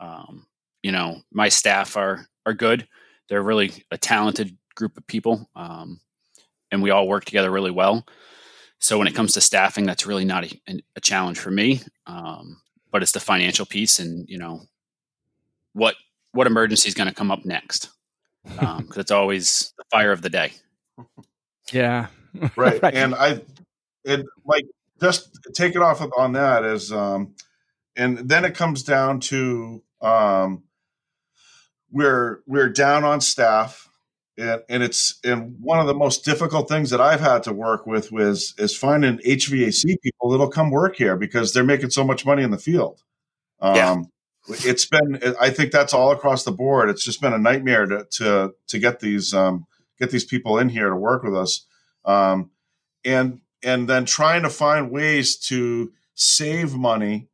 Um, 0.00 0.46
you 0.82 0.92
know, 0.92 1.22
my 1.32 1.48
staff 1.48 1.96
are 1.96 2.26
are 2.44 2.54
good. 2.54 2.86
They're 3.28 3.42
really 3.42 3.72
a 3.90 3.98
talented 3.98 4.56
group 4.74 4.96
of 4.96 5.06
people, 5.06 5.48
um, 5.56 6.00
and 6.70 6.82
we 6.82 6.90
all 6.90 7.08
work 7.08 7.24
together 7.24 7.50
really 7.50 7.70
well. 7.70 8.06
So 8.78 8.98
when 8.98 9.08
it 9.08 9.14
comes 9.14 9.32
to 9.32 9.40
staffing, 9.40 9.86
that's 9.86 10.06
really 10.06 10.24
not 10.24 10.44
a, 10.44 10.82
a 10.94 11.00
challenge 11.00 11.38
for 11.38 11.50
me. 11.50 11.80
Um, 12.06 12.60
but 12.92 13.02
it's 13.02 13.12
the 13.12 13.20
financial 13.20 13.66
piece, 13.66 13.98
and 13.98 14.28
you 14.28 14.38
know, 14.38 14.62
what 15.72 15.96
what 16.32 16.46
emergency 16.46 16.88
is 16.88 16.94
going 16.94 17.08
to 17.08 17.14
come 17.14 17.30
up 17.30 17.44
next? 17.44 17.90
Because 18.44 18.60
um, 18.78 18.88
it's 18.96 19.10
always 19.10 19.72
the 19.78 19.84
fire 19.90 20.12
of 20.12 20.22
the 20.22 20.30
day. 20.30 20.52
Yeah, 21.72 22.06
right. 22.56 22.82
right. 22.82 22.94
And 22.94 23.14
I 23.14 23.40
it 24.04 24.24
like 24.44 24.64
just 25.00 25.38
take 25.54 25.74
it 25.74 25.82
off 25.82 26.02
on 26.16 26.32
that 26.32 26.64
as 26.64 26.92
um 26.92 27.34
and 27.96 28.18
then 28.28 28.44
it 28.44 28.54
comes 28.54 28.82
down 28.82 29.20
to 29.20 29.82
um 30.00 30.62
we're 31.90 32.40
we're 32.46 32.68
down 32.68 33.04
on 33.04 33.20
staff 33.20 33.88
and, 34.38 34.62
and 34.68 34.82
it's 34.82 35.18
and 35.24 35.56
one 35.60 35.80
of 35.80 35.86
the 35.86 35.94
most 35.94 36.24
difficult 36.24 36.68
things 36.68 36.90
that 36.90 37.00
I've 37.00 37.20
had 37.20 37.42
to 37.44 37.52
work 37.52 37.86
with 37.86 38.12
was 38.12 38.54
is 38.58 38.76
finding 38.76 39.18
HVAC 39.18 40.00
people 40.02 40.30
that'll 40.30 40.48
come 40.48 40.70
work 40.70 40.96
here 40.96 41.16
because 41.16 41.52
they're 41.52 41.64
making 41.64 41.90
so 41.90 42.04
much 42.04 42.26
money 42.26 42.42
in 42.42 42.50
the 42.50 42.58
field. 42.58 43.02
Um, 43.60 43.76
yeah. 43.76 43.96
it's 44.64 44.86
been 44.86 45.20
I 45.40 45.50
think 45.50 45.72
that's 45.72 45.94
all 45.94 46.12
across 46.12 46.44
the 46.44 46.52
board. 46.52 46.90
It's 46.90 47.04
just 47.04 47.20
been 47.20 47.32
a 47.32 47.38
nightmare 47.38 47.86
to 47.86 48.04
to 48.04 48.54
to 48.68 48.78
get 48.78 49.00
these 49.00 49.32
um, 49.32 49.66
get 49.98 50.10
these 50.10 50.24
people 50.24 50.58
in 50.58 50.68
here 50.68 50.90
to 50.90 50.96
work 50.96 51.22
with 51.22 51.34
us, 51.34 51.66
um, 52.06 52.50
and 53.04 53.40
and 53.62 53.88
then 53.88 54.04
trying 54.04 54.42
to 54.42 54.50
find 54.50 54.90
ways 54.90 55.36
to 55.36 55.92
save 56.14 56.74
money 56.74 57.28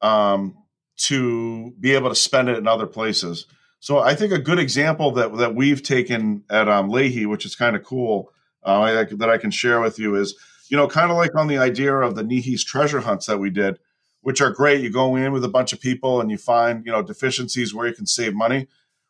um, 0.00 0.56
to 0.96 1.72
be 1.80 1.94
able 1.94 2.08
to 2.08 2.14
spend 2.14 2.48
it 2.48 2.58
in 2.58 2.66
other 2.68 2.86
places. 2.86 3.46
So 3.80 3.98
I 3.98 4.14
think 4.14 4.32
a 4.32 4.38
good 4.38 4.58
example 4.58 5.10
that 5.12 5.36
that 5.36 5.54
we've 5.54 5.82
taken 5.82 6.44
at 6.48 6.68
um, 6.68 6.90
Lahey, 6.90 7.26
which 7.26 7.44
is 7.44 7.54
kind 7.56 7.76
of 7.76 7.82
cool, 7.82 8.32
uh, 8.62 9.04
that 9.04 9.30
I 9.30 9.38
can 9.38 9.50
share 9.50 9.80
with 9.80 9.98
you 9.98 10.14
is 10.14 10.34
you 10.68 10.76
know 10.76 10.88
kind 10.88 11.10
of 11.10 11.16
like 11.16 11.34
on 11.34 11.48
the 11.48 11.58
idea 11.58 11.94
of 11.94 12.14
the 12.14 12.22
NEHES 12.22 12.64
treasure 12.64 13.00
hunts 13.00 13.26
that 13.26 13.38
we 13.38 13.50
did 13.50 13.78
which 14.24 14.40
are 14.40 14.50
great. 14.50 14.80
You 14.80 14.90
go 14.90 15.16
in 15.16 15.32
with 15.32 15.44
a 15.44 15.48
bunch 15.48 15.74
of 15.74 15.80
people 15.80 16.20
and 16.20 16.30
you 16.30 16.38
find, 16.38 16.84
you 16.86 16.90
know, 16.90 17.02
deficiencies 17.02 17.74
where 17.74 17.86
you 17.86 17.92
can 17.92 18.06
save 18.06 18.34
money. 18.34 18.66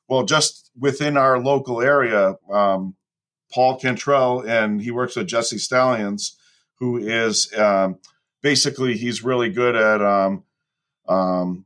Well, 0.08 0.24
just 0.24 0.72
within 0.76 1.16
our 1.16 1.38
local 1.38 1.80
area, 1.80 2.34
um, 2.50 2.96
Paul 3.54 3.78
Cantrell, 3.78 4.40
and 4.40 4.82
he 4.82 4.90
works 4.90 5.14
with 5.14 5.28
Jesse 5.28 5.58
Stallions, 5.58 6.36
who 6.80 6.98
is 6.98 7.56
um, 7.56 7.98
basically 8.42 8.96
he's 8.96 9.22
really 9.22 9.48
good 9.48 9.76
at 9.76 10.02
um, 10.02 10.42
um, 11.06 11.64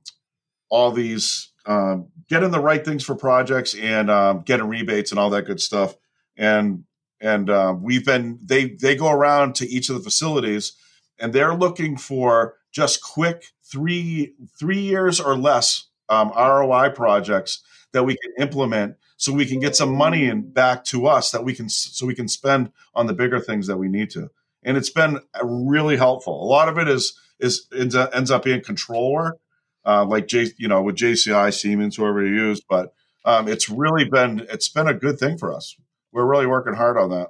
all 0.68 0.92
these 0.92 1.50
um, 1.64 2.08
getting 2.28 2.50
the 2.50 2.60
right 2.60 2.84
things 2.84 3.04
for 3.04 3.14
projects 3.14 3.74
and 3.74 4.10
um, 4.10 4.42
getting 4.42 4.68
rebates 4.68 5.12
and 5.12 5.18
all 5.18 5.30
that 5.30 5.46
good 5.46 5.60
stuff. 5.60 5.96
And 6.36 6.84
and 7.22 7.48
uh, 7.48 7.74
we've 7.80 8.04
been 8.04 8.38
they 8.44 8.68
they 8.68 8.94
go 8.94 9.10
around 9.10 9.54
to 9.56 9.66
each 9.66 9.88
of 9.88 9.96
the 9.96 10.02
facilities 10.02 10.74
and 11.18 11.32
they're 11.32 11.54
looking 11.54 11.96
for 11.96 12.56
just 12.70 13.02
quick 13.02 13.46
three 13.64 14.34
three 14.60 14.80
years 14.80 15.20
or 15.20 15.38
less 15.38 15.86
um, 16.10 16.32
ROI 16.36 16.90
projects 16.90 17.62
that 17.92 18.04
we 18.04 18.14
can 18.16 18.32
implement 18.38 18.96
so 19.18 19.32
we 19.32 19.44
can 19.44 19.58
get 19.58 19.76
some 19.76 19.92
money 19.94 20.32
back 20.32 20.84
to 20.84 21.06
us 21.06 21.32
that 21.32 21.44
we 21.44 21.52
can 21.52 21.68
so 21.68 22.06
we 22.06 22.14
can 22.14 22.28
spend 22.28 22.72
on 22.94 23.06
the 23.06 23.12
bigger 23.12 23.40
things 23.40 23.66
that 23.66 23.76
we 23.76 23.88
need 23.88 24.10
to. 24.10 24.30
And 24.62 24.76
it's 24.76 24.90
been 24.90 25.20
really 25.42 25.96
helpful. 25.96 26.42
A 26.42 26.46
lot 26.46 26.68
of 26.68 26.78
it 26.78 26.88
is 26.88 27.18
is 27.40 27.66
ends 27.76 27.94
up, 27.94 28.10
ends 28.14 28.30
up 28.30 28.44
being 28.44 28.62
control 28.62 29.12
work 29.12 29.38
uh, 29.84 30.04
like 30.04 30.28
J, 30.28 30.48
you 30.56 30.68
know 30.68 30.82
with 30.82 30.96
JCI 30.96 31.52
Siemens 31.52 31.96
whoever 31.96 32.24
you 32.24 32.34
use 32.34 32.60
but 32.60 32.94
um, 33.24 33.48
it's 33.48 33.68
really 33.68 34.04
been 34.04 34.46
it's 34.50 34.68
been 34.68 34.88
a 34.88 34.94
good 34.94 35.18
thing 35.18 35.36
for 35.36 35.52
us. 35.52 35.76
We're 36.12 36.24
really 36.24 36.46
working 36.46 36.74
hard 36.74 36.96
on 36.96 37.10
that. 37.10 37.28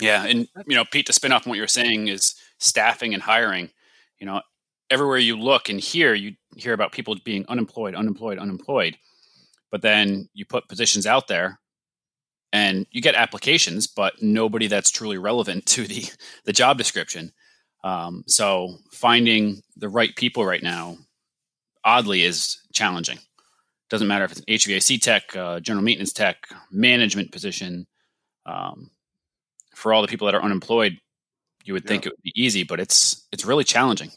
Yeah 0.00 0.24
and 0.24 0.48
you 0.66 0.74
know 0.74 0.84
Pete 0.90 1.06
to 1.06 1.12
spin 1.12 1.32
off 1.32 1.46
on 1.46 1.50
what 1.50 1.58
you're 1.58 1.68
saying 1.68 2.08
is 2.08 2.34
staffing 2.58 3.12
and 3.12 3.22
hiring. 3.22 3.70
You 4.18 4.26
know 4.26 4.40
everywhere 4.90 5.18
you 5.18 5.36
look 5.36 5.68
and 5.68 5.80
hear, 5.80 6.14
you 6.14 6.34
hear 6.56 6.72
about 6.72 6.92
people 6.92 7.16
being 7.24 7.46
unemployed, 7.48 7.94
unemployed, 7.94 8.38
unemployed. 8.38 8.98
But 9.70 9.82
then 9.82 10.28
you 10.34 10.44
put 10.44 10.68
positions 10.68 11.06
out 11.06 11.28
there 11.28 11.60
and 12.52 12.86
you 12.90 13.00
get 13.00 13.14
applications, 13.14 13.86
but 13.86 14.20
nobody 14.20 14.66
that's 14.66 14.90
truly 14.90 15.18
relevant 15.18 15.66
to 15.66 15.86
the, 15.86 16.10
the 16.44 16.52
job 16.52 16.78
description. 16.78 17.32
Um, 17.82 18.24
so 18.26 18.76
finding 18.92 19.62
the 19.76 19.88
right 19.88 20.14
people 20.14 20.44
right 20.44 20.62
now, 20.62 20.98
oddly, 21.84 22.22
is 22.22 22.60
challenging. 22.72 23.18
Doesn't 23.88 24.08
matter 24.08 24.24
if 24.24 24.32
it's 24.32 24.40
an 24.40 24.46
HVAC 24.46 25.00
tech, 25.00 25.34
uh, 25.34 25.60
general 25.60 25.84
maintenance 25.84 26.12
tech, 26.12 26.46
management 26.70 27.32
position. 27.32 27.86
Um, 28.46 28.90
for 29.74 29.92
all 29.92 30.02
the 30.02 30.08
people 30.08 30.26
that 30.26 30.34
are 30.34 30.42
unemployed, 30.42 30.98
you 31.64 31.72
would 31.72 31.84
yeah. 31.84 31.88
think 31.88 32.06
it 32.06 32.12
would 32.12 32.22
be 32.22 32.32
easy, 32.36 32.64
but 32.64 32.80
it's 32.80 33.26
it's 33.32 33.44
really 33.44 33.64
challenging 33.64 34.10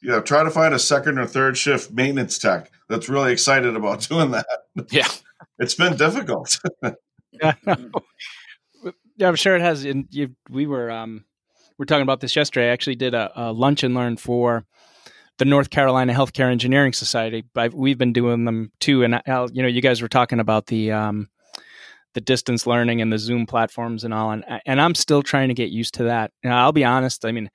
you 0.00 0.08
know, 0.08 0.20
try 0.20 0.42
to 0.42 0.50
find 0.50 0.74
a 0.74 0.78
second 0.78 1.18
or 1.18 1.26
third 1.26 1.56
shift 1.56 1.90
maintenance 1.90 2.38
tech 2.38 2.70
that's 2.88 3.08
really 3.08 3.32
excited 3.32 3.76
about 3.76 4.00
doing 4.08 4.30
that. 4.30 4.46
Yeah. 4.90 5.08
it's 5.58 5.74
been 5.74 5.96
difficult. 5.96 6.58
yeah, 7.32 7.54
yeah, 9.16 9.28
I'm 9.28 9.36
sure 9.36 9.56
it 9.56 9.62
has. 9.62 9.84
And 9.84 10.06
you, 10.10 10.34
we 10.48 10.66
were, 10.66 10.90
um, 10.90 11.24
we 11.78 11.84
are 11.84 11.86
talking 11.86 12.02
about 12.02 12.20
this 12.20 12.36
yesterday. 12.36 12.68
I 12.68 12.72
actually 12.72 12.96
did 12.96 13.14
a, 13.14 13.30
a 13.36 13.52
lunch 13.52 13.82
and 13.82 13.94
learn 13.94 14.16
for 14.16 14.64
the 15.38 15.44
North 15.44 15.70
Carolina 15.70 16.12
Healthcare 16.12 16.50
Engineering 16.50 16.92
Society. 16.92 17.44
I've, 17.56 17.74
we've 17.74 17.98
been 17.98 18.12
doing 18.12 18.44
them 18.44 18.72
too. 18.80 19.04
And 19.04 19.22
I'll, 19.26 19.50
you 19.50 19.62
know, 19.62 19.68
you 19.68 19.80
guys 19.80 20.02
were 20.02 20.08
talking 20.08 20.40
about 20.40 20.66
the, 20.66 20.92
um, 20.92 21.28
the 22.14 22.20
distance 22.20 22.66
learning 22.66 23.00
and 23.00 23.12
the 23.12 23.18
Zoom 23.18 23.46
platforms 23.46 24.04
and 24.04 24.12
all, 24.12 24.32
and 24.32 24.44
and 24.66 24.80
I'm 24.80 24.94
still 24.94 25.22
trying 25.22 25.48
to 25.48 25.54
get 25.54 25.70
used 25.70 25.94
to 25.94 26.04
that. 26.04 26.32
I'll 26.44 26.72
be 26.72 26.84
honest. 26.84 27.24
I 27.24 27.32
mean, 27.32 27.50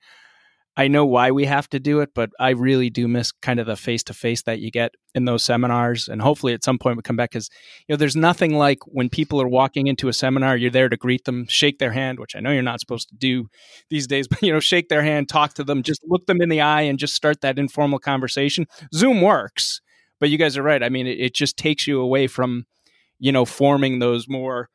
I 0.78 0.88
know 0.88 1.06
why 1.06 1.30
we 1.30 1.46
have 1.46 1.68
to 1.70 1.80
do 1.80 2.00
it, 2.00 2.10
but 2.14 2.30
I 2.38 2.50
really 2.50 2.90
do 2.90 3.08
miss 3.08 3.32
kind 3.32 3.58
of 3.58 3.66
the 3.66 3.76
face 3.76 4.02
to 4.04 4.14
face 4.14 4.42
that 4.42 4.58
you 4.58 4.70
get 4.70 4.94
in 5.14 5.24
those 5.24 5.42
seminars. 5.42 6.06
And 6.06 6.20
hopefully 6.20 6.52
at 6.52 6.62
some 6.62 6.78
point 6.78 6.96
we 6.98 7.02
come 7.02 7.16
back 7.16 7.30
because, 7.30 7.48
you 7.88 7.94
know, 7.94 7.96
there's 7.96 8.14
nothing 8.14 8.56
like 8.56 8.80
when 8.86 9.08
people 9.08 9.40
are 9.40 9.48
walking 9.48 9.86
into 9.86 10.08
a 10.08 10.12
seminar, 10.12 10.54
you're 10.54 10.70
there 10.70 10.90
to 10.90 10.96
greet 10.96 11.24
them, 11.24 11.46
shake 11.48 11.78
their 11.78 11.92
hand, 11.92 12.20
which 12.20 12.36
I 12.36 12.40
know 12.40 12.50
you're 12.52 12.62
not 12.62 12.80
supposed 12.80 13.08
to 13.08 13.14
do 13.14 13.48
these 13.88 14.06
days, 14.06 14.28
but, 14.28 14.42
you 14.42 14.52
know, 14.52 14.60
shake 14.60 14.90
their 14.90 15.02
hand, 15.02 15.30
talk 15.30 15.54
to 15.54 15.64
them, 15.64 15.82
just 15.82 16.02
look 16.06 16.26
them 16.26 16.42
in 16.42 16.50
the 16.50 16.60
eye 16.60 16.82
and 16.82 16.98
just 16.98 17.14
start 17.14 17.40
that 17.40 17.58
informal 17.58 17.98
conversation. 17.98 18.66
Zoom 18.92 19.22
works, 19.22 19.80
but 20.20 20.28
you 20.28 20.36
guys 20.36 20.58
are 20.58 20.62
right. 20.62 20.82
I 20.82 20.90
mean, 20.90 21.06
it, 21.06 21.18
it 21.18 21.34
just 21.34 21.56
takes 21.56 21.86
you 21.86 22.00
away 22.00 22.26
from, 22.26 22.66
you 23.18 23.32
know, 23.32 23.46
forming 23.46 23.98
those 23.98 24.28
more, 24.28 24.68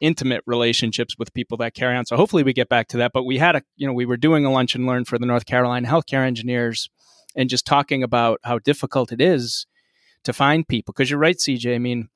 intimate 0.00 0.42
relationships 0.46 1.16
with 1.18 1.34
people 1.34 1.56
that 1.58 1.74
carry 1.74 1.96
on. 1.96 2.06
So 2.06 2.16
hopefully 2.16 2.42
we 2.42 2.52
get 2.52 2.68
back 2.68 2.88
to 2.88 2.96
that. 2.98 3.12
But 3.12 3.24
we 3.24 3.38
had 3.38 3.56
a, 3.56 3.62
you 3.76 3.86
know, 3.86 3.92
we 3.92 4.06
were 4.06 4.16
doing 4.16 4.44
a 4.44 4.52
lunch 4.52 4.74
and 4.74 4.86
learn 4.86 5.04
for 5.04 5.18
the 5.18 5.26
North 5.26 5.46
Carolina 5.46 5.88
healthcare 5.88 6.26
engineers 6.26 6.88
and 7.34 7.50
just 7.50 7.66
talking 7.66 8.02
about 8.02 8.40
how 8.44 8.58
difficult 8.58 9.12
it 9.12 9.20
is 9.20 9.66
to 10.24 10.32
find 10.32 10.66
people. 10.66 10.92
Because 10.92 11.10
you're 11.10 11.18
right, 11.18 11.36
CJ. 11.36 11.74
I 11.74 11.78
mean, 11.78 12.08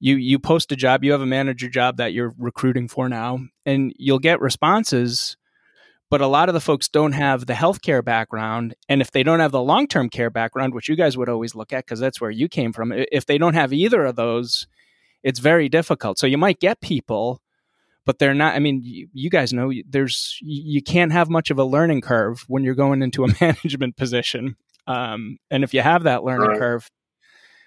you 0.00 0.16
you 0.16 0.38
post 0.38 0.72
a 0.72 0.76
job, 0.76 1.04
you 1.04 1.12
have 1.12 1.20
a 1.20 1.26
manager 1.26 1.68
job 1.68 1.96
that 1.98 2.12
you're 2.12 2.34
recruiting 2.36 2.88
for 2.88 3.08
now, 3.08 3.38
and 3.64 3.92
you'll 3.96 4.18
get 4.18 4.40
responses. 4.40 5.36
But 6.10 6.20
a 6.20 6.26
lot 6.26 6.50
of 6.50 6.54
the 6.54 6.60
folks 6.60 6.88
don't 6.88 7.12
have 7.12 7.46
the 7.46 7.54
healthcare 7.54 8.04
background. 8.04 8.74
And 8.86 9.00
if 9.00 9.12
they 9.12 9.22
don't 9.22 9.40
have 9.40 9.52
the 9.52 9.62
long 9.62 9.86
term 9.86 10.10
care 10.10 10.28
background, 10.28 10.74
which 10.74 10.88
you 10.88 10.96
guys 10.96 11.16
would 11.16 11.28
always 11.28 11.54
look 11.54 11.72
at 11.72 11.86
because 11.86 12.00
that's 12.00 12.20
where 12.20 12.30
you 12.30 12.48
came 12.48 12.72
from, 12.72 12.92
if 12.92 13.24
they 13.24 13.38
don't 13.38 13.54
have 13.54 13.72
either 13.72 14.04
of 14.04 14.16
those, 14.16 14.66
it's 15.22 15.38
very 15.38 15.68
difficult. 15.68 16.18
So 16.18 16.26
you 16.26 16.38
might 16.38 16.60
get 16.60 16.80
people, 16.80 17.40
but 18.04 18.18
they're 18.18 18.34
not. 18.34 18.54
I 18.54 18.58
mean, 18.58 18.80
you, 18.82 19.08
you, 19.12 19.30
guys 19.30 19.52
know 19.52 19.72
there's 19.88 20.38
you 20.40 20.82
can't 20.82 21.12
have 21.12 21.28
much 21.30 21.50
of 21.50 21.58
a 21.58 21.64
learning 21.64 22.00
curve 22.00 22.44
when 22.48 22.64
you're 22.64 22.74
going 22.74 23.02
into 23.02 23.24
a 23.24 23.28
management 23.40 23.96
position. 23.96 24.56
Um, 24.86 25.38
and 25.50 25.62
if 25.62 25.72
you 25.72 25.80
have 25.80 26.04
that 26.04 26.24
learning 26.24 26.48
right. 26.48 26.58
curve, 26.58 26.90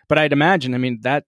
but 0.09 0.17
I'd 0.17 0.33
imagine, 0.33 0.73
I 0.73 0.77
mean, 0.77 0.99
that 1.03 1.23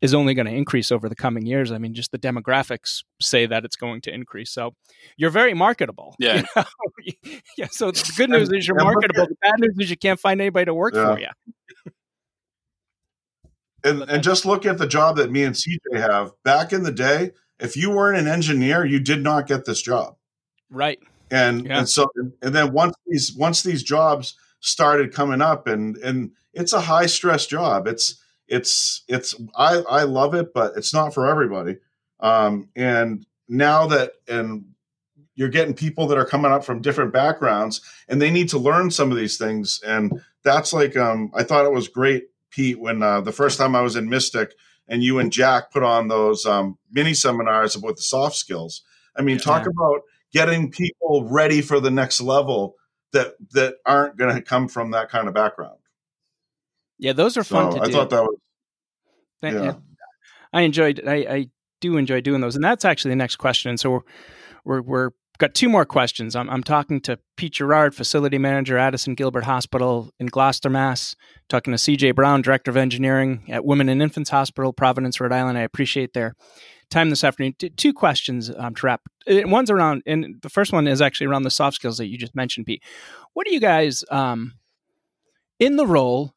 is 0.00 0.14
only 0.14 0.34
going 0.34 0.46
to 0.46 0.52
increase 0.52 0.90
over 0.90 1.08
the 1.08 1.14
coming 1.14 1.46
years. 1.46 1.70
I 1.70 1.78
mean, 1.78 1.94
just 1.94 2.10
the 2.10 2.18
demographics 2.18 3.04
say 3.20 3.46
that 3.46 3.64
it's 3.64 3.76
going 3.76 4.00
to 4.02 4.12
increase. 4.12 4.50
So 4.50 4.74
you're 5.16 5.30
very 5.30 5.54
marketable. 5.54 6.16
Yeah. 6.18 6.36
You 6.36 6.44
know? 6.56 7.38
yeah. 7.58 7.68
So 7.70 7.90
the 7.90 8.12
good 8.16 8.30
news 8.30 8.50
is 8.50 8.66
you're 8.66 8.82
marketable. 8.82 9.26
The 9.26 9.36
bad 9.42 9.54
news 9.58 9.76
is 9.78 9.90
you 9.90 9.96
can't 9.96 10.18
find 10.18 10.40
anybody 10.40 10.64
to 10.64 10.74
work 10.74 10.94
yeah. 10.94 11.14
for 11.14 11.20
you 11.20 11.28
and, 13.86 14.02
and 14.02 14.22
just 14.22 14.44
look 14.44 14.66
at 14.66 14.78
the 14.78 14.86
job 14.86 15.16
that 15.16 15.30
me 15.30 15.44
and 15.44 15.54
CJ 15.54 15.78
have. 15.94 16.32
Back 16.44 16.72
in 16.72 16.82
the 16.82 16.92
day, 16.92 17.32
if 17.58 17.76
you 17.76 17.90
weren't 17.90 18.18
an 18.18 18.28
engineer, 18.28 18.84
you 18.84 19.00
did 19.00 19.22
not 19.22 19.46
get 19.46 19.64
this 19.64 19.80
job. 19.80 20.16
Right. 20.70 20.98
And 21.30 21.66
yeah. 21.66 21.78
and 21.78 21.88
so 21.88 22.08
and 22.42 22.54
then 22.54 22.72
once 22.72 22.94
these 23.06 23.34
once 23.34 23.62
these 23.62 23.82
jobs 23.82 24.36
started 24.60 25.12
coming 25.12 25.40
up 25.40 25.66
and 25.66 25.96
and 25.98 26.32
it's 26.52 26.72
a 26.72 26.80
high 26.80 27.06
stress 27.06 27.46
job. 27.46 27.86
It's 27.86 28.22
it's 28.48 29.02
it's 29.08 29.34
I 29.56 29.82
I 29.88 30.02
love 30.04 30.34
it, 30.34 30.54
but 30.54 30.76
it's 30.76 30.94
not 30.94 31.14
for 31.14 31.26
everybody. 31.26 31.76
Um 32.20 32.68
and 32.76 33.26
now 33.48 33.86
that 33.88 34.12
and 34.28 34.66
you're 35.34 35.48
getting 35.48 35.74
people 35.74 36.06
that 36.06 36.18
are 36.18 36.24
coming 36.24 36.52
up 36.52 36.64
from 36.64 36.80
different 36.80 37.12
backgrounds 37.12 37.80
and 38.08 38.22
they 38.22 38.30
need 38.30 38.48
to 38.50 38.58
learn 38.58 38.90
some 38.90 39.10
of 39.10 39.18
these 39.18 39.36
things 39.36 39.80
and 39.86 40.20
that's 40.42 40.72
like 40.72 40.96
um 40.96 41.30
I 41.34 41.42
thought 41.42 41.66
it 41.66 41.72
was 41.72 41.88
great 41.88 42.28
Pete, 42.50 42.78
when 42.78 43.02
uh, 43.02 43.20
the 43.20 43.32
first 43.32 43.58
time 43.58 43.74
I 43.74 43.82
was 43.82 43.96
in 43.96 44.08
Mystic 44.08 44.52
and 44.88 45.02
you 45.02 45.18
and 45.18 45.32
Jack 45.32 45.72
put 45.72 45.82
on 45.82 46.08
those 46.08 46.46
um, 46.46 46.78
mini 46.90 47.14
seminars 47.14 47.74
about 47.74 47.96
the 47.96 48.02
soft 48.02 48.36
skills. 48.36 48.82
I 49.16 49.22
mean, 49.22 49.36
yeah. 49.36 49.42
talk 49.42 49.66
about 49.66 50.02
getting 50.32 50.70
people 50.70 51.28
ready 51.28 51.60
for 51.60 51.80
the 51.80 51.90
next 51.90 52.20
level 52.20 52.74
that 53.12 53.34
that 53.52 53.76
aren't 53.84 54.16
going 54.16 54.34
to 54.34 54.42
come 54.42 54.68
from 54.68 54.92
that 54.92 55.08
kind 55.08 55.28
of 55.28 55.34
background. 55.34 55.78
Yeah, 56.98 57.12
those 57.12 57.36
are 57.36 57.44
fun 57.44 57.72
so 57.72 57.80
I 57.80 57.86
do. 57.86 57.92
thought 57.92 58.10
that 58.10 58.22
was. 58.22 58.38
Yeah. 59.42 59.74
I 60.52 60.62
enjoyed. 60.62 61.02
I, 61.06 61.14
I 61.14 61.46
do 61.80 61.96
enjoy 61.96 62.20
doing 62.20 62.40
those, 62.40 62.56
and 62.56 62.64
that's 62.64 62.84
actually 62.84 63.10
the 63.10 63.16
next 63.16 63.36
question. 63.36 63.76
So 63.76 63.90
we're 63.90 64.00
we're, 64.64 64.82
we're 64.82 65.10
got 65.38 65.54
two 65.54 65.68
more 65.68 65.84
questions. 65.84 66.34
I'm, 66.36 66.48
I'm 66.48 66.62
talking 66.62 67.00
to 67.02 67.18
Pete 67.36 67.54
Gerard, 67.54 67.94
facility 67.94 68.38
manager, 68.38 68.78
Addison 68.78 69.14
Gilbert 69.14 69.44
Hospital 69.44 70.10
in 70.18 70.26
Gloucester, 70.26 70.70
Mass. 70.70 71.14
Talking 71.48 71.72
to 71.72 71.78
CJ 71.78 72.14
Brown, 72.14 72.42
director 72.42 72.70
of 72.70 72.76
engineering 72.76 73.44
at 73.48 73.64
Women 73.64 73.88
and 73.88 74.02
Infants 74.02 74.30
Hospital, 74.30 74.72
Providence, 74.72 75.20
Rhode 75.20 75.32
Island. 75.32 75.58
I 75.58 75.62
appreciate 75.62 76.12
their 76.12 76.34
time 76.90 77.10
this 77.10 77.24
afternoon. 77.24 77.54
T- 77.58 77.70
two 77.70 77.92
questions 77.92 78.50
um, 78.56 78.74
to 78.74 78.86
wrap. 78.86 79.02
Uh, 79.28 79.42
one's 79.44 79.70
around, 79.70 80.02
and 80.06 80.36
the 80.42 80.48
first 80.48 80.72
one 80.72 80.86
is 80.86 81.00
actually 81.00 81.26
around 81.26 81.42
the 81.42 81.50
soft 81.50 81.76
skills 81.76 81.98
that 81.98 82.06
you 82.06 82.18
just 82.18 82.34
mentioned, 82.34 82.66
Pete. 82.66 82.82
What 83.32 83.46
do 83.46 83.54
you 83.54 83.60
guys, 83.60 84.04
um, 84.10 84.54
in 85.58 85.76
the 85.76 85.86
role, 85.86 86.34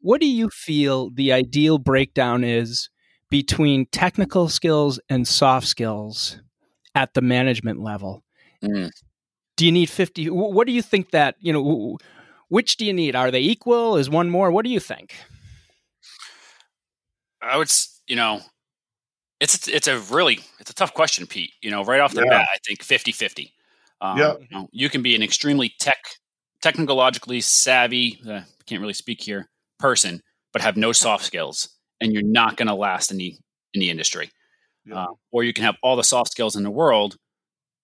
what 0.00 0.20
do 0.20 0.26
you 0.26 0.50
feel 0.50 1.10
the 1.10 1.32
ideal 1.32 1.78
breakdown 1.78 2.44
is 2.44 2.90
between 3.30 3.86
technical 3.86 4.48
skills 4.48 5.00
and 5.08 5.26
soft 5.26 5.66
skills 5.66 6.40
at 6.94 7.14
the 7.14 7.22
management 7.22 7.80
level? 7.80 8.22
Mm. 8.62 8.90
Do 9.56 9.64
you 9.64 9.72
need 9.72 9.88
50? 9.88 10.30
What 10.30 10.66
do 10.66 10.72
you 10.72 10.82
think 10.82 11.10
that, 11.10 11.36
you 11.40 11.52
know, 11.52 11.98
which 12.48 12.76
do 12.76 12.84
you 12.84 12.92
need? 12.92 13.16
Are 13.16 13.30
they 13.30 13.40
equal? 13.40 13.96
Is 13.96 14.10
one 14.10 14.30
more? 14.30 14.50
What 14.50 14.64
do 14.64 14.70
you 14.70 14.80
think? 14.80 15.14
I 17.40 17.56
would, 17.56 17.70
you 18.06 18.16
know, 18.16 18.40
it's 19.40 19.68
it's 19.68 19.86
a 19.86 19.98
really 19.98 20.40
it's 20.58 20.70
a 20.70 20.74
tough 20.74 20.94
question, 20.94 21.26
Pete. 21.26 21.52
You 21.62 21.70
know, 21.70 21.84
right 21.84 22.00
off 22.00 22.14
the 22.14 22.22
yeah. 22.22 22.30
bat, 22.30 22.48
I 22.54 22.58
think 22.66 22.80
50-50. 22.80 23.52
Um, 24.00 24.18
yeah. 24.18 24.34
You, 24.38 24.46
know, 24.50 24.68
you 24.72 24.88
can 24.88 25.02
be 25.02 25.14
an 25.14 25.22
extremely 25.22 25.72
tech 25.78 25.98
technologically 26.62 27.40
savvy, 27.40 28.20
uh, 28.28 28.40
can't 28.66 28.80
really 28.80 28.92
speak 28.92 29.22
here, 29.22 29.48
person, 29.78 30.22
but 30.52 30.62
have 30.62 30.76
no 30.76 30.92
soft 30.92 31.24
skills, 31.30 31.68
and 32.00 32.12
you're 32.12 32.22
not 32.22 32.56
going 32.56 32.68
to 32.68 32.74
last 32.74 33.10
in 33.10 33.16
the 33.18 33.34
in 33.74 33.80
the 33.80 33.90
industry. 33.90 34.30
Yeah. 34.84 35.02
Uh, 35.02 35.06
or 35.32 35.44
you 35.44 35.52
can 35.52 35.64
have 35.64 35.76
all 35.82 35.96
the 35.96 36.04
soft 36.04 36.30
skills 36.30 36.56
in 36.56 36.62
the 36.62 36.70
world, 36.70 37.16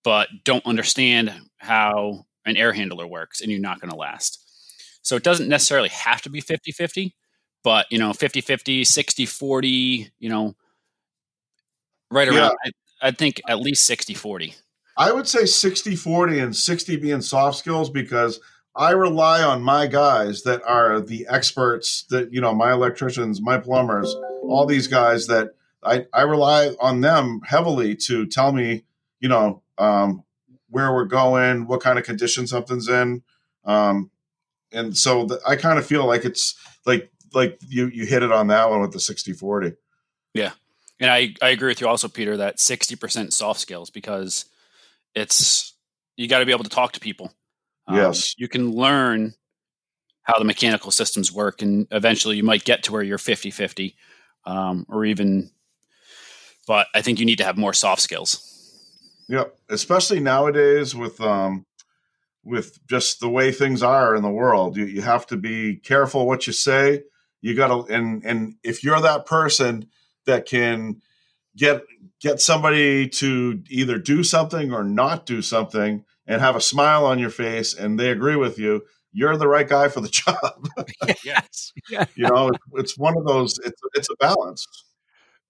but 0.05 0.29
don't 0.45 0.65
understand 0.67 1.33
how 1.59 2.27
an 2.45 2.57
air 2.57 2.73
handler 2.73 3.07
works, 3.07 3.41
and 3.41 3.51
you're 3.51 3.61
not 3.61 3.81
going 3.81 3.91
to 3.91 3.97
last. 3.97 4.39
So 5.03 5.17
it 5.17 5.23
doesn't 5.23 5.49
necessarily 5.49 5.89
have 5.91 6.23
to 6.23 6.31
be 6.31 6.41
50-50, 6.41 7.13
but 7.65 7.87
you 7.91 7.99
know, 7.99 8.11
50-50, 8.11 8.83
60-40, 8.83 10.11
you 10.19 10.29
know, 10.29 10.55
right 12.11 12.29
around 12.29 12.55
yeah. 12.65 12.71
I, 13.03 13.09
I 13.09 13.11
think 13.11 13.41
at 13.49 13.61
least 13.61 13.89
60-40. 13.89 14.55
I 14.97 15.11
would 15.11 15.27
say 15.27 15.47
60 15.47 15.97
40 15.97 16.39
and 16.39 16.55
60 16.55 16.97
being 16.97 17.23
soft 17.23 17.59
skills 17.59 17.91
because 17.91 18.41
I 18.75 18.93
rely 18.93 19.43
on 19.43 19.63
my 19.63 19.87
guys 19.87 20.43
that 20.43 20.63
are 20.65 21.01
the 21.01 21.27
experts 21.29 22.05
that, 22.11 22.33
you 22.33 22.41
know, 22.41 22.55
my 22.55 22.73
electricians, 22.73 23.41
my 23.41 23.59
plumbers, 23.59 24.15
all 24.45 24.67
these 24.67 24.87
guys 24.87 25.27
that 25.29 25.55
I, 25.83 26.07
I 26.13 26.23
rely 26.23 26.75
on 26.81 27.01
them 27.01 27.41
heavily 27.45 27.97
to 27.97 28.27
tell 28.27 28.53
me, 28.53 28.85
you 29.21 29.29
know, 29.29 29.62
um, 29.79 30.25
where 30.69 30.93
we're 30.93 31.05
going, 31.05 31.67
what 31.67 31.81
kind 31.81 31.99
of 31.99 32.05
condition 32.05 32.47
something's 32.47 32.89
in. 32.89 33.23
Um, 33.65 34.11
and 34.73 34.97
so 34.97 35.27
the, 35.27 35.41
I 35.47 35.57
kind 35.57 35.79
of 35.79 35.87
feel 35.87 36.07
like 36.07 36.25
it's 36.25 36.55
like, 36.87 37.11
like 37.35 37.59
you, 37.67 37.89
you 37.89 38.07
hit 38.07 38.23
it 38.23 38.33
on 38.33 38.49
that 38.49 38.71
one 38.71 38.81
with 38.81 38.93
the 38.93 39.01
60 39.01 39.33
40. 39.33 39.73
Yeah. 40.35 40.53
And 41.01 41.11
I, 41.11 41.35
I 41.43 41.51
agree 41.51 41.69
with 41.69 41.81
you 41.81 41.89
also, 41.89 42.09
Peter, 42.09 42.37
that 42.39 42.59
60% 42.59 43.33
soft 43.33 43.61
skills 43.61 43.91
because 43.91 44.47
it's, 45.15 45.75
you 46.17 46.29
got 46.29 46.39
to 46.39 46.47
be 46.47 46.53
able 46.53 46.65
to 46.65 46.71
talk 46.71 46.93
to 46.93 47.01
people 47.01 47.33
um, 47.87 47.97
yes. 47.97 48.35
You 48.39 48.49
can 48.49 48.73
learn 48.73 49.35
how 50.23 50.39
the 50.39 50.45
mechanical 50.45 50.91
systems 50.91 51.33
work, 51.33 51.63
and 51.63 51.87
eventually 51.91 52.37
you 52.37 52.45
might 52.45 52.65
get 52.65 52.85
to 52.85 52.93
where 52.93 53.03
you're 53.03 53.19
50 53.19 53.51
50 53.51 53.97
um, 54.45 54.87
or 54.89 55.05
even, 55.05 55.51
but 56.67 56.87
I 56.95 57.03
think 57.03 57.19
you 57.19 57.27
need 57.27 57.39
to 57.39 57.45
have 57.45 57.57
more 57.57 57.73
soft 57.73 58.03
skills. 58.03 58.52
Yep. 59.29 59.57
Especially 59.69 60.21
nowadays 60.21 60.95
with, 60.95 61.21
um, 61.21 61.67
with 62.45 62.79
just 62.87 63.21
the 63.21 63.29
way 63.29 63.53
things 63.53 63.83
are 63.83 64.15
in 64.15 64.23
the 64.23 64.31
world, 64.31 64.77
you, 64.77 64.85
you 64.85 65.03
have 65.03 65.27
to 65.29 65.37
be 65.37 65.77
careful 65.77 66.27
what 66.27 66.47
you 66.47 66.53
say. 66.53 67.03
You 67.41 67.55
got 67.55 67.69
to, 67.69 67.95
and, 67.95 68.25
and 68.25 68.55
if 68.63 68.85
you're 68.85 69.01
that 69.01 69.27
person 69.27 69.89
that 70.27 70.47
can 70.47 71.03
get, 71.57 71.83
get 72.21 72.41
somebody 72.41 73.09
to 73.09 73.63
either 73.69 73.99
do 73.99 74.23
something 74.23 74.73
or 74.73 74.85
not 74.85 75.27
do 75.27 75.43
something, 75.43 76.05
and 76.27 76.41
have 76.41 76.57
a 76.57 76.61
smile 76.61 77.05
on 77.05 77.19
your 77.19 77.31
face 77.31 77.75
and 77.75 77.99
they 77.99 78.11
agree 78.11 78.37
with 78.37 78.59
you, 78.59 78.83
you're 79.13 79.37
the 79.37 79.49
right 79.49 79.69
guy 79.69 79.89
for 79.89 80.01
the 80.01 80.09
job. 80.09 80.69
yes. 81.25 81.73
You 81.89 82.29
know, 82.29 82.51
it's 82.75 82.97
one 82.97 83.17
of 83.17 83.27
those, 83.27 83.59
it's, 83.65 83.81
it's 83.95 84.09
a 84.11 84.17
balance. 84.17 84.67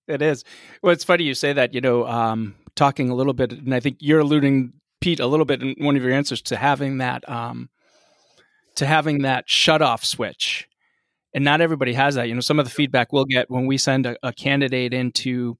It 0.08 0.20
is. 0.20 0.44
Well, 0.82 0.92
it's 0.92 1.04
funny 1.04 1.24
you 1.24 1.34
say 1.34 1.52
that, 1.52 1.74
you 1.74 1.80
know, 1.80 2.06
um, 2.06 2.54
talking 2.76 3.10
a 3.10 3.14
little 3.14 3.32
bit, 3.32 3.52
and 3.52 3.74
I 3.74 3.80
think 3.80 3.98
you're 4.00 4.20
alluding, 4.20 4.72
Pete, 5.00 5.20
a 5.20 5.26
little 5.26 5.46
bit 5.46 5.62
in 5.62 5.74
one 5.78 5.96
of 5.96 6.02
your 6.02 6.12
answers 6.12 6.42
to 6.42 6.56
having 6.56 6.98
that, 6.98 7.28
um, 7.28 7.68
to 8.76 8.86
having 8.86 9.22
that 9.22 9.44
shut 9.48 9.82
off 9.82 10.04
switch. 10.04 10.68
And 11.34 11.44
not 11.44 11.60
everybody 11.60 11.94
has 11.94 12.16
that. 12.16 12.28
You 12.28 12.34
know, 12.34 12.40
some 12.40 12.58
of 12.58 12.66
the 12.66 12.70
feedback 12.70 13.12
we'll 13.12 13.24
get 13.24 13.50
when 13.50 13.66
we 13.66 13.78
send 13.78 14.06
a, 14.06 14.16
a 14.22 14.32
candidate 14.32 14.92
into 14.92 15.56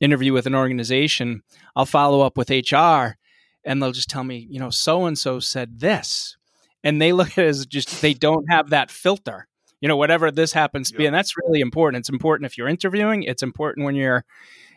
interview 0.00 0.32
with 0.32 0.46
an 0.46 0.54
organization, 0.54 1.42
I'll 1.74 1.86
follow 1.86 2.20
up 2.20 2.36
with 2.36 2.50
HR 2.50 3.16
and 3.64 3.82
they'll 3.82 3.92
just 3.92 4.10
tell 4.10 4.24
me, 4.24 4.46
you 4.50 4.60
know, 4.60 4.70
so 4.70 5.06
and 5.06 5.18
so 5.18 5.40
said 5.40 5.80
this. 5.80 6.36
And 6.82 7.00
they 7.00 7.12
look 7.12 7.28
at 7.38 7.44
it 7.44 7.48
as 7.48 7.66
just 7.66 8.02
they 8.02 8.14
don't 8.14 8.46
have 8.50 8.70
that 8.70 8.90
filter. 8.90 9.48
You 9.80 9.88
know, 9.88 9.96
whatever 9.96 10.30
this 10.30 10.52
happens 10.52 10.90
to 10.90 10.94
yeah. 10.94 10.98
be. 10.98 11.06
And 11.06 11.14
that's 11.14 11.34
really 11.36 11.60
important. 11.60 12.00
It's 12.00 12.08
important 12.08 12.46
if 12.46 12.56
you're 12.56 12.68
interviewing, 12.68 13.22
it's 13.22 13.42
important 13.42 13.84
when 13.84 13.94
you're, 13.94 14.24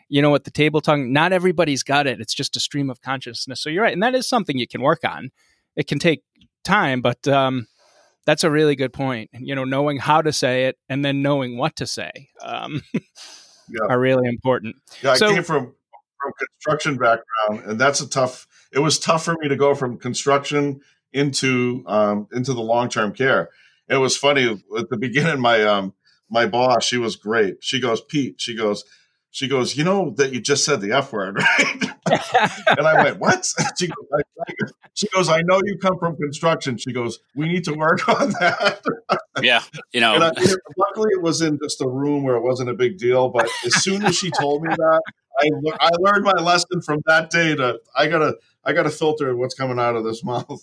you 0.08 0.22
know, 0.22 0.34
at 0.34 0.44
the 0.44 0.50
table 0.50 0.80
tongue, 0.80 1.12
Not 1.12 1.32
everybody's 1.32 1.82
got 1.82 2.06
it. 2.06 2.20
It's 2.20 2.34
just 2.34 2.56
a 2.56 2.60
stream 2.60 2.90
of 2.90 3.00
consciousness. 3.00 3.60
So 3.60 3.70
you're 3.70 3.82
right. 3.82 3.92
And 3.92 4.02
that 4.02 4.14
is 4.14 4.28
something 4.28 4.58
you 4.58 4.68
can 4.68 4.82
work 4.82 5.00
on. 5.04 5.30
It 5.76 5.86
can 5.86 5.98
take 5.98 6.22
time, 6.64 7.00
but 7.00 7.26
um, 7.28 7.66
that's 8.26 8.44
a 8.44 8.50
really 8.50 8.74
good 8.74 8.92
point. 8.92 9.30
You 9.32 9.54
know, 9.54 9.64
knowing 9.64 9.98
how 9.98 10.22
to 10.22 10.32
say 10.32 10.66
it 10.66 10.76
and 10.88 11.04
then 11.04 11.22
knowing 11.22 11.56
what 11.56 11.76
to 11.76 11.86
say 11.86 12.10
um, 12.42 12.82
yeah. 12.94 13.86
are 13.88 13.98
really 13.98 14.28
important. 14.28 14.76
Yeah, 15.02 15.12
I 15.12 15.16
so, 15.16 15.32
came 15.32 15.42
from 15.42 15.74
from 16.20 16.32
construction 16.38 16.96
background, 16.96 17.70
and 17.70 17.80
that's 17.80 18.00
a 18.00 18.08
tough 18.08 18.48
it 18.72 18.80
was 18.80 18.98
tough 18.98 19.24
for 19.24 19.34
me 19.40 19.48
to 19.48 19.56
go 19.56 19.74
from 19.74 19.98
construction 19.98 20.80
into 21.12 21.84
um, 21.86 22.28
into 22.32 22.52
the 22.52 22.60
long 22.60 22.88
term 22.88 23.12
care. 23.12 23.50
It 23.88 23.96
was 23.96 24.16
funny 24.16 24.62
at 24.76 24.88
the 24.90 24.96
beginning. 24.96 25.40
My 25.40 25.62
um, 25.62 25.94
my 26.28 26.46
boss, 26.46 26.84
she 26.84 26.98
was 26.98 27.16
great. 27.16 27.58
She 27.60 27.80
goes, 27.80 28.00
Pete. 28.00 28.40
She 28.40 28.54
goes, 28.54 28.84
she 29.30 29.48
goes. 29.48 29.76
You 29.76 29.84
know 29.84 30.10
that 30.16 30.32
you 30.32 30.40
just 30.40 30.64
said 30.64 30.80
the 30.80 30.92
f 30.92 31.12
word, 31.12 31.36
right? 31.58 31.82
and 32.78 32.86
I 32.86 33.02
went, 33.02 33.18
what? 33.18 33.46
She 33.78 33.86
goes, 33.86 34.06
I, 34.12 34.52
she 34.94 35.06
goes, 35.14 35.28
I 35.28 35.42
know 35.42 35.60
you 35.64 35.78
come 35.78 35.98
from 35.98 36.16
construction. 36.16 36.76
She 36.78 36.92
goes, 36.92 37.20
we 37.36 37.46
need 37.46 37.64
to 37.64 37.74
work 37.74 38.08
on 38.20 38.30
that. 38.40 38.80
yeah, 39.40 39.62
you 39.92 40.00
know. 40.00 40.14
I, 40.14 40.32
luckily, 40.76 41.10
it 41.12 41.22
was 41.22 41.42
in 41.42 41.58
just 41.62 41.80
a 41.80 41.88
room 41.88 42.24
where 42.24 42.36
it 42.36 42.42
wasn't 42.42 42.70
a 42.70 42.74
big 42.74 42.98
deal. 42.98 43.28
But 43.28 43.48
as 43.64 43.82
soon 43.82 44.04
as 44.04 44.16
she 44.16 44.30
told 44.30 44.62
me 44.62 44.70
that, 44.74 45.02
I, 45.40 45.48
I 45.80 45.90
learned 45.98 46.24
my 46.24 46.42
lesson 46.42 46.80
from 46.80 47.02
that 47.06 47.30
day. 47.30 47.54
To 47.54 47.78
I 47.94 48.08
gotta 48.08 48.36
I 48.64 48.72
got 48.72 48.82
to 48.82 48.90
filter 48.90 49.34
what's 49.36 49.54
coming 49.54 49.78
out 49.78 49.96
of 49.96 50.04
this 50.04 50.24
mouth. 50.24 50.62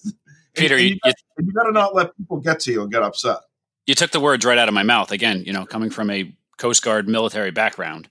Peter, 0.53 0.75
and, 0.75 0.81
and 0.81 0.89
you, 0.91 0.99
you, 1.05 1.45
you 1.47 1.53
got 1.53 1.63
to 1.63 1.71
not 1.71 1.95
let 1.95 2.15
people 2.17 2.39
get 2.39 2.59
to 2.61 2.71
you 2.71 2.81
and 2.81 2.91
get 2.91 3.01
upset. 3.01 3.37
You 3.87 3.95
took 3.95 4.11
the 4.11 4.19
words 4.19 4.45
right 4.45 4.57
out 4.57 4.67
of 4.67 4.73
my 4.73 4.83
mouth. 4.83 5.11
Again, 5.11 5.43
you 5.45 5.53
know, 5.53 5.65
coming 5.65 5.89
from 5.89 6.09
a 6.09 6.33
Coast 6.57 6.83
Guard 6.83 7.07
military 7.07 7.51
background, 7.51 8.09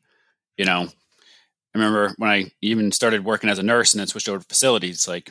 you 0.57 0.65
know, 0.65 0.83
I 0.83 1.79
remember 1.79 2.15
when 2.19 2.31
I 2.31 2.45
even 2.63 2.93
started 2.93 3.25
working 3.25 3.51
as 3.51 3.59
a 3.59 3.63
nurse 3.63 3.93
and 3.93 4.01
then 4.01 4.07
switched 4.07 4.29
over 4.29 4.39
to 4.39 4.45
facilities. 4.45 5.09
Like, 5.09 5.31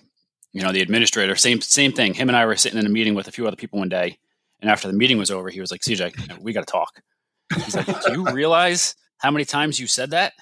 you 0.51 0.61
know, 0.61 0.71
the 0.71 0.81
administrator, 0.81 1.35
same 1.35 1.61
same 1.61 1.93
thing. 1.93 2.13
Him 2.13 2.29
and 2.29 2.35
I 2.35 2.45
were 2.45 2.55
sitting 2.55 2.79
in 2.79 2.85
a 2.85 2.89
meeting 2.89 3.15
with 3.15 3.27
a 3.27 3.31
few 3.31 3.47
other 3.47 3.55
people 3.55 3.79
one 3.79 3.89
day, 3.89 4.17
and 4.61 4.69
after 4.69 4.87
the 4.87 4.93
meeting 4.93 5.17
was 5.17 5.31
over, 5.31 5.49
he 5.49 5.61
was 5.61 5.71
like, 5.71 5.81
"CJ, 5.81 6.41
we 6.41 6.53
got 6.53 6.67
to 6.67 6.71
talk." 6.71 7.01
He's 7.55 7.75
like, 7.75 7.87
"Do 8.03 8.11
you 8.13 8.25
realize 8.33 8.95
how 9.17 9.31
many 9.31 9.45
times 9.45 9.79
you 9.79 9.87
said 9.87 10.11
that?" 10.11 10.33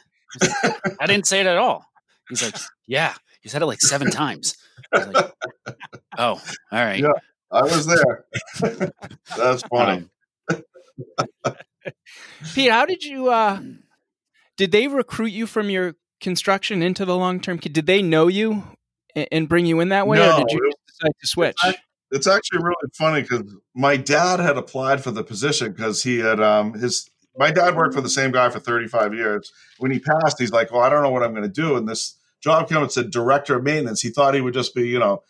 Like, 0.41 0.81
I 0.99 1.05
didn't 1.05 1.27
say 1.27 1.41
it 1.41 1.47
at 1.47 1.57
all. 1.57 1.85
He's 2.29 2.43
like, 2.43 2.55
"Yeah." 2.87 3.13
You 3.43 3.49
said 3.49 3.61
it 3.61 3.65
like 3.65 3.81
seven 3.81 4.11
times. 4.11 4.55
Like, 4.93 5.33
oh, 6.17 6.39
all 6.39 6.41
right. 6.71 6.99
Yeah, 6.99 7.11
I 7.51 7.63
was 7.63 7.87
there. 7.87 8.25
That's 9.37 9.63
funny. 9.63 10.07
Pete, 12.53 12.71
how 12.71 12.85
did 12.85 13.03
you? 13.03 13.29
uh 13.29 13.59
Did 14.61 14.71
they 14.71 14.87
recruit 14.87 15.31
you 15.31 15.47
from 15.47 15.71
your 15.71 15.95
construction 16.19 16.83
into 16.83 17.03
the 17.03 17.17
long 17.17 17.39
term? 17.39 17.57
Did 17.57 17.87
they 17.87 18.03
know 18.03 18.27
you 18.27 18.61
and 19.15 19.49
bring 19.49 19.65
you 19.65 19.79
in 19.79 19.89
that 19.89 20.05
way, 20.05 20.19
no, 20.19 20.35
or 20.35 20.37
did 20.37 20.51
you 20.51 20.69
it, 20.69 20.75
decide 20.85 21.11
to 21.19 21.27
switch? 21.27 21.57
It's, 21.65 21.79
it's 22.11 22.27
actually 22.27 22.59
really 22.61 22.75
funny 22.93 23.23
because 23.23 23.41
my 23.73 23.97
dad 23.97 24.39
had 24.39 24.57
applied 24.57 25.03
for 25.03 25.09
the 25.09 25.23
position 25.23 25.71
because 25.71 26.03
he 26.03 26.19
had 26.19 26.39
um 26.39 26.75
his 26.75 27.09
my 27.35 27.49
dad 27.49 27.75
worked 27.75 27.95
for 27.95 28.01
the 28.01 28.09
same 28.09 28.29
guy 28.29 28.51
for 28.51 28.59
35 28.59 29.15
years. 29.15 29.51
When 29.79 29.89
he 29.89 29.97
passed, 29.97 30.37
he's 30.37 30.51
like, 30.51 30.71
"Well, 30.71 30.81
I 30.81 30.89
don't 30.89 31.01
know 31.01 31.09
what 31.09 31.23
I'm 31.23 31.31
going 31.31 31.41
to 31.41 31.49
do." 31.49 31.75
And 31.75 31.89
this 31.89 32.19
job 32.39 32.69
came 32.69 32.83
and 32.83 32.91
said 32.91 33.09
director 33.09 33.55
of 33.55 33.63
maintenance. 33.63 34.01
He 34.01 34.09
thought 34.09 34.35
he 34.35 34.41
would 34.41 34.53
just 34.53 34.75
be, 34.75 34.87
you 34.87 34.99
know, 34.99 35.23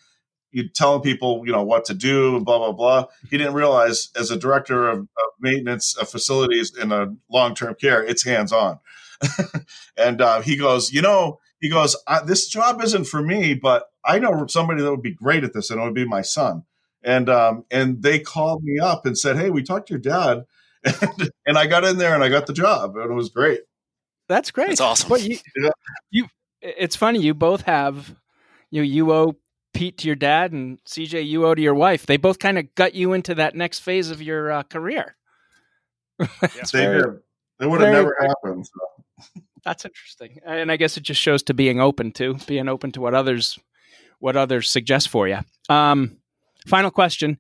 you 0.51 0.67
telling 0.67 1.03
people, 1.03 1.43
you 1.45 1.53
know, 1.53 1.63
what 1.63 1.85
to 1.85 1.93
do 1.93 2.35
and 2.35 2.43
blah 2.43 2.57
blah 2.57 2.73
blah. 2.73 3.05
He 3.29 3.37
didn't 3.37 3.53
realize 3.53 4.09
as 4.13 4.29
a 4.29 4.35
director 4.35 4.89
of, 4.89 4.99
of 4.99 5.29
maintenance 5.39 5.95
of 5.95 6.09
facilities 6.09 6.75
in 6.75 6.91
a 6.91 7.15
long 7.29 7.55
term 7.55 7.75
care, 7.75 8.03
it's 8.03 8.25
hands 8.25 8.51
on. 8.51 8.79
and 9.97 10.21
uh, 10.21 10.41
he 10.41 10.55
goes, 10.55 10.91
you 10.91 11.01
know, 11.01 11.39
he 11.59 11.69
goes, 11.69 11.95
this 12.25 12.47
job 12.47 12.81
isn't 12.81 13.05
for 13.05 13.21
me, 13.21 13.53
but 13.53 13.85
I 14.03 14.19
know 14.19 14.47
somebody 14.47 14.81
that 14.81 14.89
would 14.89 15.03
be 15.03 15.13
great 15.13 15.43
at 15.43 15.53
this, 15.53 15.69
and 15.69 15.79
it 15.79 15.83
would 15.83 15.93
be 15.93 16.05
my 16.05 16.21
son. 16.21 16.63
And 17.03 17.29
um, 17.29 17.65
and 17.71 18.01
they 18.03 18.19
called 18.19 18.63
me 18.63 18.79
up 18.79 19.05
and 19.05 19.17
said, 19.17 19.37
hey, 19.37 19.49
we 19.49 19.63
talked 19.63 19.87
to 19.87 19.93
your 19.93 20.01
dad, 20.01 20.45
and, 20.83 21.31
and 21.45 21.57
I 21.57 21.67
got 21.67 21.83
in 21.83 21.97
there 21.97 22.13
and 22.13 22.23
I 22.23 22.29
got 22.29 22.47
the 22.47 22.53
job, 22.53 22.95
and 22.95 23.11
it 23.11 23.13
was 23.13 23.29
great. 23.29 23.61
That's 24.27 24.51
great. 24.51 24.69
That's 24.69 24.81
awesome. 24.81 25.09
But 25.09 25.23
you, 25.23 25.37
yeah. 25.61 25.69
you 26.09 26.27
it's 26.61 26.95
funny 26.95 27.19
you 27.19 27.33
both 27.33 27.61
have 27.61 28.15
you 28.69 28.81
know, 28.81 28.85
you 28.85 29.11
owe 29.11 29.35
Pete 29.73 29.97
to 29.99 30.07
your 30.07 30.15
dad 30.15 30.51
and 30.51 30.83
CJ 30.85 31.27
you 31.27 31.45
owe 31.45 31.55
to 31.55 31.61
your 31.61 31.75
wife. 31.75 32.05
They 32.05 32.17
both 32.17 32.39
kind 32.39 32.57
of 32.57 32.73
got 32.75 32.93
you 32.95 33.13
into 33.13 33.35
that 33.35 33.55
next 33.55 33.79
phase 33.79 34.09
of 34.09 34.21
your 34.21 34.51
uh, 34.51 34.63
career. 34.63 35.15
they 36.19 36.27
very, 36.71 37.01
did. 37.01 37.19
It 37.61 37.69
would 37.69 37.81
have 37.81 37.93
never 37.93 38.15
happened. 38.19 38.65
So. 38.65 38.73
That's 39.63 39.85
interesting, 39.85 40.39
and 40.45 40.71
I 40.71 40.77
guess 40.77 40.97
it 40.97 41.03
just 41.03 41.21
shows 41.21 41.43
to 41.43 41.53
being 41.53 41.79
open 41.79 42.11
to 42.13 42.35
being 42.47 42.67
open 42.67 42.91
to 42.93 43.01
what 43.01 43.13
others 43.13 43.59
what 44.19 44.35
others 44.35 44.69
suggest 44.69 45.09
for 45.09 45.27
you. 45.27 45.39
Um, 45.69 46.17
final 46.67 46.91
question: 46.91 47.37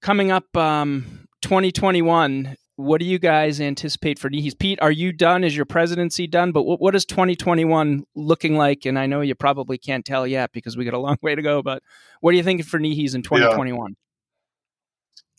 coming 0.00 0.30
up, 0.30 0.56
um, 0.56 1.28
2021. 1.42 2.56
What 2.76 3.00
do 3.00 3.04
you 3.04 3.18
guys 3.18 3.60
anticipate 3.60 4.18
for 4.18 4.30
NEHES? 4.30 4.58
Pete, 4.58 4.80
are 4.80 4.90
you 4.90 5.12
done? 5.12 5.44
Is 5.44 5.54
your 5.54 5.66
presidency 5.66 6.26
done? 6.26 6.52
But 6.52 6.62
what, 6.62 6.80
what 6.80 6.94
is 6.94 7.04
2021 7.04 8.04
looking 8.16 8.56
like? 8.56 8.86
And 8.86 8.98
I 8.98 9.06
know 9.06 9.20
you 9.20 9.34
probably 9.34 9.76
can't 9.76 10.04
tell 10.04 10.26
yet 10.26 10.52
because 10.52 10.76
we 10.76 10.86
got 10.86 10.94
a 10.94 10.98
long 10.98 11.18
way 11.22 11.34
to 11.34 11.42
go. 11.42 11.62
But 11.62 11.82
what 12.20 12.32
are 12.32 12.36
you 12.36 12.42
thinking 12.42 12.64
for 12.64 12.80
NEHES 12.80 13.14
in 13.14 13.22
2021? 13.22 13.94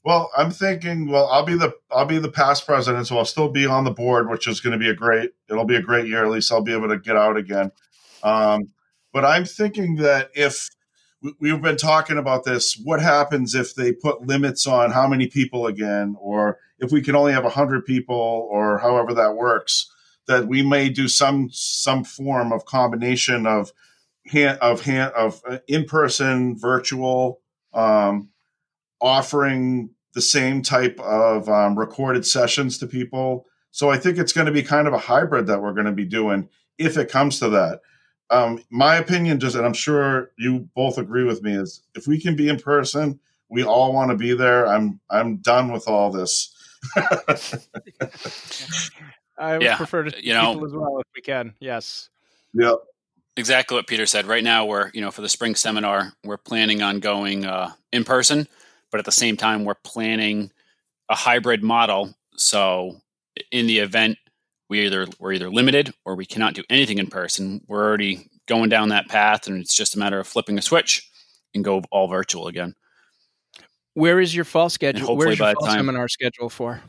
Well, 0.03 0.29
I'm 0.35 0.51
thinking. 0.51 1.09
Well, 1.09 1.27
I'll 1.27 1.45
be 1.45 1.55
the 1.55 1.73
I'll 1.89 2.05
be 2.05 2.19
the 2.19 2.31
past 2.31 2.65
president, 2.65 3.07
so 3.07 3.17
I'll 3.17 3.25
still 3.25 3.49
be 3.49 3.65
on 3.65 3.85
the 3.85 3.91
board, 3.91 4.29
which 4.29 4.47
is 4.47 4.59
going 4.59 4.73
to 4.73 4.79
be 4.79 4.89
a 4.89 4.93
great. 4.93 5.31
It'll 5.49 5.65
be 5.65 5.77
a 5.77 5.81
great 5.81 6.07
year. 6.07 6.25
At 6.25 6.31
least 6.31 6.51
I'll 6.51 6.61
be 6.61 6.73
able 6.73 6.89
to 6.89 6.99
get 6.99 7.15
out 7.15 7.37
again. 7.37 7.71
Um, 8.21 8.73
but 9.13 9.23
I'm 9.23 9.45
thinking 9.45 9.95
that 9.97 10.29
if 10.35 10.69
we've 11.39 11.61
been 11.61 11.77
talking 11.77 12.17
about 12.17 12.43
this, 12.43 12.79
what 12.83 13.01
happens 13.01 13.55
if 13.55 13.75
they 13.75 13.93
put 13.93 14.27
limits 14.27 14.67
on 14.67 14.91
how 14.91 15.07
many 15.07 15.27
people 15.27 15.67
again, 15.67 16.17
or 16.19 16.57
if 16.79 16.91
we 16.91 17.01
can 17.01 17.15
only 17.15 17.31
have 17.31 17.45
hundred 17.45 17.85
people, 17.85 18.47
or 18.51 18.79
however 18.79 19.13
that 19.13 19.35
works, 19.35 19.89
that 20.27 20.47
we 20.47 20.63
may 20.63 20.89
do 20.89 21.07
some 21.07 21.49
some 21.51 22.03
form 22.03 22.51
of 22.51 22.65
combination 22.65 23.47
of 23.47 23.71
hand 24.25 24.57
of 24.59 24.81
hand 24.81 25.13
of 25.13 25.41
uh, 25.47 25.59
in 25.69 25.85
person, 25.85 26.57
virtual. 26.59 27.39
Um, 27.73 28.32
offering 29.03 29.89
the 30.13 30.21
same 30.21 30.61
type 30.61 30.99
of 31.01 31.49
um, 31.49 31.77
recorded 31.77 32.25
sessions 32.25 32.77
to 32.77 32.87
people. 32.87 33.45
So 33.71 33.89
I 33.89 33.97
think 33.97 34.17
it's 34.17 34.31
going 34.33 34.47
to 34.47 34.51
be 34.51 34.63
kind 34.63 34.87
of 34.87 34.93
a 34.93 34.99
hybrid 34.99 35.45
that 35.47 35.61
we're 35.61 35.73
going 35.73 35.85
to 35.85 35.91
be 35.91 36.05
doing 36.05 36.47
if 36.77 36.97
it 36.97 37.11
comes 37.11 37.39
to 37.39 37.49
that. 37.49 37.81
Um, 38.29 38.63
my 38.69 38.95
opinion, 38.95 39.39
just 39.39 39.55
and 39.55 39.65
I'm 39.65 39.73
sure 39.73 40.31
you 40.37 40.69
both 40.75 40.97
agree 40.97 41.25
with 41.25 41.43
me, 41.43 41.53
is 41.55 41.81
if 41.93 42.07
we 42.07 42.19
can 42.19 42.35
be 42.35 42.47
in 42.47 42.57
person, 42.57 43.19
we 43.49 43.63
all 43.63 43.93
want 43.93 44.09
to 44.11 44.17
be 44.17 44.33
there. 44.33 44.67
I'm 44.67 44.99
I'm 45.09 45.37
done 45.37 45.71
with 45.71 45.87
all 45.87 46.09
this. 46.09 46.55
I 49.37 49.53
would 49.53 49.61
yeah, 49.61 49.77
prefer 49.77 50.03
to 50.03 50.25
you 50.25 50.33
know 50.33 50.65
as 50.65 50.71
well 50.71 50.99
if 50.99 51.07
we 51.15 51.21
can. 51.21 51.53
Yes. 51.59 52.09
Yep. 52.53 52.75
Exactly 53.35 53.75
what 53.75 53.87
Peter 53.87 54.05
said. 54.05 54.25
Right 54.25 54.43
now, 54.43 54.65
we're 54.65 54.89
you 54.93 55.01
know 55.01 55.11
for 55.11 55.21
the 55.21 55.29
spring 55.29 55.55
seminar, 55.55 56.13
we're 56.23 56.37
planning 56.37 56.81
on 56.81 56.99
going 56.99 57.45
uh, 57.45 57.71
in 57.91 58.03
person 58.03 58.47
but 58.93 58.99
at 58.99 59.05
the 59.05 59.11
same 59.11 59.35
time 59.35 59.65
we're 59.65 59.73
planning 59.73 60.51
a 61.09 61.15
hybrid 61.15 61.63
model. 61.63 62.13
So 62.37 63.01
in 63.51 63.65
the 63.65 63.79
event 63.79 64.19
we 64.69 64.85
either 64.85 65.07
we're 65.19 65.33
either 65.33 65.49
limited 65.49 65.91
or 66.05 66.15
we 66.15 66.27
cannot 66.27 66.53
do 66.53 66.63
anything 66.69 66.99
in 66.99 67.07
person 67.07 67.61
we're 67.67 67.83
already 67.83 68.29
going 68.47 68.69
down 68.69 68.89
that 68.89 69.07
path 69.07 69.47
and 69.47 69.59
it's 69.59 69.75
just 69.75 69.95
a 69.95 69.99
matter 69.99 70.19
of 70.19 70.27
flipping 70.27 70.59
a 70.59 70.61
switch 70.61 71.09
and 71.55 71.63
go 71.63 71.81
all 71.91 72.07
virtual 72.07 72.47
again. 72.47 72.75
Where 73.95 74.19
is 74.19 74.35
your 74.35 74.45
fall 74.45 74.69
schedule? 74.69 75.17
where's 75.17 75.39
your 75.39 75.53
fall 75.55 75.67
time, 75.67 75.77
seminar 75.77 76.07
schedule 76.07 76.51
for? 76.51 76.79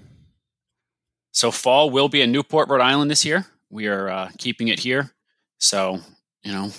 So 1.33 1.51
fall 1.51 1.89
will 1.89 2.11
be 2.11 2.21
in 2.21 2.33
newport 2.33 2.69
rhode 2.69 2.83
island 2.83 3.11
this 3.11 3.25
year. 3.25 3.47
We 3.71 3.87
are 3.87 4.11
uh, 4.11 4.31
keeping 4.37 4.69
it 4.69 4.79
here. 4.79 5.11
So 5.59 6.01
you 6.43 6.53
know 6.53 6.71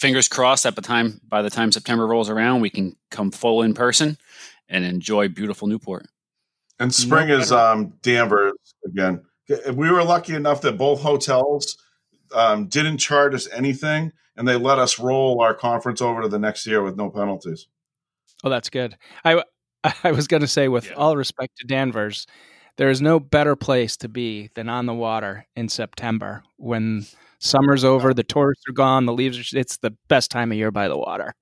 fingers 0.00 0.28
crossed 0.28 0.64
at 0.64 0.74
the 0.74 0.82
time 0.82 1.20
by 1.28 1.42
the 1.42 1.50
time 1.50 1.70
september 1.70 2.06
rolls 2.06 2.30
around 2.30 2.60
we 2.60 2.70
can 2.70 2.96
come 3.10 3.30
full 3.30 3.62
in 3.62 3.74
person 3.74 4.16
and 4.70 4.84
enjoy 4.84 5.28
beautiful 5.28 5.68
Newport. 5.68 6.06
And 6.78 6.94
spring 6.94 7.28
no 7.28 7.36
is 7.38 7.52
um, 7.52 7.92
Danvers 8.00 8.54
again. 8.86 9.22
We 9.74 9.90
were 9.90 10.04
lucky 10.04 10.34
enough 10.34 10.62
that 10.62 10.78
both 10.78 11.02
hotels 11.02 11.76
um, 12.32 12.68
didn't 12.68 12.98
charge 12.98 13.34
us 13.34 13.48
anything, 13.52 14.12
and 14.36 14.46
they 14.48 14.56
let 14.56 14.78
us 14.78 14.98
roll 14.98 15.42
our 15.42 15.52
conference 15.52 16.00
over 16.00 16.22
to 16.22 16.28
the 16.28 16.38
next 16.38 16.66
year 16.66 16.82
with 16.82 16.96
no 16.96 17.10
penalties. 17.10 17.66
Oh, 18.44 18.48
that's 18.48 18.70
good. 18.70 18.96
I 19.24 19.42
I 20.04 20.12
was 20.12 20.28
going 20.28 20.40
to 20.40 20.46
say, 20.46 20.68
with 20.68 20.86
yeah. 20.86 20.94
all 20.94 21.16
respect 21.16 21.58
to 21.58 21.66
Danvers, 21.66 22.26
there 22.76 22.90
is 22.90 23.02
no 23.02 23.18
better 23.18 23.56
place 23.56 23.96
to 23.98 24.08
be 24.08 24.50
than 24.54 24.68
on 24.68 24.86
the 24.86 24.94
water 24.94 25.46
in 25.56 25.68
September 25.68 26.44
when 26.56 27.06
summer's 27.40 27.84
over, 27.84 28.14
the 28.14 28.22
tourists 28.22 28.64
are 28.68 28.72
gone, 28.72 29.06
the 29.06 29.12
leaves 29.12 29.38
are. 29.38 29.58
It's 29.58 29.78
the 29.78 29.96
best 30.08 30.30
time 30.30 30.52
of 30.52 30.58
year 30.58 30.70
by 30.70 30.88
the 30.88 30.96
water. 30.96 31.34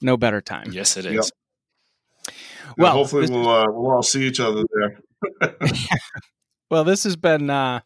No 0.00 0.16
better 0.16 0.40
time. 0.40 0.72
Yes, 0.72 0.96
it 0.96 1.06
is. 1.06 1.14
Yep. 1.14 2.34
Well, 2.76 2.92
hopefully 2.92 3.28
we'll 3.30 3.48
uh, 3.48 3.66
we'll 3.68 3.92
all 3.92 4.02
see 4.02 4.26
each 4.26 4.40
other 4.40 4.62
there. 4.72 5.00
well, 6.70 6.84
this 6.84 7.04
has 7.04 7.16
been 7.16 7.48
uh, 7.50 7.80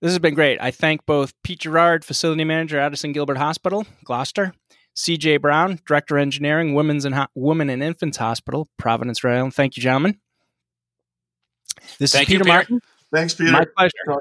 this 0.00 0.10
has 0.10 0.18
been 0.18 0.34
great. 0.34 0.60
I 0.60 0.70
thank 0.70 1.04
both 1.06 1.32
Pete 1.42 1.60
Gerard, 1.60 2.04
facility 2.04 2.44
manager, 2.44 2.78
Addison 2.78 3.12
Gilbert 3.12 3.38
Hospital, 3.38 3.86
Gloucester, 4.04 4.52
C.J. 4.94 5.38
Brown, 5.38 5.80
director 5.86 6.18
of 6.18 6.22
engineering, 6.22 6.74
Women's 6.74 7.04
and 7.04 7.14
Ho- 7.14 7.26
Women 7.34 7.70
and 7.70 7.82
Infants 7.82 8.18
Hospital, 8.18 8.68
Providence, 8.78 9.24
Rhode 9.24 9.36
Island. 9.38 9.54
Thank 9.54 9.76
you, 9.76 9.82
gentlemen. 9.82 10.20
This 11.98 12.12
thank 12.12 12.28
is 12.28 12.32
Peter, 12.32 12.32
you, 12.32 12.38
Peter 12.38 12.44
Martin. 12.44 12.80
Thanks, 13.12 13.34
Peter. 13.34 13.52
My 13.52 13.64
pleasure. 13.76 14.20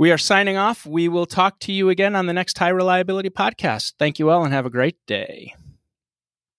We 0.00 0.10
are 0.12 0.16
signing 0.16 0.56
off. 0.56 0.86
We 0.86 1.08
will 1.08 1.26
talk 1.26 1.58
to 1.58 1.72
you 1.72 1.90
again 1.90 2.16
on 2.16 2.24
the 2.24 2.32
next 2.32 2.56
High 2.56 2.70
Reliability 2.70 3.28
podcast. 3.28 3.92
Thank 3.98 4.18
you 4.18 4.30
all 4.30 4.42
and 4.42 4.54
have 4.54 4.64
a 4.64 4.70
great 4.70 4.96
day. 5.06 5.54